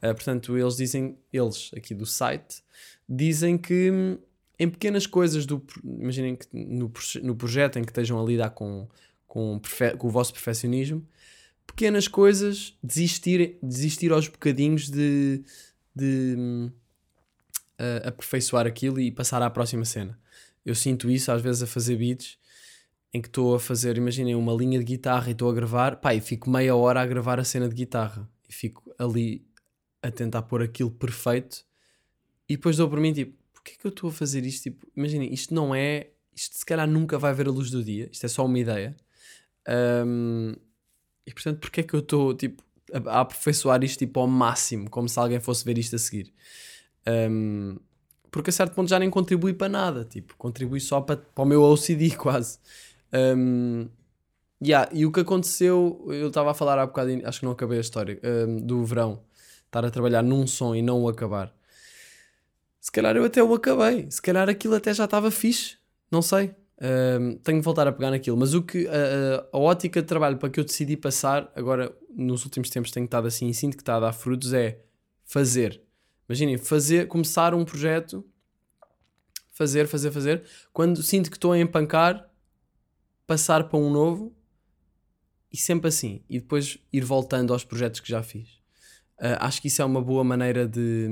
portanto, 0.00 0.56
eles 0.56 0.76
dizem, 0.76 1.18
eles 1.30 1.70
aqui 1.76 1.94
do 1.94 2.06
site, 2.06 2.62
dizem 3.06 3.58
que 3.58 3.90
hum, 3.90 4.18
em 4.58 4.68
pequenas 4.68 5.06
coisas 5.06 5.44
do. 5.44 5.62
Imaginem 5.84 6.36
que 6.36 6.46
no, 6.52 6.90
no 7.22 7.36
projeto 7.36 7.78
em 7.78 7.84
que 7.84 7.90
estejam 7.90 8.18
a 8.18 8.24
lidar 8.24 8.50
com, 8.50 8.88
com, 9.26 9.60
com 9.98 10.06
o 10.06 10.10
vosso 10.10 10.32
perfeccionismo, 10.32 11.06
pequenas 11.70 12.08
coisas, 12.08 12.76
desistir, 12.82 13.58
desistir 13.62 14.12
aos 14.12 14.26
bocadinhos 14.26 14.90
de, 14.90 15.42
de 15.94 16.36
uh, 17.78 18.08
aperfeiçoar 18.08 18.66
aquilo 18.66 19.00
e 19.00 19.10
passar 19.10 19.40
à 19.40 19.48
próxima 19.48 19.84
cena. 19.84 20.18
Eu 20.66 20.74
sinto 20.74 21.08
isso 21.10 21.30
às 21.30 21.40
vezes 21.40 21.62
a 21.62 21.66
fazer 21.66 21.96
beats 21.96 22.38
em 23.12 23.20
que 23.20 23.28
estou 23.28 23.54
a 23.54 23.60
fazer, 23.60 23.96
imaginem, 23.96 24.34
uma 24.34 24.52
linha 24.52 24.78
de 24.78 24.84
guitarra 24.84 25.28
e 25.28 25.32
estou 25.32 25.50
a 25.50 25.54
gravar, 25.54 25.96
pá, 25.96 26.14
e 26.14 26.20
fico 26.20 26.48
meia 26.48 26.76
hora 26.76 27.00
a 27.00 27.06
gravar 27.06 27.40
a 27.40 27.44
cena 27.44 27.68
de 27.68 27.74
guitarra 27.74 28.28
e 28.48 28.52
fico 28.52 28.94
ali 28.98 29.44
a 30.02 30.10
tentar 30.10 30.42
pôr 30.42 30.62
aquilo 30.62 30.90
perfeito 30.90 31.64
e 32.48 32.56
depois 32.56 32.76
dou 32.76 32.88
por 32.88 32.98
mim, 33.00 33.12
tipo, 33.12 33.36
porquê 33.52 33.76
que 33.78 33.86
eu 33.86 33.90
estou 33.90 34.10
a 34.10 34.12
fazer 34.12 34.44
isto? 34.44 34.64
Tipo, 34.64 34.86
imaginem, 34.96 35.32
isto 35.32 35.54
não 35.54 35.74
é, 35.74 36.10
isto 36.34 36.56
se 36.56 36.64
calhar 36.64 36.88
nunca 36.88 37.18
vai 37.18 37.32
ver 37.32 37.46
a 37.46 37.50
luz 37.50 37.70
do 37.70 37.82
dia, 37.82 38.08
isto 38.10 38.26
é 38.26 38.28
só 38.28 38.44
uma 38.44 38.58
ideia. 38.58 38.96
Um, 40.06 40.54
e 41.30 41.34
portanto, 41.34 41.60
porquê 41.60 41.80
é 41.80 41.84
que 41.84 41.94
eu 41.94 42.00
estou, 42.00 42.34
tipo, 42.34 42.62
a 42.92 43.20
aperfeiçoar 43.20 43.82
isto, 43.84 44.00
tipo, 44.00 44.18
ao 44.18 44.26
máximo, 44.26 44.90
como 44.90 45.08
se 45.08 45.18
alguém 45.18 45.40
fosse 45.40 45.64
ver 45.64 45.78
isto 45.78 45.94
a 45.96 45.98
seguir? 45.98 46.32
Um, 47.08 47.76
porque 48.30 48.50
a 48.50 48.52
certo 48.52 48.74
ponto 48.74 48.88
já 48.88 48.98
nem 48.98 49.10
contribui 49.10 49.52
para 49.52 49.68
nada, 49.68 50.04
tipo, 50.04 50.36
contribui 50.36 50.80
só 50.80 51.00
para, 51.00 51.16
para 51.16 51.44
o 51.44 51.46
meu 51.46 51.62
OCD 51.62 52.10
quase. 52.18 52.58
Um, 53.12 53.88
yeah, 54.62 54.88
e 54.92 55.06
o 55.06 55.12
que 55.12 55.20
aconteceu, 55.20 56.04
eu 56.08 56.28
estava 56.28 56.50
a 56.50 56.54
falar 56.54 56.78
há 56.78 56.86
bocado, 56.86 57.10
acho 57.24 57.40
que 57.40 57.44
não 57.44 57.52
acabei 57.52 57.78
a 57.78 57.80
história, 57.80 58.20
um, 58.24 58.60
do 58.60 58.84
verão, 58.84 59.22
estar 59.66 59.84
a 59.84 59.90
trabalhar 59.90 60.22
num 60.22 60.46
som 60.46 60.74
e 60.74 60.82
não 60.82 61.00
o 61.02 61.08
acabar. 61.08 61.54
Se 62.80 62.90
calhar 62.90 63.16
eu 63.16 63.24
até 63.24 63.42
o 63.42 63.54
acabei, 63.54 64.10
se 64.10 64.20
calhar 64.20 64.48
aquilo 64.48 64.74
até 64.74 64.92
já 64.92 65.04
estava 65.04 65.30
fixe, 65.30 65.76
não 66.10 66.22
sei. 66.22 66.54
Tenho 67.42 67.58
de 67.58 67.64
voltar 67.64 67.86
a 67.86 67.92
pegar 67.92 68.10
naquilo, 68.10 68.36
mas 68.36 68.54
o 68.54 68.62
que 68.62 68.86
a, 68.86 68.90
a, 68.92 69.56
a, 69.56 69.58
ótica 69.58 70.00
de 70.00 70.08
trabalho 70.08 70.38
para 70.38 70.48
que 70.48 70.58
eu 70.58 70.64
decidi 70.64 70.96
passar, 70.96 71.52
agora 71.54 71.94
nos 72.16 72.44
últimos 72.44 72.70
tempos 72.70 72.90
tenho 72.90 73.04
estado 73.04 73.26
assim 73.26 73.48
e 73.48 73.54
sinto 73.54 73.76
que 73.76 73.82
está 73.82 73.96
a 73.96 74.00
dar 74.00 74.12
frutos, 74.12 74.54
é 74.54 74.80
fazer 75.24 75.82
Imaginem, 76.30 76.56
fazer, 76.56 77.08
começar 77.08 77.52
um 77.56 77.64
projeto, 77.64 78.24
fazer, 79.50 79.88
fazer, 79.88 80.12
fazer. 80.12 80.44
Quando 80.72 81.02
sinto 81.02 81.28
que 81.28 81.36
estou 81.36 81.50
a 81.50 81.58
empancar, 81.58 82.30
passar 83.26 83.64
para 83.68 83.76
um 83.76 83.90
novo 83.90 84.32
e 85.52 85.56
sempre 85.56 85.88
assim. 85.88 86.22
E 86.30 86.38
depois 86.38 86.78
ir 86.92 87.04
voltando 87.04 87.52
aos 87.52 87.64
projetos 87.64 87.98
que 87.98 88.08
já 88.08 88.22
fiz. 88.22 88.48
Uh, 89.18 89.34
acho 89.40 89.60
que 89.60 89.66
isso 89.66 89.82
é 89.82 89.84
uma 89.84 90.00
boa 90.00 90.22
maneira 90.22 90.68
de, 90.68 91.08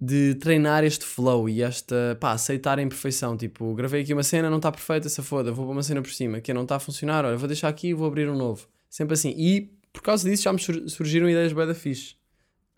de 0.00 0.34
treinar 0.36 0.82
este 0.82 1.04
flow 1.04 1.48
e 1.48 1.62
esta, 1.62 2.16
pá, 2.18 2.32
aceitar 2.32 2.78
a 2.78 2.82
imperfeição. 2.82 3.36
Tipo, 3.36 3.74
gravei 3.74 4.02
aqui 4.02 4.14
uma 4.14 4.22
cena, 4.22 4.48
não 4.48 4.56
está 4.56 4.72
perfeita, 4.72 5.06
essa 5.06 5.22
foda, 5.22 5.52
vou 5.52 5.66
para 5.66 5.72
uma 5.72 5.82
cena 5.82 6.00
por 6.00 6.10
cima, 6.10 6.40
que 6.40 6.54
não 6.54 6.62
está 6.62 6.76
a 6.76 6.80
funcionar, 6.80 7.24
olha, 7.24 7.36
vou 7.36 7.46
deixar 7.46 7.68
aqui 7.68 7.88
e 7.88 7.94
vou 7.94 8.06
abrir 8.06 8.28
um 8.28 8.36
novo. 8.36 8.66
Sempre 8.88 9.14
assim. 9.14 9.34
E 9.36 9.70
por 9.92 10.02
causa 10.02 10.28
disso 10.28 10.44
já 10.44 10.52
me 10.52 10.58
surgiram 10.58 11.28
ideias 11.28 11.52
bem 11.52 11.66
da 11.66 11.74
fixe. 11.74 12.16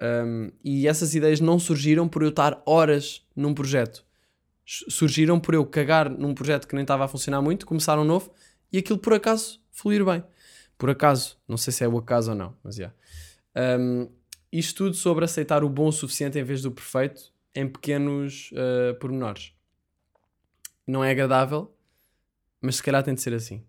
Um, 0.03 0.51
e 0.65 0.89
essas 0.89 1.15
ideias 1.15 1.39
não 1.39 1.61
surgiram 1.61 2.09
por 2.09 2.23
eu 2.23 2.31
estar 2.31 2.61
horas 2.67 3.25
num 3.37 3.55
projeto. 3.55 4.05
Surgiram 4.65 5.39
por 5.39 5.55
eu 5.55 5.65
cagar 5.65 6.11
num 6.11 6.35
projeto 6.35 6.67
que 6.67 6.75
nem 6.75 6.83
estava 6.83 7.05
a 7.05 7.09
funcionar 7.09 7.41
muito, 7.41 7.67
começar 7.67 7.99
um 7.99 8.05
novo 8.05 8.33
e 8.73 8.79
aquilo 8.79 8.99
por 8.99 9.15
acaso 9.15 9.61
fluir 9.71 10.05
bem. 10.05 10.25
Por 10.77 10.91
acaso, 10.91 11.39
não 11.47 11.57
sei 11.57 11.73
se 11.73 11.85
é 11.85 11.89
o 11.89 11.97
acaso 11.97 12.33
ou 12.33 12.37
não, 12.37 12.57
mas 12.65 12.75
já. 12.75 12.93
Yeah. 13.57 13.83
Um, 13.83 14.09
isto 14.53 14.85
tudo 14.85 14.97
sobre 14.97 15.25
aceitar 15.25 15.65
o 15.65 15.69
bom 15.69 15.89
o 15.89 15.93
suficiente 15.93 16.39
em 16.39 16.45
vez 16.45 16.61
do 16.63 16.71
perfeito 16.71 17.33
em 17.55 17.67
pequenos 17.67 18.51
uh, 18.53 18.95
pormenores. 18.99 19.53
Não 20.87 21.03
é 21.03 21.11
agradável, 21.11 21.75
mas 22.61 22.77
se 22.77 22.83
calhar 22.83 23.03
tem 23.03 23.15
de 23.15 23.21
ser 23.21 23.35
assim. 23.35 23.65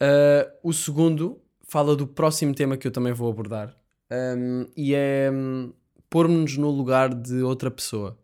Uh, 0.00 0.50
o 0.62 0.72
segundo 0.72 1.40
fala 1.62 1.94
do 1.94 2.06
próximo 2.06 2.54
tema 2.54 2.76
que 2.76 2.86
eu 2.86 2.90
também 2.90 3.12
vou 3.12 3.30
abordar, 3.30 3.76
um, 4.10 4.66
e 4.76 4.94
é 4.94 5.30
um, 5.32 5.72
pôr-nos 6.10 6.56
no 6.56 6.70
lugar 6.70 7.14
de 7.14 7.42
outra 7.42 7.70
pessoa. 7.70 8.18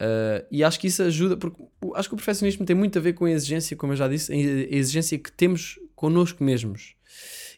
Uh, 0.00 0.46
e 0.50 0.62
acho 0.62 0.78
que 0.78 0.86
isso 0.86 1.02
ajuda, 1.02 1.36
porque 1.36 1.62
acho 1.94 2.08
que 2.08 2.14
o 2.14 2.16
perfeccionismo 2.16 2.64
tem 2.64 2.76
muito 2.76 2.98
a 2.98 3.02
ver 3.02 3.14
com 3.14 3.24
a 3.24 3.30
exigência, 3.30 3.76
como 3.76 3.92
eu 3.92 3.96
já 3.96 4.08
disse, 4.08 4.32
a 4.32 4.36
exigência 4.36 5.18
que 5.18 5.30
temos 5.30 5.78
connosco 5.94 6.42
mesmos. 6.42 6.94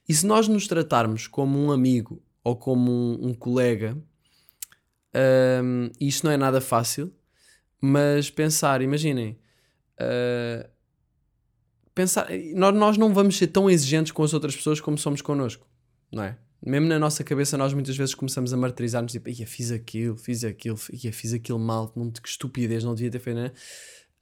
E 0.08 0.14
se 0.14 0.26
nós 0.26 0.48
nos 0.48 0.66
tratarmos 0.66 1.26
como 1.26 1.58
um 1.58 1.70
amigo 1.70 2.20
ou 2.42 2.56
como 2.56 2.90
um, 2.90 3.28
um 3.28 3.34
colega, 3.34 3.96
um, 5.62 5.90
isto 6.00 6.24
não 6.24 6.32
é 6.32 6.36
nada 6.36 6.60
fácil, 6.60 7.12
mas 7.80 8.30
pensar, 8.30 8.82
imaginem, 8.82 9.38
uh, 10.00 10.68
pensar, 11.94 12.28
nós, 12.54 12.74
nós 12.74 12.98
não 12.98 13.12
vamos 13.12 13.36
ser 13.36 13.48
tão 13.48 13.68
exigentes 13.70 14.12
com 14.12 14.22
as 14.22 14.34
outras 14.34 14.54
pessoas 14.54 14.80
como 14.80 14.98
somos 14.98 15.22
connosco, 15.22 15.66
não 16.12 16.22
é? 16.22 16.36
Mesmo 16.64 16.88
na 16.88 16.98
nossa 16.98 17.24
cabeça, 17.24 17.56
nós 17.56 17.72
muitas 17.72 17.96
vezes 17.96 18.14
começamos 18.14 18.52
a 18.52 18.56
martirizar-nos, 18.56 19.12
tipo, 19.12 19.30
ia, 19.30 19.46
fiz 19.46 19.70
aquilo, 19.70 20.16
fiz 20.16 20.44
aquilo, 20.44 20.78
ia, 20.92 21.10
fiz 21.10 21.32
aquilo 21.32 21.58
mal, 21.58 21.90
não, 21.96 22.10
que 22.10 22.28
estupidez, 22.28 22.84
não 22.84 22.94
devia 22.94 23.10
ter 23.10 23.18
feito, 23.18 23.36
né? 23.36 23.52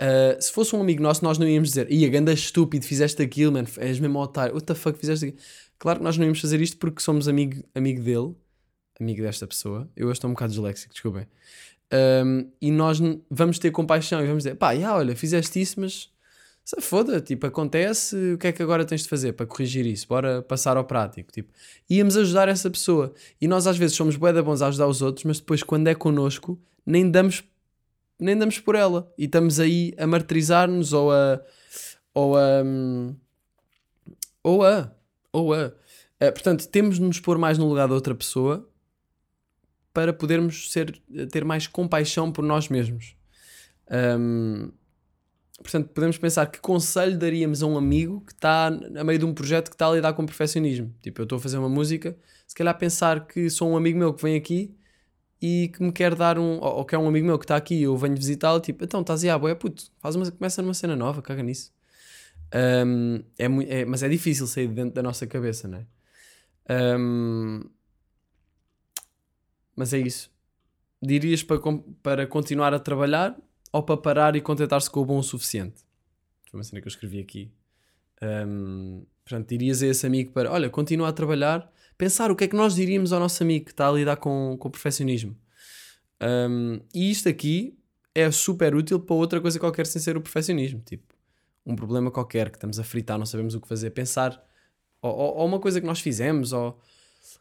Uh, 0.00 0.40
se 0.40 0.52
fosse 0.52 0.76
um 0.76 0.80
amigo 0.80 1.02
nosso, 1.02 1.24
nós 1.24 1.38
não 1.38 1.48
íamos 1.48 1.70
dizer, 1.70 1.90
ia, 1.90 2.08
ganda 2.08 2.32
estúpido, 2.32 2.86
fizeste 2.86 3.20
aquilo, 3.20 3.52
mano, 3.52 3.66
és 3.78 3.98
mesmo 3.98 4.20
otário, 4.20 4.54
what 4.54 4.64
the 4.64 4.74
fuck, 4.74 4.96
fizeste 4.96 5.26
aquilo. 5.26 5.42
Claro 5.78 6.00
que 6.00 6.04
nós 6.04 6.16
não 6.16 6.24
íamos 6.24 6.40
fazer 6.40 6.60
isto 6.60 6.76
porque 6.76 7.00
somos 7.00 7.28
amigo, 7.28 7.62
amigo 7.74 8.02
dele, 8.02 8.34
amigo 9.00 9.22
desta 9.22 9.46
pessoa. 9.46 9.88
Eu 9.96 10.06
hoje 10.06 10.18
estou 10.18 10.28
um 10.28 10.34
bocado 10.34 10.50
disléxico, 10.50 10.92
desculpem. 10.92 11.26
Um, 11.92 12.50
e 12.60 12.70
nós 12.70 12.98
vamos 13.30 13.58
ter 13.58 13.70
compaixão 13.70 14.22
e 14.22 14.26
vamos 14.26 14.44
dizer, 14.44 14.56
pá, 14.56 14.72
yeah, 14.72 14.96
olha, 14.96 15.16
fizeste 15.16 15.60
isso, 15.60 15.80
mas 15.80 16.10
se 16.64 16.82
foda, 16.82 17.18
tipo, 17.18 17.46
acontece, 17.46 18.34
o 18.34 18.36
que 18.38 18.48
é 18.48 18.52
que 18.52 18.62
agora 18.62 18.84
tens 18.84 19.02
de 19.02 19.08
fazer 19.08 19.32
para 19.32 19.46
corrigir 19.46 19.86
isso? 19.86 20.06
Bora 20.06 20.42
passar 20.42 20.76
ao 20.76 20.84
prático, 20.84 21.32
tipo. 21.32 21.50
Íamos 21.88 22.14
ajudar 22.14 22.46
essa 22.46 22.68
pessoa. 22.68 23.14
E 23.40 23.48
nós 23.48 23.66
às 23.66 23.78
vezes 23.78 23.96
somos 23.96 24.16
bué 24.16 24.34
bons 24.42 24.60
a 24.60 24.68
ajudar 24.68 24.86
os 24.86 25.00
outros, 25.00 25.24
mas 25.24 25.38
depois 25.40 25.62
quando 25.62 25.88
é 25.88 25.94
connosco, 25.94 26.60
nem 26.84 27.10
damos 27.10 27.42
nem 28.20 28.36
damos 28.36 28.58
por 28.58 28.74
ela. 28.74 29.10
E 29.16 29.24
estamos 29.24 29.58
aí 29.58 29.94
a 29.96 30.06
martirizar-nos 30.06 30.92
ou 30.92 31.10
a 31.10 31.40
ou 32.12 32.36
a 32.36 32.62
ou 34.42 34.62
a 34.62 34.92
ou 35.32 35.54
a 35.54 35.68
uh, 35.68 35.72
portanto, 36.32 36.66
temos 36.68 36.96
de 36.96 37.02
nos 37.02 37.20
pôr 37.20 37.38
mais 37.38 37.58
no 37.58 37.68
lugar 37.68 37.88
da 37.88 37.94
outra 37.94 38.14
pessoa 38.14 38.68
para 39.92 40.12
podermos 40.12 40.70
ser, 40.70 41.00
ter 41.30 41.44
mais 41.44 41.66
compaixão 41.66 42.30
por 42.30 42.44
nós 42.44 42.68
mesmos. 42.68 43.16
Um, 43.90 44.70
Portanto, 45.60 45.88
podemos 45.88 46.16
pensar 46.16 46.46
que 46.46 46.60
conselho 46.60 47.18
daríamos 47.18 47.62
a 47.62 47.66
um 47.66 47.76
amigo 47.76 48.20
que 48.24 48.32
está 48.32 48.68
a 48.68 49.04
meio 49.04 49.18
de 49.18 49.24
um 49.24 49.34
projeto 49.34 49.70
que 49.70 49.74
está 49.74 49.88
a 49.88 49.92
lidar 49.92 50.12
com 50.12 50.24
perfeccionismo. 50.24 50.94
Tipo, 51.02 51.20
eu 51.20 51.24
estou 51.24 51.36
a 51.36 51.40
fazer 51.40 51.58
uma 51.58 51.68
música, 51.68 52.16
se 52.46 52.54
calhar 52.54 52.76
pensar 52.78 53.26
que 53.26 53.50
sou 53.50 53.68
um 53.68 53.76
amigo 53.76 53.98
meu 53.98 54.14
que 54.14 54.22
vem 54.22 54.36
aqui 54.36 54.72
e 55.42 55.68
que 55.68 55.82
me 55.82 55.92
quer 55.92 56.14
dar 56.14 56.38
um. 56.38 56.60
Ou, 56.60 56.84
que 56.84 56.94
é 56.94 56.98
um 56.98 57.08
amigo 57.08 57.26
meu 57.26 57.38
que 57.38 57.44
está 57.44 57.56
aqui 57.56 57.74
e 57.74 57.82
eu 57.82 57.96
venho 57.96 58.14
visitá-lo, 58.14 58.60
tipo, 58.60 58.84
então 58.84 59.00
estás 59.00 59.24
aí, 59.24 59.30
ah, 59.30 59.38
boé, 59.38 59.54
puto, 59.54 59.90
faz 59.98 60.14
uma, 60.14 60.30
começa 60.30 60.62
numa 60.62 60.74
cena 60.74 60.94
nova, 60.94 61.20
caga 61.22 61.42
nisso. 61.42 61.72
Um, 62.54 63.16
é, 63.38 63.44
é, 63.80 63.84
mas 63.84 64.02
é 64.02 64.08
difícil 64.08 64.46
sair 64.46 64.68
de 64.68 64.74
dentro 64.74 64.94
da 64.94 65.02
nossa 65.02 65.26
cabeça, 65.26 65.68
não 65.68 65.78
é? 65.78 66.98
Um, 66.98 67.62
mas 69.76 69.92
é 69.92 69.98
isso. 69.98 70.30
Dirias 71.00 71.42
para, 71.42 71.60
para 72.02 72.26
continuar 72.26 72.74
a 72.74 72.78
trabalhar 72.78 73.36
ou 73.72 73.82
para 73.82 73.96
parar 73.96 74.36
e 74.36 74.40
contentar-se 74.40 74.90
com 74.90 75.00
o 75.00 75.04
bom 75.04 75.18
o 75.18 75.22
suficiente? 75.22 75.84
Foi 76.50 76.58
uma 76.58 76.64
cena 76.64 76.80
que 76.80 76.88
eu 76.88 76.90
escrevi 76.90 77.20
aqui. 77.20 77.52
Um, 78.22 79.06
portanto, 79.24 79.48
dirias 79.48 79.82
a 79.82 79.86
esse 79.86 80.06
amigo 80.06 80.32
para, 80.32 80.50
olha, 80.50 80.68
continua 80.68 81.08
a 81.08 81.12
trabalhar, 81.12 81.70
pensar 81.96 82.30
o 82.30 82.36
que 82.36 82.44
é 82.44 82.48
que 82.48 82.56
nós 82.56 82.74
diríamos 82.74 83.12
ao 83.12 83.20
nosso 83.20 83.42
amigo 83.42 83.66
que 83.66 83.70
está 83.70 83.88
a 83.88 83.92
lidar 83.92 84.16
com, 84.16 84.56
com 84.58 84.68
o 84.68 84.70
perfeccionismo. 84.70 85.36
Um, 86.20 86.80
e 86.92 87.10
isto 87.10 87.28
aqui 87.28 87.78
é 88.14 88.30
super 88.30 88.74
útil 88.74 88.98
para 88.98 89.14
outra 89.14 89.40
coisa 89.40 89.60
qualquer 89.60 89.86
sem 89.86 90.02
ser 90.02 90.16
o 90.16 90.20
perfeccionismo. 90.20 90.80
Tipo, 90.80 91.14
um 91.68 91.76
problema 91.76 92.10
qualquer 92.10 92.50
que 92.50 92.56
estamos 92.56 92.80
a 92.80 92.84
fritar, 92.84 93.18
não 93.18 93.26
sabemos 93.26 93.54
o 93.54 93.60
que 93.60 93.68
fazer, 93.68 93.90
pensar, 93.90 94.42
ou, 95.02 95.12
ou, 95.12 95.46
uma 95.46 95.60
coisa 95.60 95.80
que 95.80 95.86
nós 95.86 96.00
fizemos, 96.00 96.52
ou 96.52 96.80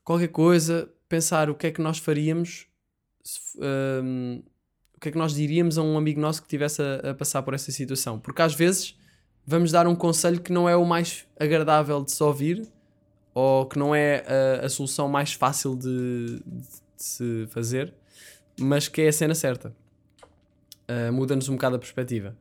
qualquer 0.03 0.27
coisa, 0.27 0.89
pensar 1.07 1.49
o 1.49 1.55
que 1.55 1.67
é 1.67 1.71
que 1.71 1.81
nós 1.81 1.97
faríamos, 1.97 2.67
se 3.23 3.57
um, 3.57 4.43
o 4.95 4.99
que 4.99 5.09
é 5.09 5.11
que 5.11 5.17
nós 5.17 5.33
diríamos 5.33 5.77
a 5.77 5.81
um 5.81 5.97
amigo 5.97 6.19
nosso 6.19 6.41
que 6.41 6.47
estivesse 6.47 6.81
a, 6.81 7.11
a 7.11 7.13
passar 7.13 7.41
por 7.41 7.53
essa 7.53 7.71
situação. 7.71 8.19
Porque 8.19 8.41
às 8.41 8.53
vezes 8.53 8.97
vamos 9.45 9.71
dar 9.71 9.87
um 9.87 9.95
conselho 9.95 10.41
que 10.41 10.51
não 10.51 10.67
é 10.67 10.75
o 10.75 10.85
mais 10.85 11.25
agradável 11.39 12.03
de 12.03 12.11
se 12.11 12.21
ouvir, 12.21 12.67
ou 13.33 13.65
que 13.65 13.79
não 13.79 13.95
é 13.95 14.25
a, 14.61 14.65
a 14.65 14.69
solução 14.69 15.07
mais 15.07 15.33
fácil 15.33 15.75
de, 15.75 16.41
de 16.45 16.65
se 16.97 17.47
fazer, 17.49 17.93
mas 18.59 18.87
que 18.87 19.01
é 19.01 19.07
a 19.07 19.13
cena 19.13 19.35
certa. 19.35 19.73
Uh, 20.89 21.13
Muda-nos 21.13 21.47
um 21.47 21.53
bocado 21.53 21.75
a 21.75 21.79
perspectiva. 21.79 22.35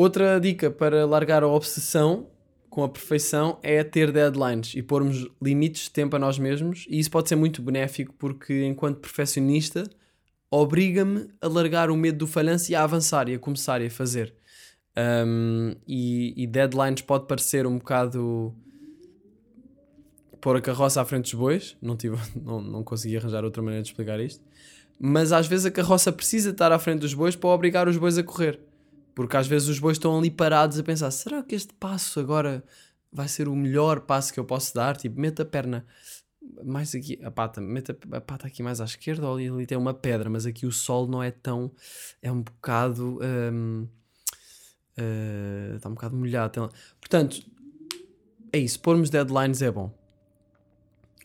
Outra 0.00 0.40
dica 0.40 0.70
para 0.70 1.04
largar 1.04 1.42
a 1.42 1.46
obsessão 1.46 2.26
com 2.70 2.82
a 2.82 2.88
perfeição 2.88 3.58
é 3.62 3.84
ter 3.84 4.10
deadlines 4.10 4.72
e 4.74 4.82
pormos 4.82 5.28
limites 5.42 5.82
de 5.82 5.90
tempo 5.90 6.16
a 6.16 6.18
nós 6.18 6.38
mesmos, 6.38 6.86
e 6.88 6.98
isso 6.98 7.10
pode 7.10 7.28
ser 7.28 7.36
muito 7.36 7.60
benéfico 7.60 8.14
porque, 8.18 8.64
enquanto 8.64 8.98
perfeccionista, 8.98 9.84
obriga-me 10.50 11.28
a 11.38 11.46
largar 11.46 11.90
o 11.90 11.96
medo 11.98 12.16
do 12.16 12.26
falhanço 12.26 12.72
e 12.72 12.74
a 12.74 12.82
avançar 12.82 13.28
e 13.28 13.34
a 13.34 13.38
começar 13.38 13.82
e 13.82 13.88
a 13.88 13.90
fazer. 13.90 14.32
Um, 14.96 15.74
e, 15.86 16.32
e 16.44 16.46
deadlines 16.46 17.02
pode 17.02 17.26
parecer 17.26 17.66
um 17.66 17.76
bocado 17.76 18.54
pôr 20.40 20.56
a 20.56 20.62
carroça 20.62 21.02
à 21.02 21.04
frente 21.04 21.24
dos 21.24 21.34
bois, 21.34 21.76
não, 21.82 21.94
tive, 21.94 22.16
não, 22.42 22.62
não 22.62 22.82
consegui 22.82 23.18
arranjar 23.18 23.44
outra 23.44 23.62
maneira 23.62 23.82
de 23.82 23.90
explicar 23.90 24.18
isto, 24.18 24.42
mas 24.98 25.30
às 25.30 25.46
vezes 25.46 25.66
a 25.66 25.70
carroça 25.70 26.10
precisa 26.10 26.52
estar 26.52 26.72
à 26.72 26.78
frente 26.78 27.00
dos 27.00 27.12
bois 27.12 27.36
para 27.36 27.50
obrigar 27.50 27.86
os 27.86 27.98
bois 27.98 28.16
a 28.16 28.22
correr. 28.22 28.60
Porque 29.14 29.36
às 29.36 29.46
vezes 29.46 29.68
os 29.68 29.78
bois 29.78 29.96
estão 29.96 30.16
ali 30.18 30.30
parados 30.30 30.78
a 30.78 30.82
pensar: 30.82 31.10
será 31.10 31.42
que 31.42 31.54
este 31.54 31.74
passo 31.74 32.20
agora 32.20 32.64
vai 33.12 33.28
ser 33.28 33.48
o 33.48 33.56
melhor 33.56 34.00
passo 34.00 34.32
que 34.32 34.40
eu 34.40 34.44
posso 34.44 34.74
dar? 34.74 34.96
Tipo, 34.96 35.20
mete 35.20 35.42
a 35.42 35.44
perna 35.44 35.84
mais 36.64 36.94
aqui, 36.94 37.18
a 37.22 37.30
pata, 37.30 37.60
mete 37.60 37.96
a, 38.12 38.20
pata 38.20 38.46
aqui 38.46 38.62
mais 38.62 38.80
à 38.80 38.84
esquerda, 38.84 39.28
ali, 39.28 39.48
ali 39.48 39.66
tem 39.66 39.76
uma 39.76 39.94
pedra, 39.94 40.30
mas 40.30 40.46
aqui 40.46 40.66
o 40.66 40.72
sol 40.72 41.06
não 41.06 41.22
é 41.22 41.30
tão. 41.30 41.70
é 42.22 42.30
um 42.30 42.42
bocado. 42.42 43.18
eh, 44.96 45.74
está 45.76 45.88
um 45.88 45.94
bocado 45.94 46.16
molhado. 46.16 46.70
Portanto, 47.00 47.42
é 48.52 48.58
isso. 48.58 48.80
Pormos 48.80 49.10
deadlines 49.10 49.62
é 49.62 49.70
bom. 49.70 49.92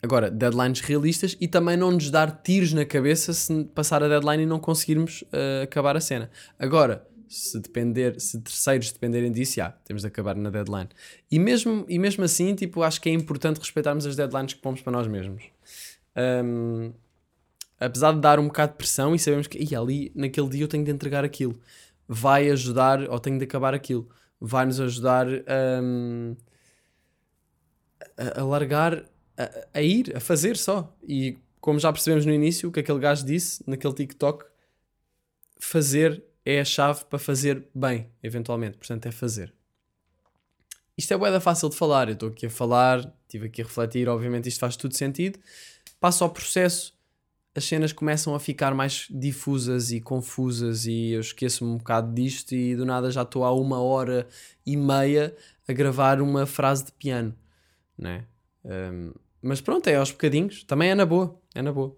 Agora, 0.02 0.30
deadlines 0.30 0.80
realistas 0.80 1.36
e 1.40 1.48
também 1.48 1.76
não 1.76 1.90
nos 1.90 2.10
dar 2.10 2.30
tiros 2.42 2.72
na 2.72 2.84
cabeça 2.84 3.32
se 3.32 3.64
passar 3.74 4.02
a 4.02 4.08
deadline 4.08 4.42
e 4.42 4.46
não 4.46 4.60
conseguirmos 4.60 5.24
eh, 5.32 5.62
acabar 5.64 5.96
a 5.96 6.00
cena. 6.00 6.30
Agora, 6.58 7.06
se 7.28 7.58
depender, 7.58 8.20
se 8.20 8.40
terceiros 8.40 8.92
dependerem 8.92 9.32
disso, 9.32 9.56
já, 9.56 9.70
temos 9.70 10.02
de 10.02 10.08
acabar 10.08 10.34
na 10.36 10.50
deadline. 10.50 10.88
E 11.30 11.38
mesmo, 11.38 11.84
e 11.88 11.98
mesmo 11.98 12.24
assim, 12.24 12.54
tipo, 12.54 12.82
acho 12.82 13.00
que 13.00 13.08
é 13.08 13.12
importante 13.12 13.58
respeitarmos 13.58 14.06
as 14.06 14.16
deadlines 14.16 14.54
que 14.54 14.60
pomos 14.60 14.80
para 14.80 14.92
nós 14.92 15.06
mesmos. 15.06 15.44
Ahm, 16.14 16.92
apesar 17.78 18.12
de 18.12 18.20
dar 18.20 18.38
um 18.38 18.46
bocado 18.46 18.72
de 18.72 18.78
pressão 18.78 19.14
e 19.14 19.18
sabemos 19.18 19.46
que 19.46 19.58
"Ih, 19.58 19.74
ali 19.74 20.12
naquele 20.14 20.48
dia 20.48 20.64
eu 20.64 20.68
tenho 20.68 20.84
de 20.84 20.90
entregar 20.90 21.24
aquilo, 21.24 21.58
vai 22.08 22.48
ajudar, 22.50 23.08
ou 23.10 23.18
tenho 23.18 23.38
de 23.38 23.44
acabar 23.44 23.74
aquilo, 23.74 24.08
vai 24.40 24.64
nos 24.66 24.80
ajudar 24.80 25.26
ahm, 25.28 26.34
a, 28.16 28.40
a 28.40 28.44
largar, 28.44 29.04
a, 29.36 29.50
a 29.74 29.82
ir, 29.82 30.16
a 30.16 30.20
fazer 30.20 30.56
só. 30.56 30.94
E 31.06 31.38
como 31.60 31.78
já 31.78 31.92
percebemos 31.92 32.24
no 32.24 32.32
início, 32.32 32.68
o 32.68 32.72
que 32.72 32.80
aquele 32.80 32.98
gajo 33.00 33.24
disse 33.26 33.62
naquele 33.66 33.94
TikTok, 33.94 34.44
fazer 35.58 36.22
é 36.46 36.60
a 36.60 36.64
chave 36.64 37.04
para 37.06 37.18
fazer 37.18 37.66
bem, 37.74 38.08
eventualmente. 38.22 38.78
Portanto, 38.78 39.06
é 39.06 39.10
fazer. 39.10 39.52
Isto 40.96 41.12
é 41.12 41.16
boeda 41.18 41.40
fácil 41.40 41.68
de 41.68 41.76
falar. 41.76 42.08
Eu 42.08 42.14
estou 42.14 42.28
aqui 42.28 42.46
a 42.46 42.50
falar, 42.50 43.12
estive 43.22 43.46
aqui 43.46 43.60
a 43.60 43.64
refletir, 43.64 44.08
obviamente 44.08 44.48
isto 44.48 44.60
faz 44.60 44.76
tudo 44.76 44.96
sentido. 44.96 45.40
Passo 45.98 46.22
ao 46.22 46.30
processo, 46.30 46.94
as 47.52 47.64
cenas 47.64 47.92
começam 47.92 48.32
a 48.34 48.38
ficar 48.38 48.74
mais 48.74 49.08
difusas 49.10 49.90
e 49.90 50.00
confusas 50.00 50.86
e 50.86 51.10
eu 51.10 51.20
esqueço-me 51.20 51.70
um 51.70 51.78
bocado 51.78 52.14
disto 52.14 52.54
e 52.54 52.76
do 52.76 52.86
nada 52.86 53.10
já 53.10 53.22
estou 53.22 53.44
há 53.44 53.52
uma 53.52 53.80
hora 53.80 54.28
e 54.64 54.76
meia 54.76 55.34
a 55.66 55.72
gravar 55.72 56.22
uma 56.22 56.46
frase 56.46 56.84
de 56.84 56.92
piano, 56.92 57.34
né? 57.98 58.24
Um, 58.64 59.12
mas 59.42 59.60
pronto, 59.60 59.88
é 59.88 59.96
aos 59.96 60.12
bocadinhos, 60.12 60.62
também 60.64 60.90
é 60.90 60.94
na 60.94 61.04
boa, 61.04 61.38
é 61.54 61.60
na 61.60 61.72
boa. 61.72 61.96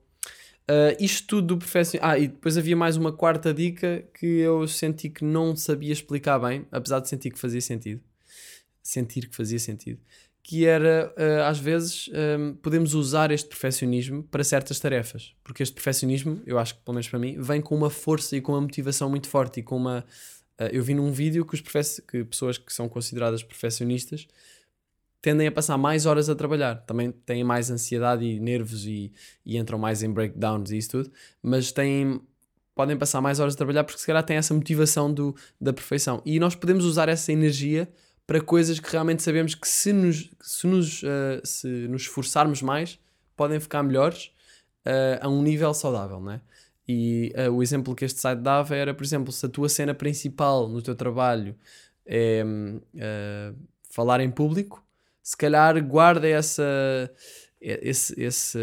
Uh, 0.70 0.92
isto 1.00 1.26
tudo 1.26 1.46
do 1.54 1.58
profissional. 1.58 2.10
Ah, 2.10 2.18
e 2.18 2.28
depois 2.28 2.58
havia 2.58 2.76
mais 2.76 2.98
uma 2.98 3.10
quarta 3.10 3.54
dica 3.54 4.04
que 4.12 4.26
eu 4.26 4.68
senti 4.68 5.08
que 5.08 5.24
não 5.24 5.56
sabia 5.56 5.92
explicar 5.92 6.38
bem, 6.38 6.66
apesar 6.70 7.00
de 7.00 7.08
sentir 7.08 7.30
que 7.30 7.38
fazia 7.38 7.60
sentido. 7.62 8.02
Sentir 8.82 9.28
que 9.28 9.34
fazia 9.34 9.58
sentido. 9.58 9.98
Que 10.42 10.66
era, 10.66 11.12
uh, 11.16 11.44
às 11.44 11.58
vezes, 11.58 12.10
um, 12.38 12.54
podemos 12.54 12.92
usar 12.92 13.30
este 13.30 13.48
perfeccionismo 13.48 14.22
para 14.24 14.44
certas 14.44 14.78
tarefas. 14.78 15.34
Porque 15.42 15.62
este 15.62 15.74
perfeccionismo, 15.74 16.42
eu 16.44 16.58
acho 16.58 16.74
que 16.74 16.82
pelo 16.82 16.94
menos 16.94 17.08
para 17.08 17.18
mim, 17.18 17.40
vem 17.40 17.62
com 17.62 17.74
uma 17.74 17.88
força 17.88 18.36
e 18.36 18.40
com 18.42 18.52
uma 18.52 18.60
motivação 18.60 19.08
muito 19.08 19.26
forte 19.26 19.60
e 19.60 19.62
com 19.62 19.76
uma. 19.76 20.04
uh, 20.60 20.64
eu 20.70 20.82
vi 20.82 20.92
num 20.92 21.10
vídeo 21.10 21.46
que, 21.46 21.54
os 21.54 21.62
que 21.62 22.24
pessoas 22.24 22.58
que 22.58 22.72
são 22.74 22.90
consideradas 22.90 23.42
perfeccionistas 23.42 24.28
tendem 25.20 25.46
a 25.46 25.52
passar 25.52 25.76
mais 25.76 26.06
horas 26.06 26.28
a 26.28 26.34
trabalhar. 26.34 26.76
Também 26.86 27.10
têm 27.10 27.42
mais 27.44 27.70
ansiedade 27.70 28.24
e 28.24 28.38
nervos 28.40 28.84
e, 28.86 29.12
e 29.44 29.56
entram 29.56 29.78
mais 29.78 30.02
em 30.02 30.10
breakdowns 30.10 30.70
e 30.70 30.78
isso 30.78 30.90
tudo, 30.90 31.12
mas 31.42 31.72
têm, 31.72 32.20
podem 32.74 32.96
passar 32.96 33.20
mais 33.20 33.40
horas 33.40 33.54
a 33.54 33.56
trabalhar 33.56 33.84
porque 33.84 34.00
se 34.00 34.06
calhar 34.06 34.22
têm 34.22 34.36
essa 34.36 34.54
motivação 34.54 35.12
do, 35.12 35.34
da 35.60 35.72
perfeição. 35.72 36.22
E 36.24 36.38
nós 36.38 36.54
podemos 36.54 36.84
usar 36.84 37.08
essa 37.08 37.32
energia 37.32 37.88
para 38.26 38.40
coisas 38.42 38.78
que 38.78 38.90
realmente 38.92 39.22
sabemos 39.22 39.54
que 39.54 39.66
se 39.66 39.92
nos, 39.92 40.30
se 40.40 40.66
nos, 40.66 41.02
eh, 41.02 41.40
se 41.44 41.66
nos 41.88 42.02
esforçarmos 42.02 42.60
mais, 42.60 42.98
podem 43.34 43.58
ficar 43.58 43.82
melhores 43.82 44.30
eh, 44.84 45.18
a 45.22 45.28
um 45.30 45.40
nível 45.40 45.72
saudável, 45.72 46.20
não 46.20 46.32
é? 46.32 46.40
E 46.86 47.32
eh, 47.34 47.48
o 47.48 47.62
exemplo 47.62 47.94
que 47.94 48.04
este 48.04 48.20
site 48.20 48.40
dava 48.40 48.76
era, 48.76 48.92
por 48.92 49.02
exemplo, 49.02 49.32
se 49.32 49.46
a 49.46 49.48
tua 49.48 49.68
cena 49.70 49.94
principal 49.94 50.68
no 50.68 50.82
teu 50.82 50.94
trabalho 50.94 51.56
é 52.04 52.44
hum, 52.44 52.80
falar 53.90 54.20
em 54.20 54.30
público, 54.30 54.84
se 55.28 55.36
calhar 55.36 55.84
guarda 55.84 56.26
essa, 56.26 56.64
esse, 57.60 58.18
esse, 58.18 58.58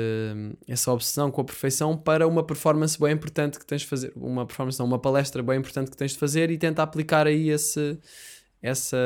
essa 0.67 0.91
obsessão 0.91 1.29
com 1.29 1.41
a 1.41 1.43
perfeição 1.43 1.95
para 1.95 2.27
uma 2.27 2.43
performance 2.43 2.99
bem 2.99 3.13
importante 3.13 3.59
que 3.59 3.65
tens 3.67 3.81
de 3.81 3.87
fazer, 3.87 4.11
uma 4.15 4.47
performance, 4.47 4.79
não, 4.79 4.87
uma 4.87 4.97
palestra 4.97 5.43
bem 5.43 5.59
importante 5.59 5.91
que 5.91 5.95
tens 5.95 6.13
de 6.13 6.17
fazer 6.17 6.49
e 6.49 6.57
tenta 6.57 6.81
aplicar 6.81 7.27
aí 7.27 7.51
esse, 7.51 7.99
essa 8.63 8.97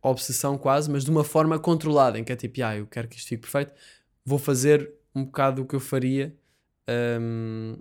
obsessão 0.00 0.56
quase, 0.56 0.88
mas 0.88 1.04
de 1.04 1.10
uma 1.10 1.24
forma 1.24 1.58
controlada, 1.58 2.16
em 2.16 2.22
que 2.22 2.32
é 2.32 2.36
tipo, 2.36 2.62
ah, 2.62 2.76
eu 2.76 2.86
quero 2.86 3.08
que 3.08 3.16
isto 3.16 3.26
fique 3.26 3.42
perfeito, 3.42 3.72
vou 4.24 4.38
fazer 4.38 4.88
um 5.12 5.24
bocado 5.24 5.62
o 5.62 5.66
que 5.66 5.74
eu 5.74 5.80
faria 5.80 6.32
hum, 7.20 7.76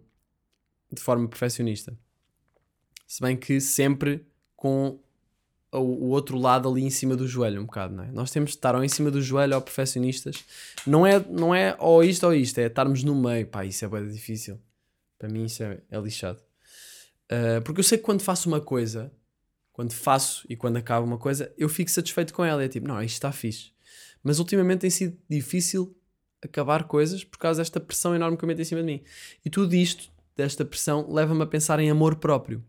de 0.91 0.99
forma 0.99 1.28
perfeccionista. 1.28 1.95
Se 3.05 3.22
bem 3.22 3.38
que 3.38 3.61
sempre 3.61 4.26
com 4.55 5.03
o, 5.80 6.05
o 6.05 6.09
outro 6.09 6.38
lado 6.38 6.69
ali 6.69 6.84
em 6.84 6.89
cima 6.89 7.15
do 7.15 7.28
joelho, 7.28 7.61
um 7.61 7.65
bocado, 7.65 7.95
não 7.95 8.03
é? 8.03 8.11
Nós 8.11 8.32
temos 8.32 8.51
de 8.51 8.57
estar 8.57 8.76
ou 8.76 8.84
em 8.84 8.89
cima 8.89 9.09
do 9.11 9.21
joelho 9.21 9.55
ou 9.55 9.61
perfeccionistas. 9.61 10.43
Não 10.86 11.05
é, 11.05 11.19
não 11.19 11.53
é 11.53 11.76
ou 11.80 12.03
isto 12.03 12.26
ou 12.26 12.34
isto, 12.34 12.57
é 12.59 12.67
estarmos 12.67 13.03
no 13.03 13.15
meio. 13.15 13.47
Pá, 13.47 13.65
isso 13.65 13.84
é 13.84 13.88
bem 13.88 14.07
difícil. 14.09 14.59
Para 15.17 15.30
mim 15.30 15.45
isso 15.45 15.63
é, 15.63 15.80
é 15.89 15.99
lixado. 15.99 16.39
Ah, 17.30 17.61
porque 17.61 17.80
eu 17.80 17.84
sei 17.84 17.97
que 17.97 18.03
quando 18.03 18.21
faço 18.21 18.47
uma 18.47 18.61
coisa, 18.61 19.11
quando 19.71 19.91
faço 19.91 20.45
e 20.47 20.55
quando 20.55 20.78
acabo 20.78 21.05
uma 21.05 21.17
coisa, 21.17 21.51
eu 21.57 21.67
fico 21.67 21.89
satisfeito 21.89 22.34
com 22.34 22.45
ela. 22.45 22.63
É 22.63 22.67
tipo, 22.67 22.88
não, 22.88 23.01
isto 23.01 23.15
está 23.15 23.32
fixe. 23.32 23.71
Mas 24.24 24.39
ultimamente 24.39 24.82
tem 24.82 24.89
sido 24.89 25.17
difícil 25.30 25.95
acabar 26.41 26.84
coisas 26.84 27.24
por 27.24 27.38
causa 27.39 27.61
desta 27.61 27.80
pressão 27.80 28.13
enorme 28.15 28.38
que 28.38 28.43
eu 28.43 28.47
meto 28.47 28.61
em 28.61 28.65
cima 28.65 28.82
de 28.82 28.88
mim. 28.88 29.03
E 29.43 29.49
tudo 29.49 29.74
isto, 29.74 30.11
desta 30.36 30.63
pressão, 30.63 31.11
leva-me 31.11 31.41
a 31.41 31.47
pensar 31.47 31.80
em 31.80 31.89
amor 31.89 32.17
próprio. 32.17 32.63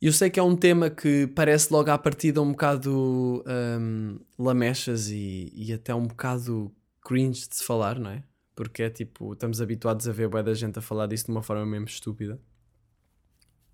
Eu 0.00 0.12
sei 0.12 0.28
que 0.28 0.38
é 0.38 0.42
um 0.42 0.54
tema 0.54 0.90
que 0.90 1.26
parece 1.28 1.72
logo 1.72 1.90
à 1.90 1.96
partida 1.96 2.42
um 2.42 2.50
bocado 2.52 3.42
hum, 3.80 4.18
lamechas 4.38 5.08
e, 5.08 5.50
e 5.54 5.72
até 5.72 5.94
um 5.94 6.06
bocado 6.06 6.70
cringe 7.02 7.48
de 7.48 7.56
se 7.56 7.64
falar, 7.64 7.98
não 7.98 8.10
é? 8.10 8.22
Porque 8.54 8.82
é 8.82 8.90
tipo, 8.90 9.32
estamos 9.32 9.60
habituados 9.60 10.06
a 10.06 10.12
ver 10.12 10.28
bué 10.28 10.42
da 10.42 10.52
gente 10.52 10.78
a 10.78 10.82
falar 10.82 11.06
disso 11.06 11.26
de 11.26 11.30
uma 11.30 11.42
forma 11.42 11.64
mesmo 11.64 11.86
estúpida. 11.86 12.38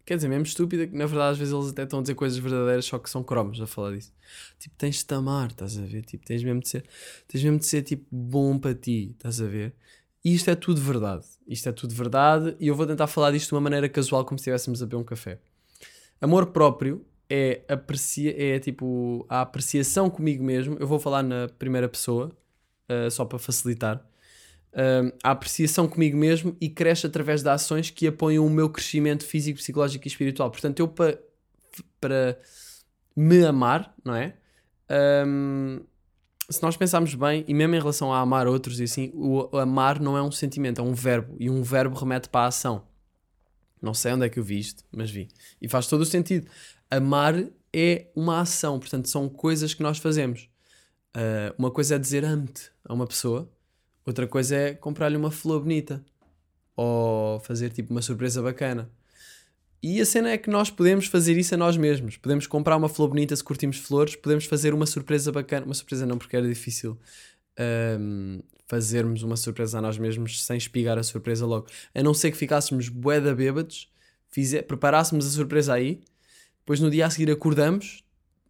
Quer 0.04 0.16
dizer, 0.16 0.28
mesmo 0.28 0.44
estúpida, 0.44 0.86
que 0.86 0.96
na 0.96 1.06
verdade 1.06 1.32
às 1.32 1.38
vezes 1.38 1.54
eles 1.54 1.68
até 1.70 1.82
estão 1.84 1.98
a 1.98 2.02
dizer 2.02 2.14
coisas 2.14 2.38
verdadeiras, 2.38 2.84
só 2.84 2.98
que 2.98 3.10
são 3.10 3.22
cromos 3.22 3.60
a 3.60 3.66
falar 3.66 3.92
disso. 3.96 4.12
Tipo, 4.58 4.76
tens 4.76 4.96
de 4.96 5.06
te 5.06 5.14
amar, 5.14 5.50
estás 5.50 5.76
a 5.76 5.82
ver? 5.82 6.04
Tipo, 6.04 6.24
tens 6.24 6.42
mesmo 6.44 6.60
de 6.60 6.68
ser, 6.68 6.84
tens 7.26 7.42
mesmo 7.42 7.58
de 7.58 7.66
ser 7.66 7.82
tipo 7.82 8.06
bom 8.10 8.58
para 8.58 8.74
ti, 8.74 9.10
estás 9.12 9.40
a 9.40 9.46
ver? 9.46 9.74
E 10.24 10.34
isto 10.34 10.50
é 10.50 10.54
tudo 10.54 10.80
verdade. 10.80 11.24
Isto 11.48 11.68
é 11.68 11.72
tudo 11.72 11.94
verdade 11.94 12.56
e 12.60 12.68
eu 12.68 12.76
vou 12.76 12.86
tentar 12.86 13.08
falar 13.08 13.32
disto 13.32 13.48
de 13.48 13.54
uma 13.54 13.60
maneira 13.60 13.88
casual, 13.88 14.24
como 14.24 14.38
se 14.38 14.42
estivéssemos 14.42 14.82
a 14.82 14.86
beber 14.86 14.96
um 14.96 15.04
café. 15.04 15.40
Amor 16.22 16.48
próprio 16.48 17.04
é, 17.30 17.62
aprecia, 17.68 18.34
é 18.56 18.58
tipo 18.60 19.26
a 19.28 19.42
apreciação 19.42 20.08
comigo 20.10 20.44
mesmo. 20.44 20.76
Eu 20.80 20.86
vou 20.86 21.00
falar 21.00 21.22
na 21.22 21.48
primeira 21.58 21.88
pessoa, 21.88 22.32
uh, 22.90 23.10
só 23.10 23.24
para 23.26 23.38
facilitar. 23.38 24.04
hum, 24.74 25.12
a 25.24 25.32
apreciação 25.32 25.88
comigo 25.88 26.16
mesmo 26.16 26.56
e 26.60 26.68
cresce 26.70 27.06
através 27.06 27.42
de 27.42 27.48
ações 27.50 27.90
que 27.90 28.06
apoiam 28.08 28.46
o 28.46 28.50
meu 28.50 28.70
crescimento 28.70 29.24
físico, 29.26 29.58
psicológico 29.58 30.06
e 30.06 30.08
espiritual. 30.08 30.50
Portanto, 30.50 30.80
eu 30.80 30.88
pa- 30.88 31.18
para 32.00 32.38
me 33.16 33.44
amar, 33.44 33.94
não 34.04 34.14
é? 34.16 34.34
Hum, 35.26 35.80
se 36.50 36.62
nós 36.62 36.76
pensarmos 36.76 37.14
bem, 37.14 37.44
e 37.48 37.54
mesmo 37.54 37.74
em 37.74 37.78
relação 37.78 38.12
a 38.12 38.20
amar 38.20 38.46
outros 38.46 38.80
e 38.80 38.84
assim, 38.84 39.10
o 39.14 39.56
amar 39.58 40.00
não 40.00 40.16
é 40.16 40.22
um 40.22 40.30
sentimento, 40.32 40.80
é 40.80 40.84
um 40.84 40.94
verbo. 40.94 41.36
E 41.40 41.48
um 41.50 41.62
verbo 41.62 41.96
remete 41.98 42.28
para 42.28 42.42
a 42.42 42.48
ação. 42.48 42.84
Não 43.82 43.92
sei 43.92 44.12
onde 44.12 44.24
é 44.26 44.28
que 44.28 44.38
eu 44.38 44.44
vi 44.44 44.60
isto, 44.60 44.84
mas 44.92 45.10
vi. 45.10 45.28
E 45.60 45.68
faz 45.68 45.88
todo 45.88 46.02
o 46.02 46.06
sentido. 46.06 46.48
Amar 46.88 47.34
é 47.72 48.06
uma 48.14 48.40
ação, 48.40 48.78
portanto, 48.78 49.08
são 49.08 49.28
coisas 49.28 49.74
que 49.74 49.82
nós 49.82 49.98
fazemos. 49.98 50.48
Uh, 51.16 51.52
uma 51.58 51.70
coisa 51.70 51.96
é 51.96 51.98
dizer 51.98 52.24
amo-te 52.24 52.70
a 52.84 52.94
uma 52.94 53.06
pessoa, 53.06 53.50
outra 54.06 54.26
coisa 54.26 54.56
é 54.56 54.74
comprar-lhe 54.74 55.16
uma 55.16 55.30
flor 55.30 55.60
bonita 55.60 56.02
ou 56.76 57.40
fazer 57.40 57.70
tipo 57.70 57.92
uma 57.92 58.00
surpresa 58.00 58.40
bacana. 58.40 58.90
E 59.82 60.00
a 60.00 60.06
cena 60.06 60.30
é 60.30 60.38
que 60.38 60.48
nós 60.48 60.70
podemos 60.70 61.06
fazer 61.06 61.36
isso 61.36 61.54
a 61.54 61.58
nós 61.58 61.76
mesmos. 61.76 62.16
Podemos 62.16 62.46
comprar 62.46 62.76
uma 62.76 62.88
flor 62.88 63.08
bonita 63.08 63.34
se 63.34 63.42
curtimos 63.42 63.78
flores, 63.78 64.14
podemos 64.14 64.44
fazer 64.44 64.72
uma 64.72 64.86
surpresa 64.86 65.32
bacana. 65.32 65.66
Uma 65.66 65.74
surpresa 65.74 66.06
não, 66.06 66.16
porque 66.18 66.36
era 66.36 66.46
difícil 66.46 66.96
um, 67.98 68.40
fazermos 68.72 69.22
uma 69.22 69.36
surpresa 69.36 69.76
a 69.76 69.82
nós 69.82 69.98
mesmos 69.98 70.42
sem 70.42 70.56
espigar 70.56 70.96
a 70.96 71.02
surpresa 71.02 71.44
logo. 71.44 71.66
A 71.94 72.02
não 72.02 72.14
ser 72.14 72.30
que 72.30 72.38
ficássemos 72.38 72.88
bué 72.88 73.20
da 73.20 73.34
bêbados, 73.34 73.92
fizer, 74.30 74.62
preparássemos 74.62 75.26
a 75.26 75.28
surpresa 75.30 75.74
aí, 75.74 76.00
depois 76.60 76.80
no 76.80 76.90
dia 76.90 77.04
a 77.04 77.10
seguir 77.10 77.30
acordamos, 77.30 78.02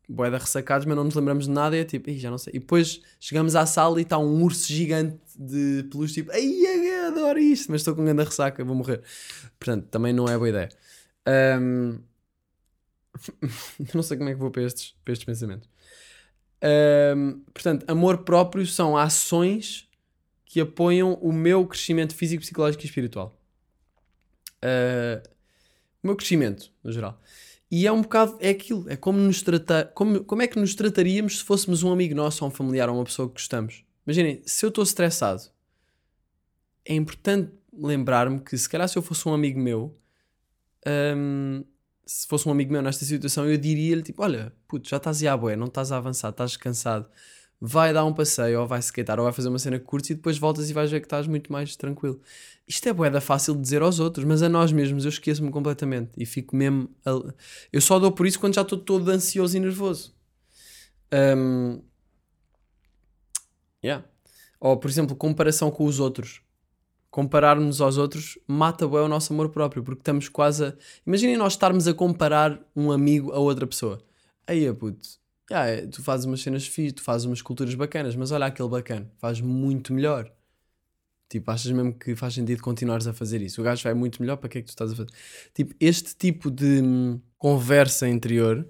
bué 0.08 0.30
da 0.30 0.38
ressacados, 0.38 0.86
mas 0.86 0.94
não 0.94 1.02
nos 1.02 1.16
lembramos 1.16 1.46
de 1.46 1.50
nada 1.50 1.76
e 1.76 1.80
é 1.80 1.84
tipo, 1.84 2.08
"Ih, 2.08 2.20
já 2.20 2.30
não 2.30 2.38
sei. 2.38 2.52
E 2.54 2.60
depois 2.60 3.00
chegamos 3.18 3.56
à 3.56 3.66
sala 3.66 3.98
e 3.98 4.04
está 4.04 4.16
um 4.16 4.44
urso 4.44 4.72
gigante 4.72 5.18
de 5.36 5.88
peluche, 5.90 6.14
tipo, 6.14 6.30
ai, 6.30 7.06
adoro 7.08 7.40
isto, 7.40 7.72
mas 7.72 7.80
estou 7.80 7.96
com 7.96 8.04
grande 8.04 8.22
ressaca, 8.22 8.64
vou 8.64 8.76
morrer. 8.76 9.02
Portanto, 9.58 9.88
também 9.88 10.12
não 10.12 10.28
é 10.28 10.38
boa 10.38 10.48
ideia. 10.48 10.68
Um, 11.60 11.98
não 13.92 14.04
sei 14.04 14.16
como 14.16 14.28
é 14.28 14.34
que 14.34 14.38
vou 14.38 14.52
para 14.52 14.62
estes, 14.62 14.94
para 15.04 15.12
estes 15.14 15.26
pensamentos. 15.26 15.68
Um, 17.16 17.40
portanto, 17.52 17.84
amor 17.88 18.18
próprio 18.18 18.64
são 18.68 18.96
ações 18.96 19.90
que 20.52 20.60
apoiam 20.60 21.14
o 21.14 21.32
meu 21.32 21.66
crescimento 21.66 22.14
físico, 22.14 22.42
psicológico 22.42 22.84
e 22.84 22.86
espiritual. 22.86 23.34
Uh, 24.62 25.26
o 26.02 26.08
meu 26.08 26.14
crescimento, 26.14 26.70
no 26.84 26.92
geral. 26.92 27.18
E 27.70 27.86
é 27.86 27.90
um 27.90 28.02
bocado, 28.02 28.36
é 28.38 28.50
aquilo, 28.50 28.84
é 28.86 28.94
como 28.94 29.18
nos 29.18 29.40
tratar, 29.40 29.86
como, 29.94 30.22
como 30.22 30.42
é 30.42 30.46
que 30.46 30.58
nos 30.58 30.74
trataríamos 30.74 31.38
se 31.38 31.44
fôssemos 31.44 31.82
um 31.82 31.90
amigo 31.90 32.14
nosso 32.14 32.44
ou 32.44 32.50
um 32.50 32.52
familiar 32.52 32.90
ou 32.90 32.96
uma 32.96 33.04
pessoa 33.04 33.28
que 33.28 33.32
gostamos. 33.32 33.82
Imaginem, 34.06 34.42
se 34.44 34.66
eu 34.66 34.68
estou 34.68 34.84
estressado, 34.84 35.42
é 36.84 36.94
importante 36.94 37.50
lembrar-me 37.72 38.38
que 38.38 38.58
se 38.58 38.68
calhar 38.68 38.86
se 38.86 38.98
eu 38.98 39.02
fosse 39.02 39.26
um 39.26 39.32
amigo 39.32 39.58
meu, 39.58 39.98
hum, 41.16 41.64
se 42.04 42.26
fosse 42.26 42.46
um 42.46 42.52
amigo 42.52 42.70
meu 42.70 42.82
nesta 42.82 43.06
situação, 43.06 43.48
eu 43.48 43.56
diria-lhe 43.56 44.02
tipo, 44.02 44.22
olha, 44.22 44.52
puto, 44.68 44.86
já 44.86 44.98
estás 44.98 45.22
aí 45.22 45.28
à 45.28 45.34
boé, 45.34 45.56
não 45.56 45.68
estás 45.68 45.90
a 45.92 45.96
avançar, 45.96 46.28
estás 46.28 46.58
cansado, 46.58 47.08
vai 47.64 47.92
dar 47.92 48.04
um 48.04 48.12
passeio, 48.12 48.60
ou 48.60 48.66
vai 48.66 48.80
skatear, 48.80 49.18
ou 49.20 49.24
vai 49.24 49.32
fazer 49.32 49.48
uma 49.48 49.58
cena 49.58 49.78
curtes 49.78 50.10
e 50.10 50.14
depois 50.14 50.36
voltas 50.38 50.68
e 50.68 50.72
vais 50.72 50.90
ver 50.90 51.00
que 51.00 51.06
estás 51.06 51.26
muito 51.28 51.52
mais 51.52 51.76
tranquilo. 51.76 52.20
Isto 52.66 52.88
é 52.88 52.92
boeda 52.92 53.20
fácil 53.20 53.54
de 53.54 53.60
dizer 53.62 53.82
aos 53.82 54.00
outros, 54.00 54.24
mas 54.24 54.42
a 54.42 54.48
nós 54.48 54.72
mesmos 54.72 55.04
eu 55.04 55.10
esqueço-me 55.10 55.50
completamente 55.50 56.10
e 56.16 56.26
fico 56.26 56.56
mesmo. 56.56 56.90
a- 57.06 57.32
Eu 57.72 57.80
só 57.80 57.98
dou 57.98 58.10
por 58.12 58.26
isso 58.26 58.40
quando 58.40 58.54
já 58.54 58.62
estou 58.62 58.78
todo 58.78 59.08
ansioso 59.10 59.56
e 59.56 59.60
nervoso. 59.60 60.14
Hum, 61.12 61.82
yeah. 63.84 64.04
Ou, 64.60 64.76
por 64.76 64.88
exemplo, 64.90 65.16
comparação 65.16 65.70
com 65.70 65.84
os 65.84 66.00
outros. 66.00 66.40
Compararmos 67.10 67.80
aos 67.80 67.98
outros 67.98 68.38
mata 68.46 68.86
bué 68.88 69.02
o 69.02 69.08
nosso 69.08 69.32
amor 69.34 69.50
próprio, 69.50 69.82
porque 69.84 70.00
estamos 70.00 70.28
quase 70.28 70.66
a. 70.66 70.74
Imaginem 71.06 71.36
nós 71.36 71.54
estarmos 71.54 71.88
a 71.88 71.94
comparar 71.94 72.60
um 72.76 72.92
amigo 72.92 73.32
a 73.32 73.38
outra 73.38 73.66
pessoa. 73.66 74.02
Aí, 74.46 74.72
puto, 74.74 75.08
yeah, 75.52 75.86
tu 75.88 76.02
fazes 76.02 76.26
umas 76.26 76.40
cenas 76.40 76.66
fixas, 76.66 76.94
tu 76.94 77.02
fazes 77.02 77.26
umas 77.26 77.42
culturas 77.42 77.74
bacanas, 77.74 78.16
mas 78.16 78.30
olha 78.32 78.46
aquele 78.46 78.68
bacana, 78.68 79.10
faz 79.18 79.40
muito 79.40 79.92
melhor. 79.92 80.30
Tipo, 81.28 81.50
achas 81.50 81.70
mesmo 81.72 81.94
que 81.94 82.14
faz 82.14 82.34
sentido 82.34 82.62
continuares 82.62 83.06
a 83.06 83.12
fazer 83.12 83.40
isso? 83.40 83.60
O 83.60 83.64
gajo 83.64 83.82
vai 83.82 83.94
muito 83.94 84.20
melhor, 84.20 84.36
para 84.36 84.48
que 84.50 84.58
é 84.58 84.60
que 84.60 84.66
tu 84.66 84.70
estás 84.70 84.92
a 84.92 84.96
fazer? 84.96 85.10
Tipo, 85.54 85.74
este 85.80 86.14
tipo 86.14 86.50
de 86.50 86.82
hum, 86.82 87.20
conversa 87.38 88.06
interior 88.08 88.66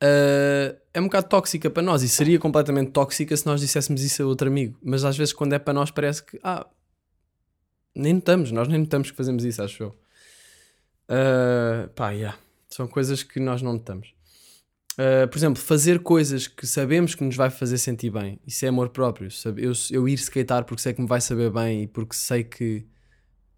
ah, 0.00 0.76
é 0.94 1.00
um 1.00 1.04
bocado 1.04 1.28
tóxica 1.28 1.68
para 1.70 1.82
nós 1.82 2.02
e 2.02 2.08
seria 2.08 2.38
completamente 2.38 2.90
tóxica 2.92 3.36
se 3.36 3.46
nós 3.46 3.60
disséssemos 3.60 4.02
isso 4.02 4.22
a 4.22 4.26
outro 4.26 4.48
amigo. 4.48 4.78
Mas 4.82 5.04
às 5.04 5.16
vezes, 5.16 5.32
quando 5.32 5.54
é 5.54 5.58
para 5.58 5.74
nós, 5.74 5.90
parece 5.90 6.22
que, 6.22 6.38
ah, 6.42 6.66
nem 7.94 8.14
notamos, 8.14 8.52
nós 8.52 8.68
nem 8.68 8.78
notamos 8.80 9.10
que 9.10 9.16
fazemos 9.16 9.44
isso, 9.44 9.62
acho 9.62 9.82
eu. 9.84 9.96
Ah, 11.08 11.88
pá, 11.94 12.10
yeah. 12.10 12.38
São 12.68 12.86
coisas 12.86 13.22
que 13.22 13.40
nós 13.40 13.62
não 13.62 13.74
notamos. 13.74 14.14
Uh, 14.98 15.28
por 15.28 15.38
exemplo, 15.38 15.62
fazer 15.62 16.00
coisas 16.00 16.48
que 16.48 16.66
sabemos 16.66 17.14
que 17.14 17.22
nos 17.22 17.36
vai 17.36 17.50
fazer 17.50 17.78
sentir 17.78 18.10
bem. 18.10 18.40
Isso 18.44 18.64
é 18.64 18.68
amor 18.68 18.88
próprio. 18.88 19.28
Eu, 19.56 19.72
eu 19.92 20.08
ir 20.08 20.14
skatear 20.14 20.64
porque 20.64 20.82
sei 20.82 20.92
que 20.92 21.00
me 21.00 21.06
vai 21.06 21.20
saber 21.20 21.52
bem 21.52 21.84
e 21.84 21.86
porque 21.86 22.16
sei 22.16 22.42
que. 22.42 22.84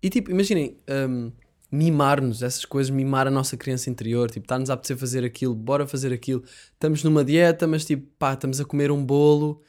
E 0.03 0.11
tipo, 0.11 0.31
imaginem, 0.31 0.77
um, 1.09 1.33
mimar-nos, 1.73 2.43
essas 2.43 2.67
coisas, 2.67 2.91
mimar 2.91 3.27
a 3.27 3.31
nossa 3.31 3.57
criança 3.57 3.89
interior. 3.89 4.31
Tipo, 4.31 4.45
está-nos 4.45 4.69
a 4.69 4.75
apetecer 4.75 4.99
fazer 4.99 5.25
aquilo, 5.25 5.55
bora 5.55 5.87
fazer 5.87 6.13
aquilo. 6.13 6.45
Estamos 6.75 7.03
numa 7.03 7.25
dieta, 7.25 7.67
mas 7.67 7.87
tipo, 7.87 8.07
pá, 8.19 8.35
estamos 8.35 8.61
a 8.61 8.65
comer 8.67 8.91
um 8.91 9.03
bolo, 9.03 9.63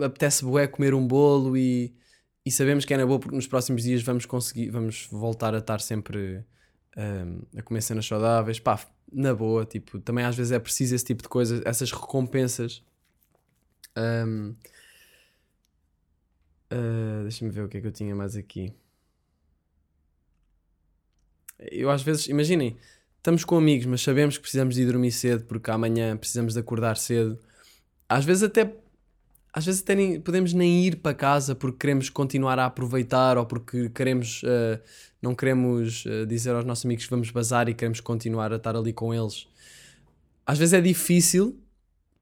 apetece 0.00 0.44
bué 0.44 0.68
comer 0.68 0.94
um 0.94 1.06
bolo 1.06 1.56
e, 1.56 1.92
e 2.46 2.52
sabemos 2.52 2.84
que 2.84 2.94
é 2.94 2.96
na 2.96 3.04
boa 3.04 3.18
porque 3.18 3.34
nos 3.34 3.48
próximos 3.48 3.82
dias 3.82 4.02
vamos 4.02 4.26
conseguir, 4.26 4.70
vamos 4.70 5.08
voltar 5.10 5.56
a 5.56 5.58
estar 5.58 5.80
sempre 5.80 6.44
a 7.56 7.62
comer 7.62 7.82
cenas 7.82 8.06
saudáveis. 8.06 8.58
Pá, 8.58 8.78
na 9.12 9.34
boa, 9.34 9.64
tipo, 9.64 10.00
também 10.00 10.24
às 10.24 10.36
vezes 10.36 10.52
é 10.52 10.58
preciso 10.58 10.94
esse 10.94 11.04
tipo 11.04 11.22
de 11.22 11.28
coisas, 11.28 11.62
essas 11.64 11.90
recompensas. 11.90 12.82
Um, 13.96 14.54
uh, 16.72 17.22
Deixa-me 17.22 17.50
ver 17.50 17.64
o 17.64 17.68
que 17.68 17.78
é 17.78 17.80
que 17.80 17.86
eu 17.86 17.92
tinha 17.92 18.14
mais 18.14 18.36
aqui. 18.36 18.72
Eu 21.58 21.90
às 21.90 22.02
vezes, 22.02 22.26
imaginem, 22.28 22.78
estamos 23.18 23.44
com 23.44 23.56
amigos, 23.56 23.86
mas 23.86 24.00
sabemos 24.00 24.36
que 24.36 24.42
precisamos 24.42 24.74
de 24.74 24.82
ir 24.82 24.86
dormir 24.86 25.12
cedo 25.12 25.44
porque 25.44 25.70
amanhã 25.70 26.16
precisamos 26.16 26.54
de 26.54 26.60
acordar 26.60 26.96
cedo. 26.96 27.38
Às 28.08 28.24
vezes 28.24 28.42
até 28.42 28.74
às 29.52 29.66
vezes 29.66 29.84
podemos 30.24 30.52
nem 30.52 30.86
ir 30.86 30.96
para 30.96 31.14
casa 31.14 31.54
porque 31.54 31.78
queremos 31.78 32.08
continuar 32.08 32.58
a 32.58 32.66
aproveitar 32.66 33.36
ou 33.36 33.44
porque 33.44 33.88
queremos 33.90 34.42
uh, 34.42 34.80
não 35.20 35.34
queremos 35.34 36.04
uh, 36.06 36.26
dizer 36.26 36.54
aos 36.54 36.64
nossos 36.64 36.84
amigos 36.84 37.04
que 37.04 37.10
vamos 37.10 37.30
bazar 37.30 37.68
e 37.68 37.74
queremos 37.74 38.00
continuar 38.00 38.52
a 38.52 38.56
estar 38.56 38.76
ali 38.76 38.92
com 38.92 39.12
eles. 39.12 39.46
Às 40.46 40.58
vezes 40.58 40.72
é 40.72 40.80
difícil 40.80 41.58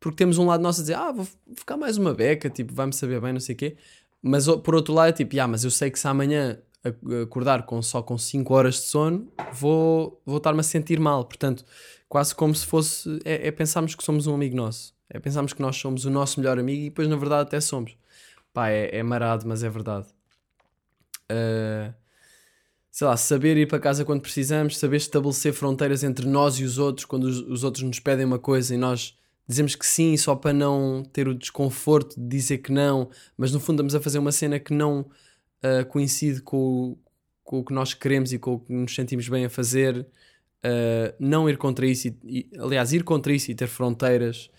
porque 0.00 0.16
temos 0.16 0.38
um 0.38 0.46
lado 0.46 0.62
nosso 0.62 0.80
a 0.80 0.82
dizer 0.82 0.94
ah, 0.94 1.12
vou 1.12 1.26
ficar 1.54 1.76
mais 1.76 1.98
uma 1.98 2.14
beca, 2.14 2.48
tipo, 2.48 2.72
vai-me 2.72 2.92
saber 2.92 3.20
bem, 3.20 3.32
não 3.32 3.40
sei 3.40 3.54
o 3.54 3.58
quê. 3.58 3.76
Mas 4.22 4.46
por 4.46 4.74
outro 4.74 4.94
lado 4.94 5.10
é 5.10 5.12
tipo, 5.12 5.38
ah, 5.40 5.46
mas 5.46 5.64
eu 5.64 5.70
sei 5.70 5.90
que 5.90 5.98
se 5.98 6.08
amanhã 6.08 6.58
acordar 7.22 7.64
com, 7.64 7.80
só 7.82 8.02
com 8.02 8.16
5 8.16 8.54
horas 8.54 8.74
de 8.74 8.80
sono, 8.82 9.30
vou, 9.52 10.20
vou 10.24 10.38
estar-me 10.38 10.60
a 10.60 10.62
sentir 10.62 10.98
mal. 10.98 11.24
Portanto, 11.24 11.64
quase 12.08 12.34
como 12.34 12.54
se 12.54 12.66
fosse. 12.66 13.18
É, 13.24 13.48
é 13.48 13.50
pensarmos 13.50 13.94
que 13.94 14.02
somos 14.02 14.26
um 14.26 14.34
amigo 14.34 14.56
nosso. 14.56 14.94
É 15.10 15.18
pensarmos 15.18 15.52
que 15.52 15.62
nós 15.62 15.76
somos 15.76 16.04
o 16.04 16.10
nosso 16.10 16.40
melhor 16.40 16.58
amigo 16.58 16.82
e 16.82 16.84
depois, 16.90 17.08
na 17.08 17.16
verdade, 17.16 17.42
até 17.42 17.60
somos. 17.60 17.96
Pá, 18.52 18.68
é, 18.70 18.98
é 18.98 19.02
marado, 19.02 19.46
mas 19.46 19.62
é 19.62 19.70
verdade. 19.70 20.06
Ah, 21.28 21.94
sei 22.90 23.06
lá, 23.06 23.16
saber 23.16 23.56
ir 23.56 23.68
para 23.68 23.78
casa 23.78 24.04
quando 24.04 24.20
precisamos, 24.22 24.78
saber 24.78 24.96
estabelecer 24.96 25.52
fronteiras 25.52 26.02
entre 26.02 26.26
nós 26.26 26.58
e 26.58 26.64
os 26.64 26.78
outros, 26.78 27.04
quando 27.04 27.24
os, 27.24 27.38
os 27.40 27.64
outros 27.64 27.84
nos 27.84 28.00
pedem 28.00 28.24
uma 28.26 28.38
coisa 28.38 28.74
e 28.74 28.78
nós 28.78 29.16
dizemos 29.46 29.74
que 29.74 29.86
sim 29.86 30.16
só 30.16 30.34
para 30.34 30.52
não 30.52 31.02
ter 31.12 31.28
o 31.28 31.34
desconforto 31.34 32.20
de 32.20 32.26
dizer 32.28 32.58
que 32.58 32.72
não, 32.72 33.10
mas 33.36 33.52
no 33.52 33.60
fundo 33.60 33.76
estamos 33.76 33.94
a 33.94 34.00
fazer 34.00 34.18
uma 34.18 34.32
cena 34.32 34.58
que 34.58 34.72
não 34.74 35.06
ah, 35.62 35.84
coincide 35.84 36.42
com 36.42 36.56
o, 36.92 36.98
com 37.44 37.60
o 37.60 37.64
que 37.64 37.72
nós 37.72 37.94
queremos 37.94 38.32
e 38.32 38.38
com 38.38 38.54
o 38.54 38.60
que 38.60 38.72
nos 38.72 38.94
sentimos 38.94 39.28
bem 39.28 39.44
a 39.44 39.50
fazer. 39.50 40.06
Ah, 40.62 41.14
não 41.20 41.48
ir 41.48 41.56
contra 41.58 41.86
isso, 41.86 42.08
e, 42.08 42.16
e- 42.24 42.50
aliás, 42.58 42.92
ir 42.92 43.04
contra 43.04 43.32
isso 43.32 43.50
e 43.50 43.54
ter 43.54 43.68
fronteiras. 43.68 44.50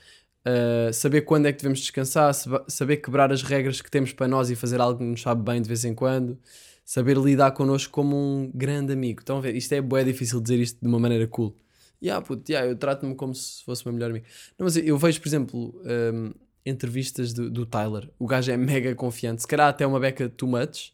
Uh, 0.45 0.93
saber 0.93 1.21
quando 1.21 1.47
é 1.47 1.51
que 1.51 1.57
devemos 1.59 1.79
descansar, 1.79 2.33
saber 2.67 2.97
quebrar 2.97 3.31
as 3.31 3.43
regras 3.43 3.81
que 3.81 3.91
temos 3.91 4.13
para 4.13 4.27
nós 4.27 4.49
e 4.49 4.55
fazer 4.55 4.79
algo 4.79 4.99
que 4.99 5.05
nos 5.05 5.21
sabe 5.21 5.43
bem 5.43 5.61
de 5.61 5.67
vez 5.67 5.83
em 5.83 5.93
quando, 5.93 6.39
saber 6.85 7.17
lidar 7.17 7.51
connosco 7.51 7.91
como 7.91 8.15
um 8.15 8.51
grande 8.53 8.93
amigo. 8.93 9.19
Estão 9.19 9.37
a 9.37 9.41
ver? 9.41 9.55
Isto 9.55 9.73
é 9.73 9.81
bué 9.81 10.03
difícil 10.03 10.39
dizer 10.41 10.59
isto 10.59 10.79
de 10.81 10.87
uma 10.87 10.99
maneira 10.99 11.27
cool. 11.27 11.55
Yeah, 12.01 12.25
puto, 12.25 12.49
yeah, 12.49 12.69
eu 12.69 12.77
trato-me 12.77 13.13
como 13.15 13.35
se 13.35 13.63
fosse 13.63 13.83
o 13.83 13.89
meu 13.89 13.93
melhor 13.93 14.11
amigo. 14.11 14.25
Não, 14.57 14.63
mas 14.63 14.77
eu, 14.77 14.97
vejo, 14.97 15.19
por 15.19 15.27
exemplo, 15.27 15.81
um, 16.13 16.31
entrevistas 16.65 17.33
do, 17.33 17.49
do 17.49 17.65
Tyler. 17.65 18.09
O 18.17 18.25
gajo 18.25 18.49
é 18.51 18.55
mega 18.55 18.95
confiante, 18.95 19.41
se 19.41 19.47
calhar 19.47 19.67
até 19.67 19.85
uma 19.85 19.99
beca 19.99 20.29
too 20.29 20.47
much, 20.47 20.93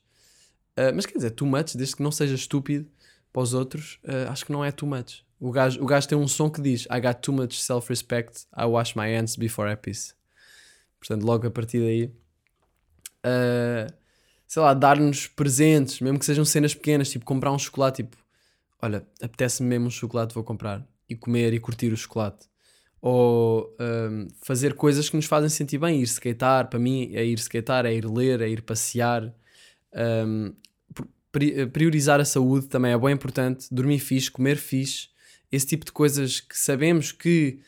Uh, 0.78 0.92
mas 0.94 1.06
quer 1.06 1.16
dizer, 1.16 1.32
too 1.32 1.48
much, 1.48 1.76
desde 1.76 1.96
que 1.96 2.04
não 2.04 2.12
seja 2.12 2.36
estúpido 2.36 2.86
para 3.32 3.42
os 3.42 3.54
outros, 3.54 3.98
uh, 4.04 4.30
acho 4.30 4.46
que 4.46 4.52
não 4.52 4.64
é 4.64 4.72
too 4.72 4.88
much. 4.88 5.24
O 5.46 5.52
gajo, 5.52 5.80
o 5.84 5.86
gajo 5.86 6.08
tem 6.08 6.18
um 6.18 6.28
som 6.28 6.50
que 6.50 6.60
diz 6.60 6.88
I 6.92 7.00
got 7.00 7.22
too 7.22 7.32
much 7.32 7.62
self-respect, 7.62 8.48
I 8.58 8.66
wash 8.66 8.96
my 8.96 9.16
hands 9.16 9.36
before 9.36 9.72
I 9.72 9.76
piss. 9.76 10.16
Portanto, 11.00 11.24
logo 11.24 11.46
a 11.46 11.52
partir 11.52 11.80
daí. 11.80 12.12
uh, 13.26 13.94
sei 14.48 14.62
lá, 14.62 14.74
dar-nos 14.74 15.28
presentes, 15.28 16.00
mesmo 16.00 16.18
que 16.18 16.26
sejam 16.26 16.46
cenas 16.46 16.74
pequenas, 16.74 17.10
tipo 17.10 17.26
comprar 17.26 17.52
um 17.52 17.60
chocolate, 17.60 18.04
tipo, 18.04 18.18
olha, 18.82 19.06
apetece-me 19.22 19.70
mesmo 19.70 19.88
um 19.88 19.92
chocolate, 19.92 20.34
vou 20.34 20.44
comprar 20.44 20.84
e 21.10 21.16
comer 21.16 21.54
e 21.54 21.60
curtir 21.60 21.92
o 21.94 21.98
chocolate. 21.98 22.48
Ou 23.02 23.76
hum, 23.80 24.28
fazer 24.42 24.74
coisas 24.74 25.10
que 25.10 25.16
nos 25.16 25.26
fazem 25.26 25.50
sentir 25.50 25.78
bem, 25.78 26.00
ir 26.02 26.08
skatear, 26.08 26.70
para 26.70 26.80
mim 26.80 27.12
é 27.14 27.24
ir 27.24 27.38
skatear, 27.38 27.86
é 27.86 27.94
ir 27.94 28.06
ler, 28.06 28.42
é 28.42 28.50
ir 28.50 28.64
passear. 28.64 29.32
Hum, 29.94 30.56
pri- 31.32 31.68
priorizar 31.68 32.20
a 32.20 32.26
saúde 32.26 32.68
também 32.68 32.94
é 32.94 32.98
bem 32.98 33.14
importante, 33.14 33.68
dormir 33.72 34.00
fixe, 34.00 34.32
comer 34.32 34.58
fixe, 34.58 35.10
esse 35.56 35.68
tipo 35.68 35.86
de 35.86 35.92
coisas 35.92 36.40
que 36.40 36.58
sabemos 36.58 37.12
que 37.12 37.60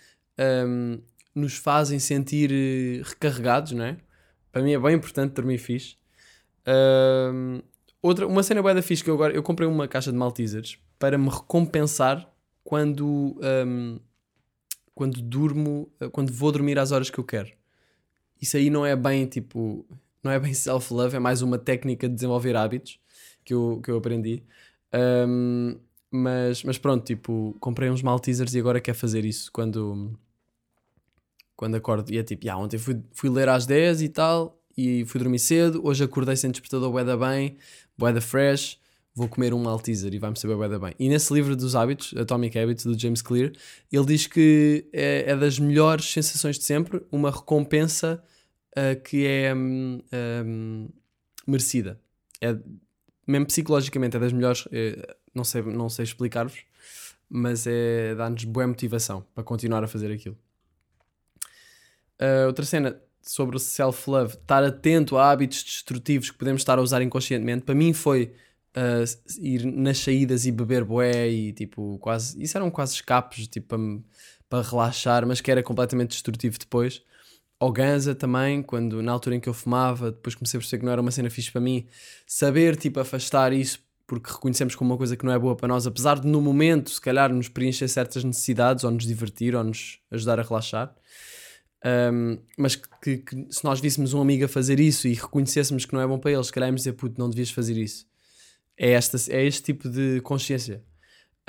hum, 0.67 0.99
nos 1.33 1.55
fazem 1.55 1.99
sentir 1.99 2.51
eh, 2.51 3.01
recarregados, 3.03 3.71
não 3.71 3.85
é? 3.85 3.97
Para 4.51 4.61
mim 4.61 4.73
é 4.73 4.79
bem 4.79 4.95
importante 4.95 5.33
dormir 5.33 5.57
fixe. 5.57 5.95
Hum, 6.67 7.61
outra, 8.01 8.27
uma 8.27 8.43
cena 8.43 8.61
bué 8.61 8.73
da 8.73 8.81
fixe 8.81 9.03
que 9.03 9.09
eu 9.09 9.13
agora 9.13 9.33
eu 9.33 9.43
comprei 9.43 9.67
uma 9.67 9.88
caixa 9.88 10.11
de 10.11 10.17
Maltesers 10.17 10.77
para 10.99 11.17
me 11.17 11.29
recompensar 11.29 12.29
quando 12.63 13.39
hum, 13.65 13.99
quando 14.97 15.21
durmo, 15.21 15.89
eh, 15.99 16.09
quando 16.09 16.33
vou 16.33 16.51
dormir 16.51 16.79
às 16.79 16.91
horas 16.91 17.09
que 17.09 17.19
eu 17.19 17.23
quero. 17.23 17.51
Isso 18.41 18.57
aí 18.57 18.69
não 18.69 18.83
é 18.83 18.95
bem 18.95 19.27
tipo, 19.27 19.85
não 20.23 20.31
é 20.31 20.39
bem 20.39 20.53
self-love, 20.53 21.15
é 21.15 21.19
mais 21.19 21.43
uma 21.43 21.59
técnica 21.59 22.09
de 22.09 22.15
desenvolver 22.15 22.55
hábitos 22.55 22.99
que 23.45 23.53
eu, 23.53 23.79
que 23.83 23.91
eu 23.91 23.97
aprendi. 23.97 24.43
Hum, 25.27 25.77
mas, 26.18 26.63
mas 26.63 26.78
pronto, 26.78 27.05
tipo, 27.05 27.55
comprei 27.59 27.89
uns 27.89 28.01
Maltesers 28.01 28.53
e 28.53 28.59
agora 28.59 28.82
quero 28.82 28.97
fazer 28.97 29.26
isso 29.26 29.51
quando, 29.51 30.18
quando 31.55 31.76
acordo. 31.76 32.11
E 32.11 32.18
é 32.18 32.24
tipo, 32.24 32.45
yeah, 32.45 32.61
ontem 32.61 32.78
fui, 32.78 33.01
fui 33.13 33.30
ler 33.30 33.49
às 33.49 33.65
10 33.65 34.01
e 34.01 34.09
tal, 34.09 34.59
e 34.78 35.05
fui 35.05 35.20
dormir 35.20 35.39
cedo. 35.39 35.82
Hoje 35.86 36.03
acordei 36.03 36.36
sem 36.36 36.51
despertador, 36.51 36.91
bué 36.91 37.03
da 37.03 37.18
bem, 37.18 37.57
bué 37.97 38.11
da 38.11 38.22
fresh. 38.22 38.80
Vou 39.15 39.28
comer 39.28 39.51
um 39.53 39.59
Malteser 39.59 40.13
e 40.13 40.20
vai-me 40.20 40.38
saber 40.38 40.55
bué 40.55 40.70
da 40.70 40.78
bem. 40.78 40.93
E 40.99 41.09
nesse 41.09 41.34
livro 41.34 41.55
dos 41.55 41.76
hábitos, 41.76 42.13
Atomic 42.15 42.57
Habits, 42.57 42.86
do 42.86 42.97
James 42.99 43.22
Clear, 43.22 43.51
ele 43.91 44.05
diz 44.05 44.28
que 44.28 44.88
é, 44.93 45.32
é 45.32 45.36
das 45.36 45.57
melhores 45.57 46.05
sensações 46.11 46.59
de 46.59 46.65
sempre, 46.65 47.01
uma 47.11 47.32
recompensa 47.32 48.24
ah, 48.78 48.95
que 48.95 49.26
é 49.26 49.55
hum, 49.55 49.99
hum, 50.45 50.89
merecida. 51.47 51.99
É, 52.39 52.55
mesmo 53.26 53.47
psicologicamente, 53.47 54.15
é 54.15 54.20
das 54.20 54.32
melhores. 54.32 54.68
eh, 54.72 55.15
não, 55.38 55.43
sei, 55.43 55.61
não 55.61 55.89
sei 55.89 56.03
explicar-vos, 56.03 56.65
mas 57.29 57.65
é 57.67 58.15
dá-nos 58.15 58.43
boa 58.43 58.67
motivação 58.67 59.25
para 59.33 59.43
continuar 59.43 59.83
a 59.83 59.88
fazer 59.88 60.11
aquilo. 60.11 60.38
Uh, 62.19 62.47
outra 62.47 62.65
cena 62.65 62.99
sobre 63.21 63.59
self-love, 63.59 64.33
estar 64.35 64.63
atento 64.63 65.17
a 65.17 65.29
hábitos 65.29 65.63
destrutivos 65.63 66.31
que 66.31 66.38
podemos 66.38 66.61
estar 66.61 66.79
a 66.79 66.81
usar 66.81 67.01
inconscientemente, 67.01 67.63
para 67.63 67.75
mim 67.75 67.93
foi 67.93 68.33
uh, 68.75 69.39
ir 69.39 69.65
nas 69.65 69.99
saídas 69.99 70.45
e 70.45 70.51
beber 70.51 70.83
bué 70.83 71.29
e 71.29 71.53
tipo, 71.53 71.97
quase. 71.99 72.41
Isso 72.41 72.57
eram 72.57 72.71
quase 72.71 72.95
escapes, 72.95 73.47
tipo, 73.47 73.67
para, 73.67 73.79
para 74.49 74.67
relaxar, 74.67 75.27
mas 75.27 75.41
que 75.41 75.51
era 75.51 75.61
completamente 75.61 76.11
destrutivo 76.11 76.57
depois. 76.57 77.01
Ao 77.59 77.71
ganza 77.71 78.13
também, 78.13 78.61
quando 78.61 79.01
na 79.01 79.11
altura 79.11 79.35
em 79.35 79.39
que 79.39 79.49
eu 79.49 79.53
fumava, 79.53 80.11
depois 80.11 80.35
comecei 80.35 80.57
a 80.57 80.61
perceber 80.61 80.79
que 80.79 80.85
não 80.85 80.91
era 80.91 81.01
uma 81.01 81.11
cena 81.11 81.29
fixe 81.29 81.51
para 81.51 81.59
mim, 81.59 81.88
saber 82.25 82.75
tipo 82.75 82.99
afastar 82.99 83.51
isso 83.51 83.79
porque 84.08 84.32
reconhecemos 84.32 84.74
como 84.74 84.91
uma 84.91 84.97
coisa 84.97 85.18
que 85.18 85.26
não 85.26 85.34
é 85.34 85.38
boa 85.38 85.55
para 85.55 85.68
nós, 85.68 85.86
apesar 85.86 86.20
de 86.20 86.28
no 86.28 86.41
momento 86.41 86.89
se 86.89 87.01
calhar 87.01 87.32
nos 87.32 87.49
preencher 87.49 87.89
certas 87.89 88.24
necessidades 88.24 88.86
ou 88.86 88.91
nos 88.91 89.05
divertir 89.05 89.53
ou 89.53 89.64
nos 89.64 89.99
ajudar 90.10 90.39
a 90.39 90.43
relaxar. 90.43 90.95
Um, 91.86 92.39
mas 92.58 92.76
que, 92.76 93.18
que 93.18 93.47
se 93.49 93.64
nós 93.64 93.80
víssemos 93.80 94.14
um 94.14 94.22
amigo 94.22 94.45
a 94.45 94.47
fazer 94.47 94.80
isso 94.80 95.08
e 95.08 95.14
reconhecêssemos 95.14 95.86
que 95.86 95.93
não 95.93 96.01
é 96.01 96.08
bom 96.08 96.18
para 96.18 96.32
ele, 96.32 96.43
se 96.43 96.51
calhar 96.51 96.70
íamos 96.70 96.82
dizer, 96.82 96.93
puto, 96.93 97.20
não 97.20 97.30
devias 97.30 97.51
fazer 97.51 97.78
isso. 97.78 98.08
É, 98.78 98.91
esta, 98.91 99.18
é 99.30 99.45
este 99.45 99.64
tipo 99.64 99.89
de 99.89 100.22
consciência. 100.22 100.82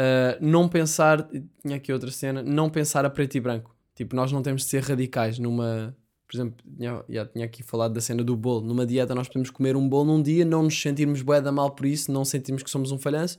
Uh, 0.01 0.39
não 0.41 0.69
pensar, 0.69 1.29
tinha 1.63 1.77
aqui 1.77 1.93
outra 1.93 2.11
cena, 2.11 2.43
não 2.43 2.69
pensar 2.69 3.05
a 3.05 3.11
preto 3.11 3.37
e 3.37 3.41
branco. 3.41 3.77
Tipo, 3.95 4.15
nós 4.15 4.31
não 4.33 4.43
temos 4.43 4.63
de 4.63 4.69
ser 4.69 4.83
radicais 4.83 5.39
numa. 5.39 5.97
Por 6.29 6.37
exemplo, 6.37 6.57
tinha, 6.77 7.03
já 7.09 7.25
tinha 7.25 7.45
aqui 7.47 7.63
falado 7.63 7.95
da 7.95 8.03
cena 8.03 8.23
do 8.23 8.37
bolo. 8.37 8.61
Numa 8.61 8.85
dieta, 8.85 9.15
nós 9.15 9.29
podemos 9.29 9.49
comer 9.49 9.75
um 9.77 9.89
bolo 9.89 10.05
num 10.05 10.23
dia, 10.23 10.45
não 10.45 10.63
nos 10.63 10.81
sentirmos 10.81 11.23
bué 11.23 11.41
da 11.41 11.51
mal 11.51 11.71
por 11.71 11.87
isso, 11.87 12.13
não 12.13 12.23
sentirmos 12.23 12.63
que 12.63 12.69
somos 12.69 12.93
um 12.93 12.99
falhanço, 12.99 13.39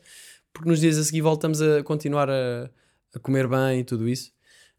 porque 0.52 0.68
nos 0.68 0.80
dias 0.80 0.98
a 0.98 1.04
seguir 1.04 1.22
voltamos 1.22 1.62
a 1.62 1.84
continuar 1.84 2.32
a, 2.32 2.68
a 3.14 3.20
comer 3.20 3.48
bem 3.48 3.82
e 3.82 3.84
tudo 3.84 4.10
isso. 4.10 4.32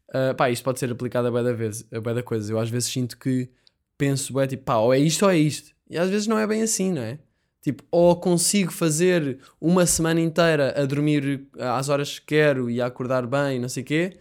Uh, 0.09 0.35
pá, 0.35 0.49
isto 0.49 0.61
pode 0.61 0.77
ser 0.77 0.91
aplicado 0.91 1.29
a 1.29 1.31
bué 1.31 1.41
da 1.41 1.53
vez, 1.53 1.85
a 1.89 2.01
bué 2.01 2.13
da 2.13 2.21
coisas. 2.21 2.49
Eu 2.49 2.59
às 2.59 2.69
vezes 2.69 2.91
sinto 2.91 3.17
que 3.17 3.49
penso, 3.97 4.33
bué, 4.33 4.45
tipo, 4.45 4.63
pá, 4.65 4.75
ou 4.75 4.93
é 4.93 4.99
isto 4.99 5.23
ou 5.23 5.31
é 5.31 5.37
isto. 5.37 5.71
E 5.89 5.97
às 5.97 6.09
vezes 6.09 6.27
não 6.27 6.37
é 6.37 6.45
bem 6.45 6.61
assim, 6.61 6.91
não 6.91 7.01
é? 7.01 7.17
Tipo, 7.61 7.83
ou 7.89 8.19
consigo 8.19 8.73
fazer 8.73 9.39
uma 9.59 9.85
semana 9.85 10.19
inteira 10.19 10.73
a 10.75 10.85
dormir 10.85 11.47
às 11.57 11.87
horas 11.87 12.19
que 12.19 12.25
quero 12.25 12.69
e 12.69 12.81
a 12.81 12.87
acordar 12.87 13.25
bem, 13.25 13.59
não 13.59 13.69
sei 13.69 13.83
o 13.83 13.85
quê, 13.85 14.17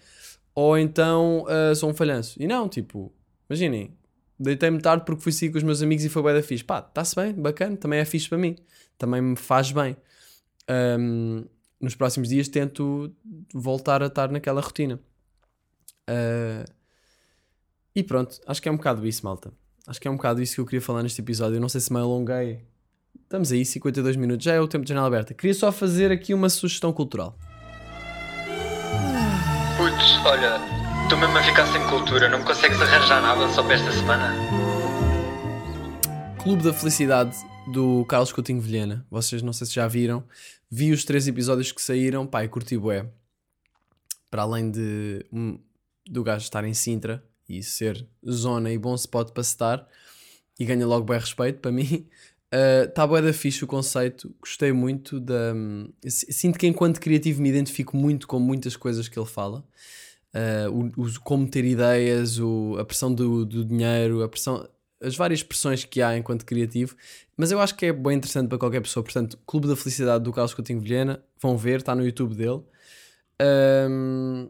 ou 0.55 0.78
então 0.78 1.45
ah, 1.49 1.74
sou 1.74 1.91
um 1.91 1.95
falhanço. 1.95 2.41
E 2.41 2.47
não, 2.47 2.68
tipo, 2.68 3.12
imaginem, 3.51 3.96
deitei-me 4.38 4.80
tarde 4.80 5.05
porque 5.05 5.22
fui 5.22 5.32
sair 5.32 5.51
com 5.51 5.59
os 5.59 5.64
meus 5.64 5.82
amigos 5.82 6.05
e 6.05 6.09
foi 6.09 6.22
bem 6.22 6.34
da 6.34 6.42
fixe. 6.42 6.64
Pá, 6.64 6.78
está-se 6.78 7.14
bem, 7.14 7.34
bacana, 7.34 7.76
também 7.76 7.98
é 7.98 8.05
fixe 8.05 8.28
para 8.28 8.38
mim, 8.38 8.57
também 8.96 9.20
me 9.20 9.36
faz 9.36 9.72
bem. 9.72 9.96
Ahm, 10.68 11.44
nos 11.80 11.94
próximos 11.94 12.28
dias 12.28 12.48
tento 12.48 13.14
voltar 13.53 14.03
a 14.03 14.07
estar 14.07 14.30
naquela 14.30 14.61
rotina. 14.61 15.01
Ah, 16.07 16.64
e 17.94 18.03
pronto, 18.03 18.40
acho 18.46 18.61
que 18.62 18.68
é 18.68 18.72
um 18.72 18.76
bocado 18.76 19.07
isso, 19.07 19.24
malta. 19.24 19.53
Acho 19.86 20.01
que 20.01 20.07
é 20.07 20.11
um 20.11 20.16
bocado 20.16 20.40
isso 20.42 20.55
que 20.55 20.61
eu 20.61 20.66
queria 20.66 20.80
falar 20.80 21.03
neste 21.03 21.20
episódio. 21.20 21.57
Eu 21.57 21.61
não 21.61 21.68
sei 21.68 21.80
se 21.80 21.92
me 21.92 21.98
alonguei. 21.98 22.64
Estamos 23.22 23.53
aí, 23.53 23.64
52 23.64 24.16
minutos, 24.16 24.44
já 24.44 24.55
é 24.55 24.61
o 24.61 24.68
tempo 24.68 24.84
de 24.84 24.90
janela 24.90 25.07
aberta. 25.07 25.34
Queria 25.34 25.55
só 25.55 25.70
fazer 25.70 26.11
aqui 26.11 26.34
uma 26.34 26.48
sugestão 26.48 26.92
cultural. 26.92 27.36
Putz, 29.76 30.24
olha, 30.24 30.80
estou 31.11 31.18
mesmo 31.18 31.36
a 31.38 31.42
ficar 31.42 31.66
sem 31.72 31.84
cultura, 31.88 32.28
não 32.28 32.38
me 32.38 32.44
consegues 32.44 32.80
arranjar 32.80 33.20
nada 33.20 33.48
só 33.52 33.64
para 33.64 33.74
esta 33.74 33.90
semana? 33.90 34.32
Clube 36.40 36.62
da 36.62 36.72
Felicidade 36.72 37.36
do 37.72 38.04
Carlos 38.04 38.32
Coutinho 38.32 38.61
Vilhena. 38.61 39.04
Vocês 39.11 39.42
não 39.42 39.52
sei 39.52 39.66
se 39.66 39.74
já 39.74 39.88
viram. 39.88 40.22
Vi 40.70 40.92
os 40.92 41.04
três 41.04 41.26
episódios 41.26 41.72
que 41.72 41.82
saíram, 41.82 42.30
e 42.32 42.48
curti 42.48 42.78
bué. 42.78 43.06
Para 44.30 44.42
além 44.42 44.70
de 44.70 45.26
um, 45.32 45.58
do 46.08 46.22
gajo 46.22 46.44
estar 46.44 46.62
em 46.64 46.74
Sintra 46.74 47.24
e 47.48 47.61
ser 47.61 48.06
zona 48.28 48.70
e 48.70 48.78
bom 48.78 48.94
spot 48.94 49.32
para 49.32 49.40
estar, 49.40 49.88
e 50.61 50.64
ganha 50.64 50.86
logo 50.86 51.04
bem 51.06 51.18
respeito 51.18 51.58
para 51.58 51.72
mim. 51.72 52.06
Está 52.88 53.04
bué 53.04 53.20
da 53.20 53.32
fixe 53.32 53.64
o 53.64 53.66
conceito, 53.66 54.32
gostei 54.40 54.72
muito 54.72 55.18
da... 55.18 55.54
s- 56.04 56.32
Sinto 56.32 56.56
que 56.56 56.68
enquanto 56.68 57.00
criativo 57.00 57.42
me 57.42 57.48
identifico 57.48 57.96
muito 57.96 58.28
com 58.28 58.38
muitas 58.38 58.76
coisas 58.76 59.08
que 59.08 59.18
ele 59.18 59.26
fala. 59.26 59.64
Uh, 60.33 60.93
o, 60.97 61.07
o- 61.07 61.20
como 61.22 61.49
ter 61.49 61.64
ideias, 61.64 62.39
o- 62.39 62.76
a 62.78 62.85
pressão 62.85 63.12
do, 63.12 63.45
do 63.45 63.64
dinheiro, 63.64 64.22
a 64.22 64.28
pressão, 64.28 64.68
as 65.01 65.16
várias 65.16 65.43
pressões 65.43 65.85
que 65.85 66.01
há 66.01 66.16
enquanto 66.16 66.45
criativo, 66.47 66.95
mas 67.37 67.51
eu 67.51 67.61
acho 67.61 67.74
que 67.74 67.87
é 67.87 67.93
bem 67.93 68.16
interessante 68.18 68.49
para 68.49 68.59
qualquer 68.59 68.81
pessoa. 68.81 69.03
Portanto, 69.03 69.37
Clube 69.47 69.66
da 69.66 69.74
Felicidade 69.74 70.22
do 70.22 70.33
Carlos 70.33 70.55
Coutinho 70.55 70.81
Vilhena, 70.81 71.20
vão 71.41 71.57
ver, 71.57 71.78
está 71.81 71.95
no 71.97 72.05
YouTube 72.05 72.35
dele. 72.37 72.62
Ahm, 73.41 74.49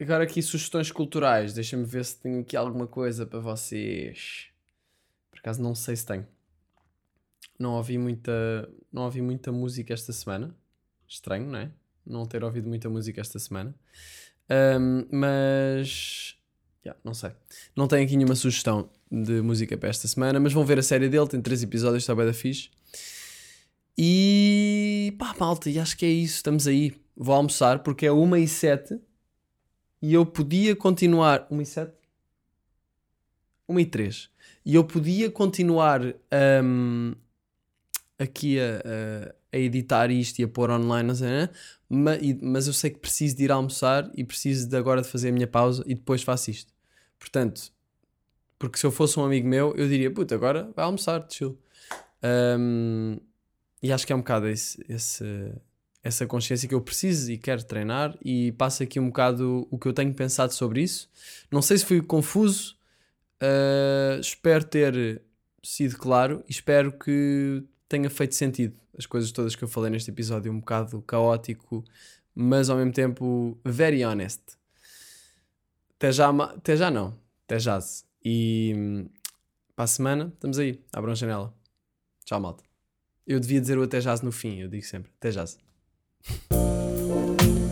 agora 0.00 0.24
aqui 0.24 0.42
sugestões 0.42 0.90
culturais, 0.90 1.54
deixa-me 1.54 1.84
ver 1.84 2.04
se 2.04 2.16
tenho 2.20 2.40
aqui 2.40 2.56
alguma 2.56 2.86
coisa 2.86 3.24
para 3.24 3.38
vocês. 3.38 4.48
Por 5.30 5.38
acaso 5.38 5.62
não 5.62 5.74
sei 5.74 5.96
se 5.96 6.04
tenho. 6.04 6.26
Não 7.58 7.74
ouvi 7.74 7.96
muita, 7.96 8.68
não 8.92 9.04
ouvi 9.04 9.22
muita 9.22 9.52
música 9.52 9.94
esta 9.94 10.12
semana. 10.12 10.54
Estranho, 11.06 11.46
não 11.46 11.58
é? 11.58 11.70
Não 12.04 12.26
ter 12.26 12.42
ouvido 12.42 12.68
muita 12.68 12.88
música 12.90 13.20
esta 13.20 13.38
semana. 13.38 13.74
Ahm, 14.48 15.06
mas 15.10 16.36
Yeah, 16.84 16.98
não 17.04 17.14
sei. 17.14 17.30
Não 17.76 17.86
tenho 17.86 18.04
aqui 18.04 18.16
nenhuma 18.16 18.34
sugestão 18.34 18.90
de 19.10 19.40
música 19.40 19.76
para 19.78 19.88
esta 19.88 20.08
semana, 20.08 20.40
mas 20.40 20.52
vão 20.52 20.64
ver 20.64 20.80
a 20.80 20.82
série 20.82 21.08
dele, 21.08 21.28
tem 21.28 21.40
três 21.40 21.62
episódios, 21.62 22.02
está 22.02 22.14
bem 22.14 22.26
da 22.26 22.32
fixe. 22.32 22.70
E 23.96 25.14
pá, 25.18 25.34
malta, 25.38 25.70
e 25.70 25.78
acho 25.78 25.96
que 25.96 26.04
é 26.04 26.08
isso, 26.08 26.36
estamos 26.36 26.66
aí. 26.66 26.92
Vou 27.16 27.34
almoçar 27.34 27.80
porque 27.80 28.06
é 28.06 28.12
1 28.12 28.36
e 28.36 28.48
7 28.48 29.00
e 30.00 30.12
eu 30.14 30.26
podia 30.26 30.74
continuar. 30.74 31.46
1 31.50 31.60
e 31.60 31.66
7? 31.66 31.92
1 33.68 33.80
e 33.80 33.86
3. 33.86 34.30
E 34.64 34.74
eu 34.74 34.82
podia 34.82 35.30
continuar 35.30 36.00
hum, 36.64 37.14
aqui 38.18 38.58
a, 38.58 39.34
a- 39.52 39.56
editar 39.58 40.10
isto 40.10 40.38
e 40.40 40.44
a 40.44 40.48
pôr 40.48 40.70
online, 40.70 41.06
não 41.08 41.14
sei? 41.14 41.48
Ma- 41.88 42.16
e- 42.16 42.38
mas 42.42 42.66
eu 42.66 42.72
sei 42.72 42.90
que 42.90 42.98
preciso 42.98 43.36
de 43.36 43.44
ir 43.44 43.52
almoçar 43.52 44.10
e 44.16 44.24
preciso 44.24 44.68
de 44.68 44.76
agora 44.76 45.02
de 45.02 45.08
fazer 45.08 45.28
a 45.28 45.32
minha 45.32 45.46
pausa 45.46 45.82
e 45.86 45.94
depois 45.94 46.22
faço 46.22 46.50
isto. 46.50 46.72
Portanto, 47.18 47.72
porque 48.58 48.78
se 48.78 48.86
eu 48.86 48.90
fosse 48.90 49.18
um 49.18 49.24
amigo 49.24 49.46
meu, 49.48 49.74
eu 49.76 49.88
diria, 49.88 50.10
puta, 50.10 50.34
agora 50.34 50.70
vai 50.74 50.84
almoçar, 50.84 51.26
chill. 51.30 51.58
Um, 52.24 53.18
e 53.82 53.92
acho 53.92 54.06
que 54.06 54.12
é 54.12 54.16
um 54.16 54.20
bocado 54.20 54.46
esse, 54.48 54.82
esse- 54.88 55.52
essa 56.02 56.26
consciência 56.26 56.68
que 56.68 56.74
eu 56.74 56.80
preciso 56.80 57.30
e 57.30 57.38
quero 57.38 57.62
treinar 57.64 58.16
e 58.24 58.52
passa 58.52 58.84
aqui 58.84 58.98
um 59.00 59.06
bocado 59.06 59.66
o 59.70 59.78
que 59.78 59.86
eu 59.86 59.92
tenho 59.92 60.12
pensado 60.14 60.52
sobre 60.52 60.82
isso. 60.82 61.08
Não 61.50 61.60
sei 61.62 61.78
se 61.78 61.84
fui 61.84 62.00
confuso, 62.02 62.76
uh, 63.42 64.20
espero 64.20 64.64
ter 64.64 65.22
sido 65.62 65.96
claro 65.96 66.42
e 66.48 66.52
espero 66.52 66.92
que 66.92 67.62
tenha 67.92 68.08
feito 68.08 68.34
sentido 68.34 68.74
as 68.96 69.04
coisas 69.04 69.30
todas 69.30 69.54
que 69.54 69.62
eu 69.62 69.68
falei 69.68 69.90
neste 69.90 70.10
episódio, 70.10 70.50
um 70.50 70.60
bocado 70.60 71.02
caótico, 71.02 71.84
mas 72.34 72.70
ao 72.70 72.78
mesmo 72.78 72.92
tempo 72.92 73.58
very 73.62 74.02
honest. 74.02 74.40
Até 75.96 76.10
já, 76.10 76.30
até 76.30 76.74
já 76.74 76.90
não, 76.90 77.14
até 77.44 77.58
já. 77.58 77.78
E 78.24 78.72
hum, 78.74 79.08
para 79.76 79.84
a 79.84 79.86
semana 79.86 80.32
estamos 80.32 80.58
aí, 80.58 80.82
abram 80.90 81.12
a 81.12 81.14
janela. 81.14 81.54
Tchau, 82.24 82.40
malta. 82.40 82.64
Eu 83.26 83.38
devia 83.38 83.60
dizer 83.60 83.78
o 83.78 83.82
até 83.82 84.00
já 84.00 84.16
no 84.22 84.32
fim, 84.32 84.58
eu 84.58 84.68
digo 84.68 84.84
sempre, 84.84 85.12
até 85.18 85.30
já. 85.30 85.44